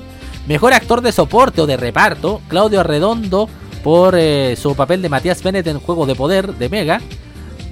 Mejor 0.48 0.72
actor 0.74 1.00
de 1.00 1.12
soporte 1.12 1.60
o 1.60 1.66
de 1.66 1.76
reparto, 1.76 2.40
Claudio 2.48 2.80
Arredondo 2.80 3.48
por 3.84 4.14
eh, 4.18 4.56
su 4.56 4.74
papel 4.74 5.00
de 5.02 5.08
Matías 5.08 5.42
Bennett 5.42 5.66
en 5.68 5.78
Juego 5.78 6.06
de 6.06 6.14
Poder 6.16 6.54
de 6.54 6.68
Mega. 6.68 7.00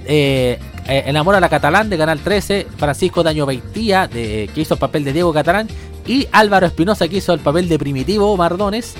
En 0.07 1.17
Amor 1.17 1.35
a 1.35 1.39
la 1.39 1.49
Catalán 1.49 1.89
de 1.89 1.97
Canal 1.97 2.19
13, 2.19 2.67
Francisco 2.77 3.23
Daño 3.23 3.45
Beitía, 3.47 4.07
que 4.07 4.49
hizo 4.55 4.75
el 4.75 4.79
papel 4.79 5.03
de 5.03 5.13
Diego 5.13 5.33
Catalán, 5.33 5.67
y 6.05 6.27
Álvaro 6.31 6.65
Espinosa, 6.67 7.07
que 7.07 7.17
hizo 7.17 7.33
el 7.33 7.39
papel 7.39 7.67
de 7.67 7.79
Primitivo 7.79 8.35
Mardones, 8.37 8.93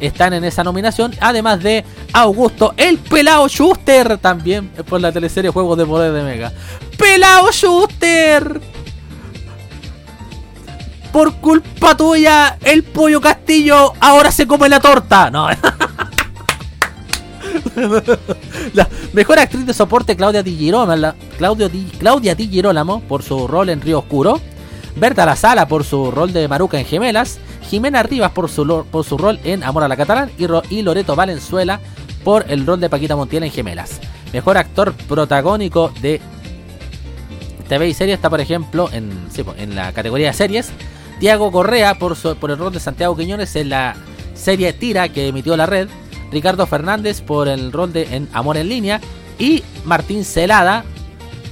están 0.00 0.32
en 0.34 0.44
esa 0.44 0.62
nominación. 0.64 1.12
Además 1.20 1.62
de 1.62 1.84
Augusto, 2.12 2.74
el 2.76 2.98
Pelao 2.98 3.48
Schuster, 3.48 4.18
también 4.18 4.68
por 4.88 5.00
la 5.00 5.12
teleserie 5.12 5.50
Juegos 5.50 5.78
de 5.78 5.86
Poder 5.86 6.12
de 6.12 6.22
Mega. 6.22 6.52
¡Pelao 6.98 7.50
Schuster! 7.52 8.60
Por 11.12 11.34
culpa 11.36 11.96
tuya, 11.96 12.58
el 12.62 12.82
pollo 12.82 13.20
castillo 13.22 13.94
ahora 14.00 14.30
se 14.30 14.46
come 14.46 14.68
la 14.68 14.80
torta. 14.80 15.30
No. 15.30 15.48
La 18.74 18.88
mejor 19.12 19.38
actriz 19.38 19.66
de 19.66 19.74
soporte 19.74 20.16
Claudia 20.16 20.42
Di 20.42 20.56
Di- 20.56 21.90
Claudia 21.98 22.34
Di 22.34 22.48
Girolamo 22.48 23.00
por 23.00 23.22
su 23.22 23.46
rol 23.46 23.68
en 23.70 23.80
Río 23.80 24.00
Oscuro, 24.00 24.40
Berta 24.96 25.26
La 25.26 25.36
Sala 25.36 25.68
por 25.68 25.84
su 25.84 26.10
rol 26.10 26.32
de 26.32 26.48
Maruca 26.48 26.78
en 26.78 26.86
Gemelas, 26.86 27.38
Jimena 27.68 28.02
Rivas 28.02 28.32
por 28.32 28.48
su, 28.48 28.86
por 28.90 29.04
su 29.04 29.18
rol 29.18 29.38
en 29.44 29.62
Amor 29.62 29.84
a 29.84 29.88
la 29.88 29.96
Catalán 29.96 30.30
y, 30.70 30.82
Loreto 30.82 31.14
Valenzuela 31.14 31.80
por 32.24 32.46
el 32.48 32.66
rol 32.66 32.80
de 32.80 32.88
Paquita 32.88 33.14
Montiel 33.14 33.42
en 33.44 33.50
Gemelas. 33.50 34.00
Mejor 34.32 34.56
actor 34.56 34.94
protagónico 35.08 35.92
de 36.00 36.20
TV 37.68 37.88
y 37.88 37.94
serie 37.94 38.14
está, 38.14 38.30
por 38.30 38.40
ejemplo, 38.40 38.88
en, 38.92 39.10
en 39.58 39.74
la 39.76 39.92
categoría 39.92 40.28
de 40.28 40.32
series. 40.32 40.70
Tiago 41.20 41.50
Correa 41.52 41.94
por, 41.98 42.16
su- 42.16 42.36
por 42.36 42.50
el 42.50 42.58
rol 42.58 42.72
de 42.72 42.80
Santiago 42.80 43.16
Quiñones 43.16 43.54
en 43.56 43.68
la 43.70 43.96
serie 44.34 44.72
Tira 44.72 45.08
que 45.08 45.28
emitió 45.28 45.56
la 45.56 45.66
red. 45.66 45.88
Ricardo 46.32 46.66
Fernández 46.66 47.20
por 47.20 47.48
el 47.48 47.70
rol 47.72 47.92
de 47.92 48.14
en 48.16 48.28
Amor 48.32 48.56
en 48.56 48.68
Línea. 48.68 49.00
Y 49.38 49.62
Martín 49.84 50.24
Celada, 50.24 50.84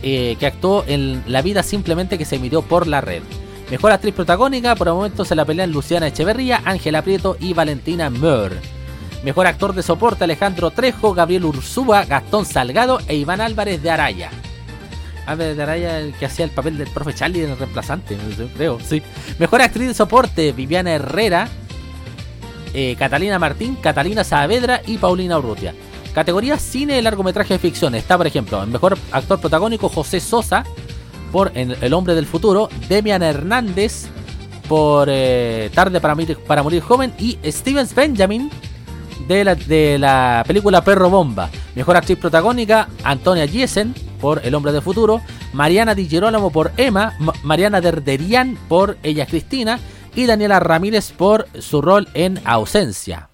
eh, 0.07 0.37
que 0.39 0.47
actuó 0.47 0.85
en 0.87 1.23
La 1.27 1.41
Vida 1.41 1.63
Simplemente 1.63 2.19
que 2.19 2.27
se 2.27 2.37
emitió 2.37 2.61
por 2.61 2.87
la 2.87 3.01
red. 3.01 3.23
Mejor 3.71 3.91
actriz 3.91 4.13
protagónica, 4.13 4.75
por 4.77 4.89
el 4.89 4.93
momento 4.93 5.25
se 5.25 5.35
la 5.35 5.47
pelean 5.47 5.73
Luciana 5.73 6.09
Echeverría, 6.09 6.61
Ángela 6.67 7.01
Prieto 7.01 7.39
y 7.41 7.55
Valentina 7.55 8.11
Meur. 8.11 8.53
Mejor 9.25 9.47
actor 9.47 9.73
de 9.73 9.83
soporte 9.83 10.25
Alejandro 10.25 10.71
Trejo, 10.73 11.15
Gabriel 11.15 11.47
Ursúa, 11.47 12.05
Gastón 12.05 12.45
Salgado 12.45 12.99
e 13.09 13.17
Iván 13.17 13.41
Álvarez 13.41 13.83
de 13.83 13.91
Araya. 13.91 14.31
Álvarez 15.25 15.57
de 15.57 15.63
Araya, 15.63 15.99
el 15.99 16.13
que 16.13 16.27
hacía 16.27 16.45
el 16.45 16.51
papel 16.51 16.77
del 16.77 16.89
profe 16.89 17.15
Charlie 17.15 17.45
en 17.45 17.53
el 17.53 17.59
reemplazante, 17.59 18.19
creo, 18.55 18.79
sí. 18.81 19.03
Mejor 19.39 19.63
actriz 19.63 19.89
de 19.89 19.95
soporte, 19.95 20.53
Viviana 20.53 20.93
Herrera, 20.93 21.49
eh, 22.75 22.95
Catalina 22.99 23.39
Martín, 23.39 23.77
Catalina 23.77 24.23
Saavedra 24.23 24.83
y 24.87 24.99
Paulina 24.99 25.39
Urrutia. 25.39 25.73
Categoría 26.15 26.59
cine 26.59 26.99
y 26.99 27.03
largometraje 27.03 27.55
de 27.55 27.59
ficción. 27.59 27.95
Está, 27.95 28.17
por 28.17 28.27
ejemplo, 28.27 28.63
el 28.63 28.71
mejor 28.71 28.97
actor 29.11 29.41
protagónico 29.41 29.89
José 29.89 30.21
Sosa 30.21 30.65
por 31.33 31.51
El 31.55 31.93
hombre 31.93 32.15
del 32.15 32.27
futuro, 32.27 32.69
Demian 32.89 33.23
Hernández 33.23 34.07
por 34.69 35.09
eh, 35.11 35.71
Tarde 35.75 36.01
para 36.01 36.15
morir, 36.15 36.39
para 36.47 36.63
morir 36.63 36.81
joven 36.81 37.13
y 37.19 37.37
Steven 37.45 37.87
Benjamin 37.95 38.51
de 39.27 39.45
la, 39.45 39.55
de 39.57 39.99
la 39.99 40.45
película 40.47 40.85
Perro 40.85 41.11
Bomba. 41.11 41.51
Mejor 41.75 41.97
actriz 41.97 42.19
protagónica, 42.19 42.89
Antonia 43.03 43.47
Giesen 43.49 43.95
por 44.21 44.41
El 44.45 44.55
Hombre 44.55 44.73
del 44.73 44.83
Futuro, 44.83 45.21
Mariana 45.53 45.95
Di 45.95 46.09
Girolamo 46.09 46.51
por 46.51 46.71
Emma, 46.77 47.15
Ma- 47.19 47.35
Mariana 47.43 47.81
Derderian 47.81 48.57
por 48.69 48.97
Ella 49.03 49.27
Cristina 49.27 49.81
y 50.15 50.27
Daniela 50.27 50.61
Ramírez 50.61 51.11
por 51.11 51.49
su 51.59 51.83
rol 51.83 52.09
en 52.15 52.41
Ausencia. 52.45 53.29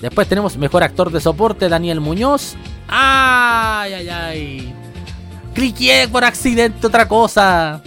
Después 0.00 0.28
tenemos 0.28 0.56
mejor 0.56 0.82
actor 0.82 1.10
de 1.10 1.20
soporte, 1.20 1.68
Daniel 1.68 2.00
Muñoz. 2.00 2.54
¡Ay, 2.88 3.92
ay, 3.92 4.08
ay! 4.08 4.74
Cliqué 5.54 6.08
por 6.10 6.24
accidente 6.24 6.86
otra 6.86 7.06
cosa. 7.06 7.82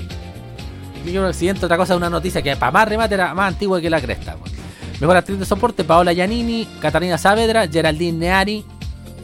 Cliqué 1.02 1.18
por 1.18 1.28
accidente 1.28 1.66
otra 1.66 1.78
cosa, 1.78 1.96
una 1.96 2.10
noticia 2.10 2.42
que 2.42 2.56
para 2.56 2.72
más 2.72 2.88
remate 2.88 3.16
era 3.16 3.34
más 3.34 3.54
antigua 3.54 3.82
que 3.82 3.90
la 3.90 4.00
cresta. 4.00 4.36
Mejor 5.00 5.18
actriz 5.18 5.40
de 5.40 5.46
soporte, 5.46 5.84
Paola 5.84 6.14
Giannini, 6.14 6.68
Catalina 6.80 7.18
Saavedra, 7.18 7.68
Geraldine 7.68 8.20
Neari 8.20 8.64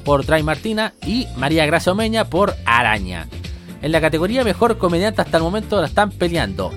por 0.03 0.25
Tray 0.25 0.41
Martina 0.41 0.93
y 1.05 1.27
María 1.37 1.65
Gracia 1.65 1.91
Omeña 1.91 2.25
por 2.25 2.55
Araña. 2.65 3.27
En 3.81 3.91
la 3.91 4.01
categoría 4.01 4.43
mejor 4.43 4.77
comediante 4.77 5.21
hasta 5.21 5.37
el 5.37 5.43
momento 5.43 5.79
la 5.79 5.87
están 5.87 6.11
peleando 6.11 6.73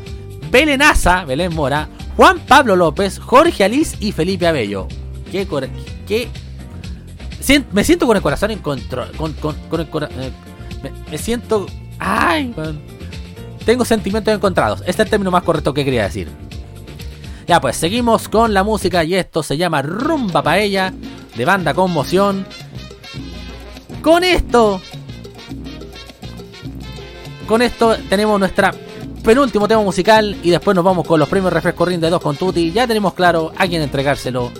Belén 0.51 0.83
Asa, 0.83 1.25
Belén 1.25 1.55
Mora, 1.55 1.89
Juan 2.17 2.41
Pablo 2.41 2.77
López, 2.77 3.19
Jorge 3.19 3.65
Alice 3.65 3.97
y 4.01 4.13
Felipe 4.13 4.47
Abello. 4.47 4.87
Qué, 5.31 5.47
Sien- 7.41 7.67
me 7.73 7.83
siento 7.85 8.07
con 8.07 8.17
el 8.17 8.23
corazón 8.23 8.51
en 8.51 8.59
control. 8.61 9.11
Con, 9.17 9.81
el 9.81 9.89
cora- 9.89 10.09
eh, 10.19 10.31
me, 11.11 11.19
siento. 11.19 11.67
¡Ay! 11.99 12.55
Tengo 13.65 13.85
sentimientos 13.85 14.35
encontrados. 14.35 14.81
Este 14.81 14.91
es 14.91 15.01
el 15.01 15.11
término 15.11 15.31
más 15.31 15.43
correcto 15.43 15.73
que 15.75 15.85
quería 15.85 16.05
decir. 16.05 16.29
Ya 17.47 17.61
pues, 17.61 17.77
seguimos 17.77 18.29
con 18.29 18.55
la 18.55 18.63
música 18.63 19.03
y 19.05 19.15
esto 19.15 19.43
se 19.43 19.57
llama 19.57 19.83
Rumba 19.83 20.43
Paella 20.43 20.93
de 21.37 21.45
banda 21.45 21.75
Conmoción. 21.75 22.47
Con 24.03 24.25
esto. 24.25 24.81
Con 27.47 27.63
esto 27.63 27.97
tenemos 28.09 28.39
nuestra 28.39 28.73
penúltimo 29.25 29.69
tema 29.69 29.83
musical 29.83 30.37
y 30.43 30.51
después 30.51 30.75
nos 30.75 30.85
vamos 30.85 31.07
con 31.07 31.21
los 31.21 31.29
premios 31.29 31.53
Refresco 31.53 31.85
Ring 31.85 32.01
de 32.01 32.11
2 32.11 32.21
con 32.21 32.37
Tutti. 32.37 32.73
Ya 32.73 32.87
tenemos 32.87 33.15
claro 33.15 33.53
a 33.57 33.67
quién 33.67 33.83
entregárselo. 33.83 34.51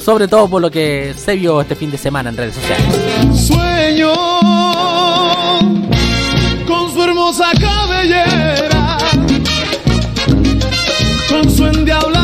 Sobre 0.00 0.28
todo 0.28 0.48
por 0.48 0.62
lo 0.62 0.70
que 0.70 1.14
se 1.16 1.36
vio 1.36 1.60
este 1.60 1.76
fin 1.76 1.90
de 1.90 1.98
semana 1.98 2.30
en 2.30 2.36
redes 2.36 2.54
sociales. 2.54 2.86
Sueño 3.38 4.12
con 6.66 6.92
su 6.92 7.02
hermosa 7.02 7.50
cabellera, 7.60 8.98
con 11.28 11.50
su 11.50 11.66
endiablada 11.66 12.19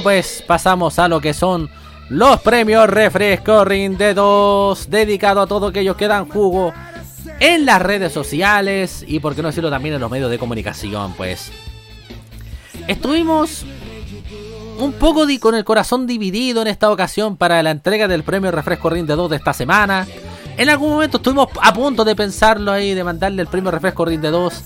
pues 0.00 0.42
pasamos 0.46 0.98
a 0.98 1.08
lo 1.08 1.20
que 1.20 1.34
son 1.34 1.70
los 2.08 2.40
premios 2.40 2.88
Refresco 2.88 3.64
Rinde 3.64 4.14
2, 4.14 4.90
dedicado 4.90 5.40
a 5.40 5.46
todos 5.46 5.70
aquellos 5.70 5.96
que 5.96 6.08
dan 6.08 6.28
jugo 6.28 6.72
en 7.40 7.66
las 7.66 7.82
redes 7.82 8.12
sociales 8.12 9.04
y 9.06 9.20
por 9.20 9.34
qué 9.34 9.42
no 9.42 9.48
decirlo 9.48 9.70
también 9.70 9.94
en 9.94 10.00
los 10.00 10.10
medios 10.10 10.30
de 10.30 10.38
comunicación, 10.38 11.12
pues. 11.14 11.50
Estuvimos 12.86 13.64
un 14.78 14.92
poco 14.92 15.26
con 15.40 15.54
el 15.54 15.64
corazón 15.64 16.06
dividido 16.06 16.62
en 16.62 16.68
esta 16.68 16.90
ocasión 16.90 17.36
para 17.36 17.62
la 17.62 17.70
entrega 17.70 18.08
del 18.08 18.22
premio 18.22 18.50
Refresco 18.50 18.90
Rinde 18.90 19.14
2 19.14 19.30
de 19.30 19.36
esta 19.36 19.52
semana. 19.52 20.06
En 20.56 20.68
algún 20.70 20.90
momento 20.90 21.18
estuvimos 21.18 21.48
a 21.60 21.72
punto 21.72 22.04
de 22.04 22.16
pensarlo 22.16 22.72
ahí, 22.72 22.94
de 22.94 23.04
mandarle 23.04 23.42
el 23.42 23.48
premio 23.48 23.70
Refresco 23.70 24.04
Rinde 24.04 24.30
2 24.30 24.62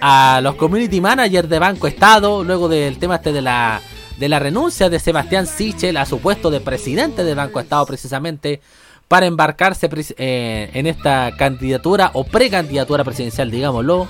a 0.00 0.40
los 0.42 0.54
community 0.54 1.00
managers 1.00 1.48
de 1.48 1.58
Banco 1.58 1.86
Estado, 1.86 2.42
luego 2.42 2.68
del 2.68 2.98
tema 2.98 3.16
este 3.16 3.32
de 3.32 3.42
la, 3.42 3.80
de 4.18 4.28
la 4.28 4.38
renuncia 4.38 4.88
de 4.88 4.98
Sebastián 4.98 5.46
Sichel 5.46 5.96
a 5.96 6.06
su 6.06 6.18
puesto 6.20 6.50
de 6.50 6.60
presidente 6.60 7.24
de 7.24 7.34
Banco 7.34 7.60
Estado 7.60 7.84
precisamente 7.86 8.60
para 9.08 9.26
embarcarse 9.26 9.88
eh, 10.18 10.70
en 10.74 10.86
esta 10.86 11.36
candidatura 11.36 12.10
o 12.14 12.24
precandidatura 12.24 13.04
presidencial, 13.04 13.50
digámoslo, 13.50 14.08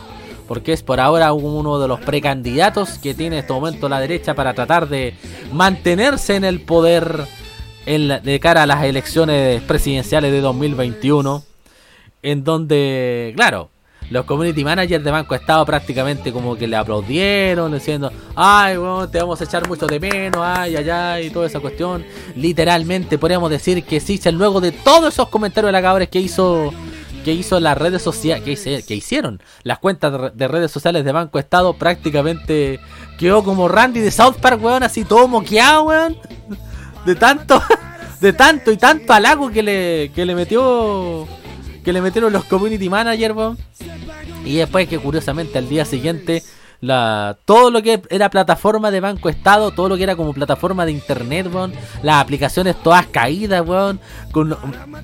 porque 0.48 0.72
es 0.72 0.82
por 0.82 1.00
ahora 1.00 1.32
uno 1.32 1.78
de 1.80 1.88
los 1.88 2.00
precandidatos 2.00 2.98
que 2.98 3.14
tiene 3.14 3.36
en 3.36 3.40
este 3.40 3.52
momento 3.52 3.88
la 3.88 4.00
derecha 4.00 4.34
para 4.34 4.54
tratar 4.54 4.88
de 4.88 5.14
mantenerse 5.52 6.36
en 6.36 6.44
el 6.44 6.60
poder 6.60 7.26
en 7.84 8.08
la- 8.08 8.20
de 8.20 8.40
cara 8.40 8.62
a 8.62 8.66
las 8.66 8.84
elecciones 8.84 9.60
presidenciales 9.62 10.32
de 10.32 10.40
2021, 10.40 11.42
en 12.22 12.42
donde, 12.44 13.32
claro, 13.36 13.70
los 14.10 14.24
community 14.24 14.64
managers 14.64 15.04
de 15.04 15.10
Banco 15.10 15.34
Estado 15.34 15.64
prácticamente 15.64 16.32
como 16.32 16.56
que 16.56 16.66
le 16.66 16.76
aplaudieron 16.76 17.72
diciendo, 17.72 18.10
ay, 18.34 18.76
bueno, 18.76 19.08
te 19.08 19.18
vamos 19.18 19.40
a 19.40 19.44
echar 19.44 19.66
mucho 19.68 19.86
de 19.86 19.98
menos, 19.98 20.42
ay, 20.44 20.76
ay, 20.76 20.90
ay, 20.90 21.26
y 21.26 21.30
toda 21.30 21.46
esa 21.46 21.60
cuestión. 21.60 22.04
Literalmente 22.34 23.18
podríamos 23.18 23.50
decir 23.50 23.84
que 23.84 24.00
Sichel, 24.00 24.36
luego 24.36 24.60
de 24.60 24.72
todos 24.72 25.14
esos 25.14 25.28
comentarios 25.28 25.68
halagabres 25.68 26.08
que 26.08 26.20
hizo 26.20 26.72
que 27.26 27.32
hizo 27.32 27.58
las 27.58 27.76
redes 27.76 28.02
sociales, 28.02 28.44
que, 28.86 28.94
hicieron 28.94 29.42
las 29.64 29.80
cuentas 29.80 30.32
de 30.36 30.46
redes 30.46 30.70
sociales 30.70 31.04
de 31.04 31.10
Banco 31.10 31.40
Estado, 31.40 31.72
prácticamente 31.72 32.78
quedó 33.18 33.42
como 33.42 33.66
Randy 33.66 33.98
de 33.98 34.12
South 34.12 34.36
Park, 34.40 34.62
weón, 34.62 34.84
así 34.84 35.04
todo 35.04 35.26
moqueado, 35.26 35.86
weón. 35.86 36.16
De 37.04 37.16
tanto, 37.16 37.60
de 38.20 38.32
tanto 38.32 38.70
y 38.70 38.76
tanto 38.76 39.12
halago 39.12 39.50
que 39.50 39.64
le, 39.64 40.12
que 40.14 40.24
le 40.24 40.36
metió, 40.36 41.26
que 41.86 41.92
le 41.92 42.02
metieron 42.02 42.32
los 42.32 42.44
community 42.46 42.90
managers, 42.90 43.36
weón. 43.36 43.56
Y 44.44 44.56
después 44.56 44.88
que 44.88 44.98
curiosamente 44.98 45.56
al 45.56 45.68
día 45.68 45.84
siguiente 45.84 46.42
la 46.80 47.38
todo 47.44 47.70
lo 47.70 47.80
que 47.80 48.02
era 48.10 48.28
plataforma 48.28 48.90
de 48.90 48.98
Banco 48.98 49.28
Estado, 49.28 49.70
todo 49.70 49.88
lo 49.88 49.96
que 49.96 50.02
era 50.02 50.16
como 50.16 50.34
plataforma 50.34 50.84
de 50.84 50.90
internet, 50.90 51.48
weón, 51.50 51.72
las 52.02 52.20
aplicaciones 52.20 52.74
todas 52.82 53.06
caídas, 53.06 53.64
weón, 53.64 54.00
con 54.32 54.56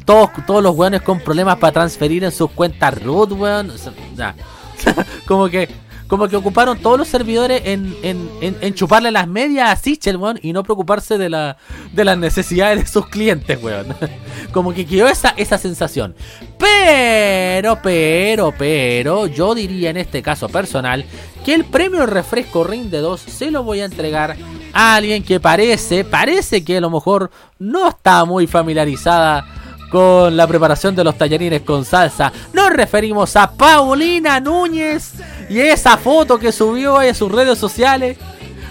todos, 0.04 0.30
todos 0.44 0.60
los 0.60 0.74
weones 0.74 1.02
con 1.02 1.20
problemas 1.20 1.56
para 1.58 1.72
transferir 1.72 2.24
en 2.24 2.32
sus 2.32 2.50
cuentas 2.50 3.00
root, 3.00 3.30
weón. 3.30 3.70
como 5.28 5.48
que 5.48 5.68
como 6.12 6.28
que 6.28 6.36
ocuparon 6.36 6.76
todos 6.76 6.98
los 6.98 7.08
servidores 7.08 7.62
en, 7.64 7.96
en, 8.02 8.28
en, 8.60 8.74
chuparle 8.74 9.10
las 9.10 9.26
medias 9.26 9.70
a 9.70 9.76
Sichel, 9.76 10.18
weón, 10.18 10.38
y 10.42 10.52
no 10.52 10.62
preocuparse 10.62 11.16
de, 11.16 11.30
la, 11.30 11.56
de 11.94 12.04
las 12.04 12.18
necesidades 12.18 12.80
de 12.80 12.86
sus 12.86 13.06
clientes, 13.06 13.58
weón. 13.62 13.86
como 14.52 14.74
que 14.74 14.84
quedó 14.84 15.08
esa, 15.08 15.30
esa 15.38 15.56
sensación. 15.56 16.14
Pero, 16.58 17.78
pero, 17.82 18.52
pero, 18.58 19.26
yo 19.26 19.54
diría 19.54 19.88
en 19.88 19.96
este 19.96 20.20
caso 20.20 20.50
personal 20.50 21.06
que 21.46 21.54
el 21.54 21.64
premio 21.64 22.04
Refresco 22.04 22.62
Rinde 22.62 22.98
2 22.98 23.18
se 23.18 23.50
lo 23.50 23.62
voy 23.62 23.80
a 23.80 23.86
entregar 23.86 24.36
a 24.74 24.96
alguien 24.96 25.22
que 25.22 25.40
parece, 25.40 26.04
parece 26.04 26.62
que 26.62 26.76
a 26.76 26.82
lo 26.82 26.90
mejor 26.90 27.30
no 27.58 27.88
está 27.88 28.26
muy 28.26 28.46
familiarizada 28.46 29.61
con 29.92 30.34
la 30.34 30.46
preparación 30.46 30.96
de 30.96 31.04
los 31.04 31.18
tallarines 31.18 31.60
con 31.60 31.84
salsa. 31.84 32.32
Nos 32.54 32.70
referimos 32.70 33.36
a 33.36 33.52
Paulina 33.52 34.40
Núñez 34.40 35.12
y 35.50 35.60
esa 35.60 35.98
foto 35.98 36.38
que 36.38 36.50
subió 36.50 36.96
a 36.96 37.12
sus 37.12 37.30
redes 37.30 37.58
sociales. 37.58 38.16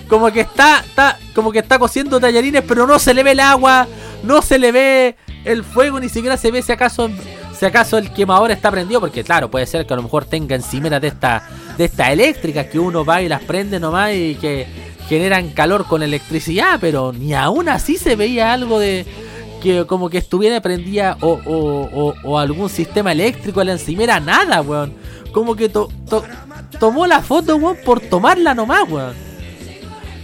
Como 0.10 0.32
que 0.32 0.42
está, 0.42 0.80
está, 0.80 1.20
como 1.36 1.52
que 1.52 1.60
está 1.60 1.78
cociendo 1.78 2.20
tallarines, 2.20 2.64
pero 2.68 2.88
no 2.88 2.98
se 2.98 3.14
le 3.14 3.22
ve 3.22 3.32
el 3.32 3.40
agua, 3.40 3.88
no 4.24 4.42
se 4.42 4.58
le 4.58 4.72
ve 4.72 5.16
el 5.46 5.64
fuego, 5.64 6.00
ni 6.00 6.10
siquiera 6.10 6.38
se 6.38 6.50
ve 6.50 6.64
si 6.64 6.72
acaso, 6.72 7.10
si 7.58 7.66
acaso 7.66 8.00
el 8.00 8.12
quemador 8.12 8.50
está 8.50 8.72
prendido, 8.72 9.00
porque 9.00 9.24
claro, 9.24 9.52
puede 9.52 9.68
ser 9.68 9.86
que 9.86 9.94
a 9.94 9.98
lo 9.98 10.04
mejor 10.04 10.26
tenga 10.26 10.56
encimeras 10.56 11.00
de 11.02 11.10
esta, 11.10 11.48
de 11.78 11.86
esta 11.86 12.12
eléctrica 12.12 12.68
que 12.68 12.80
uno 12.80 13.06
va 13.06 13.22
y 13.22 13.30
las 13.30 13.44
prende 13.44 13.80
nomás 13.80 14.14
y 14.16 14.36
que 14.36 14.68
generan 15.08 15.50
calor 15.50 15.86
con 15.86 16.02
electricidad, 16.02 16.80
pero 16.82 17.14
ni 17.14 17.34
aún 17.36 17.70
así 17.70 17.98
se 17.98 18.16
veía 18.16 18.52
algo 18.52 18.80
de 18.80 19.06
que 19.62 19.86
como 19.86 20.10
que 20.10 20.18
estuviera 20.18 20.60
prendida 20.62 21.18
o, 21.22 21.40
o, 21.46 22.14
o- 22.24 22.38
algún 22.40 22.70
sistema 22.70 23.12
eléctrico 23.14 23.62
en 23.62 23.68
la 23.68 23.74
encimera, 23.74 24.20
nada, 24.20 24.62
weón. 24.62 24.94
Como 25.32 25.56
que 25.56 25.70
to- 25.70 25.90
to- 26.10 26.24
tomó 26.80 27.08
la 27.08 27.22
foto, 27.22 27.56
weón, 27.56 27.78
por 27.86 28.02
tomarla 28.02 28.54
nomás, 28.54 28.90
weón. 28.90 29.14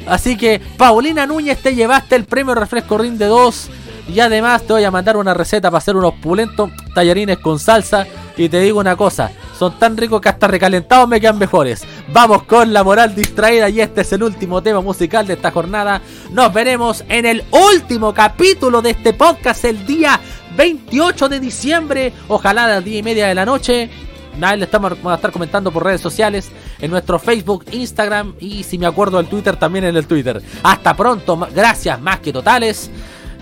Así 0.08 0.38
que, 0.38 0.62
Paulina 0.78 1.26
Núñez, 1.26 1.62
te 1.62 1.76
llevaste 1.76 2.16
el 2.16 2.26
premio 2.26 2.56
Refresco 2.56 2.98
Rinde 2.98 3.26
2. 3.26 3.70
Y 4.10 4.22
además 4.22 4.64
te 4.64 4.72
voy 4.72 4.86
a 4.86 4.92
mandar 4.92 5.18
una 5.18 5.34
receta 5.34 5.70
para 5.70 5.80
hacer 5.80 5.96
unos 5.98 6.14
pulentos 6.16 6.70
tallarines 6.96 7.40
con 7.40 7.60
salsa. 7.60 8.08
Y 8.38 8.48
te 8.48 8.62
digo 8.62 8.80
una 8.80 8.96
cosa, 8.96 9.32
son 9.58 9.78
tan 9.80 9.98
ricos 9.98 10.22
que 10.22 10.30
hasta 10.30 10.48
recalentados 10.48 11.08
me 11.08 11.20
quedan 11.20 11.38
mejores. 11.38 11.84
Vamos 12.14 12.44
con 12.44 12.74
la 12.74 12.84
moral 12.84 13.16
distraída 13.16 13.70
y 13.70 13.82
este 13.82 14.02
es 14.02 14.14
el 14.14 14.24
último 14.24 14.62
tema 14.62 14.82
musical 14.82 15.26
de 15.26 15.34
esta 15.34 15.52
jornada. 15.52 16.02
Nos 16.32 16.54
veremos 16.54 17.04
en 17.10 17.26
el 17.26 17.44
último 17.52 18.14
capítulo 18.14 18.82
de 18.82 18.92
este 18.92 19.14
podcast 19.14 19.66
el 19.66 19.86
día 19.86 20.20
28 20.56 21.30
de 21.30 21.40
diciembre. 21.40 22.14
Ojalá 22.28 22.66
a 22.66 22.68
las 22.68 22.84
10 22.84 23.00
y 23.00 23.04
media 23.04 23.28
de 23.28 23.36
la 23.36 23.46
noche. 23.46 23.90
Nada, 24.38 24.56
le 24.56 24.66
estamos 24.66 24.92
vamos 24.92 25.14
a 25.14 25.16
estar 25.16 25.32
comentando 25.32 25.72
por 25.72 25.84
redes 25.84 26.02
sociales, 26.02 26.52
en 26.80 26.92
nuestro 26.92 27.18
Facebook, 27.18 27.66
Instagram 27.72 28.36
y 28.40 28.64
si 28.64 28.78
me 28.78 28.86
acuerdo 28.86 29.20
el 29.20 29.26
Twitter 29.26 29.56
también 29.56 29.86
en 29.86 29.98
el 29.98 30.06
Twitter. 30.06 30.42
Hasta 30.62 30.96
pronto, 30.96 31.48
gracias 31.54 32.00
más 32.00 32.20
que 32.20 32.32
totales 32.32 32.92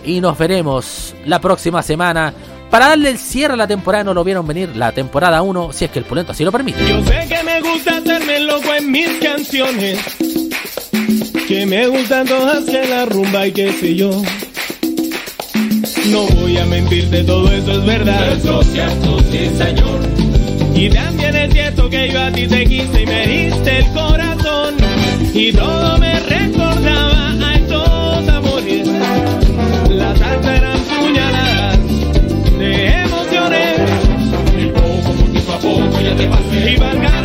y 0.05 0.21
nos 0.21 0.37
veremos 0.37 1.13
la 1.25 1.41
próxima 1.41 1.83
semana 1.83 2.33
para 2.69 2.89
darle 2.89 3.09
el 3.09 3.17
cierre 3.17 3.53
a 3.53 3.57
la 3.57 3.67
temporada. 3.67 4.03
No 4.03 4.13
lo 4.13 4.23
vieron 4.23 4.45
venir 4.45 4.75
la 4.75 4.91
temporada 4.91 5.41
1, 5.41 5.73
si 5.73 5.85
es 5.85 5.91
que 5.91 5.99
el 5.99 6.05
Pulento 6.05 6.31
así 6.31 6.43
lo 6.43 6.51
permite. 6.51 6.79
Yo 6.87 7.03
sé 7.05 7.27
que 7.27 7.43
me 7.43 7.61
gusta 7.61 7.97
hacerme 7.97 8.39
loco 8.41 8.73
en 8.73 8.91
mis 8.91 9.09
canciones. 9.21 9.99
Que 11.47 11.65
me 11.65 11.87
gustan 11.87 12.25
todas 12.27 12.65
que 12.65 12.87
la 12.87 13.05
rumba 13.05 13.47
y 13.47 13.51
qué 13.51 13.71
sé 13.73 13.95
yo. 13.95 14.09
No 16.09 16.27
voy 16.27 16.57
a 16.57 16.65
mentirte, 16.65 17.23
todo 17.23 17.51
eso 17.51 17.71
es 17.71 17.85
verdad. 17.85 18.33
Eso 18.33 18.61
es 18.61 18.67
cierto, 18.67 19.19
sí, 19.31 19.49
señor. 19.57 19.99
Y 20.75 20.89
también 20.89 21.35
es 21.35 21.53
cierto 21.53 21.89
que 21.89 22.11
yo 22.11 22.21
a 22.21 22.31
ti 22.31 22.47
te 22.47 22.65
quise 22.65 23.01
y 23.01 23.05
me 23.05 23.27
diste 23.27 23.77
el 23.79 23.93
corazón. 23.93 24.75
Y 25.33 25.51
todo 25.53 25.97
me 25.97 26.19
recordaba 26.19 26.35
a 26.35 26.51
toda 26.51 26.54
He 36.65 36.75
van 36.77 37.24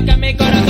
loca 0.00 0.16
mi 0.16 0.36
corazón. 0.36 0.67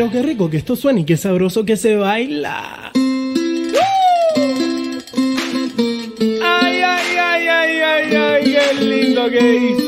Pero 0.00 0.12
qué 0.12 0.22
rico 0.22 0.48
que 0.48 0.56
esto 0.56 0.76
suena 0.76 1.00
y 1.00 1.04
qué 1.04 1.18
sabroso 1.18 1.66
que 1.66 1.76
se 1.76 1.94
baila. 1.94 2.90
¡Ay, 6.42 6.80
ay, 6.82 7.16
ay, 7.18 7.46
ay, 7.46 7.80
ay, 7.82 8.14
ay! 8.16 8.44
¡Qué 8.44 8.82
lindo 8.82 9.28
que 9.28 9.56
hizo! 9.56 9.79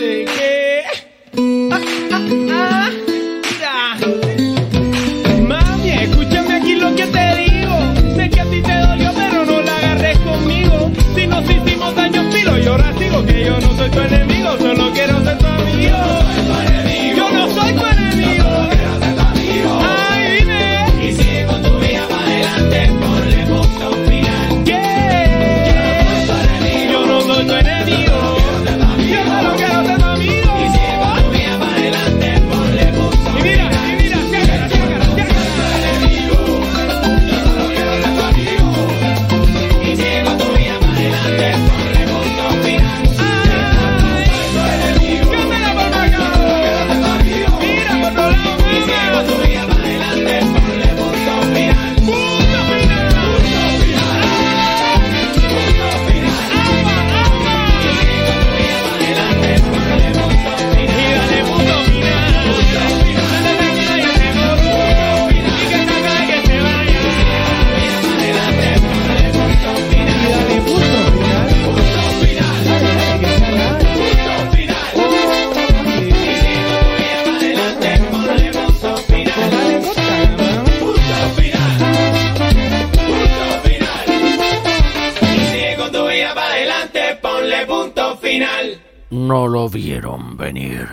no 89.32 89.48
lo 89.48 89.66
vieron 89.66 90.36
venir. 90.36 90.86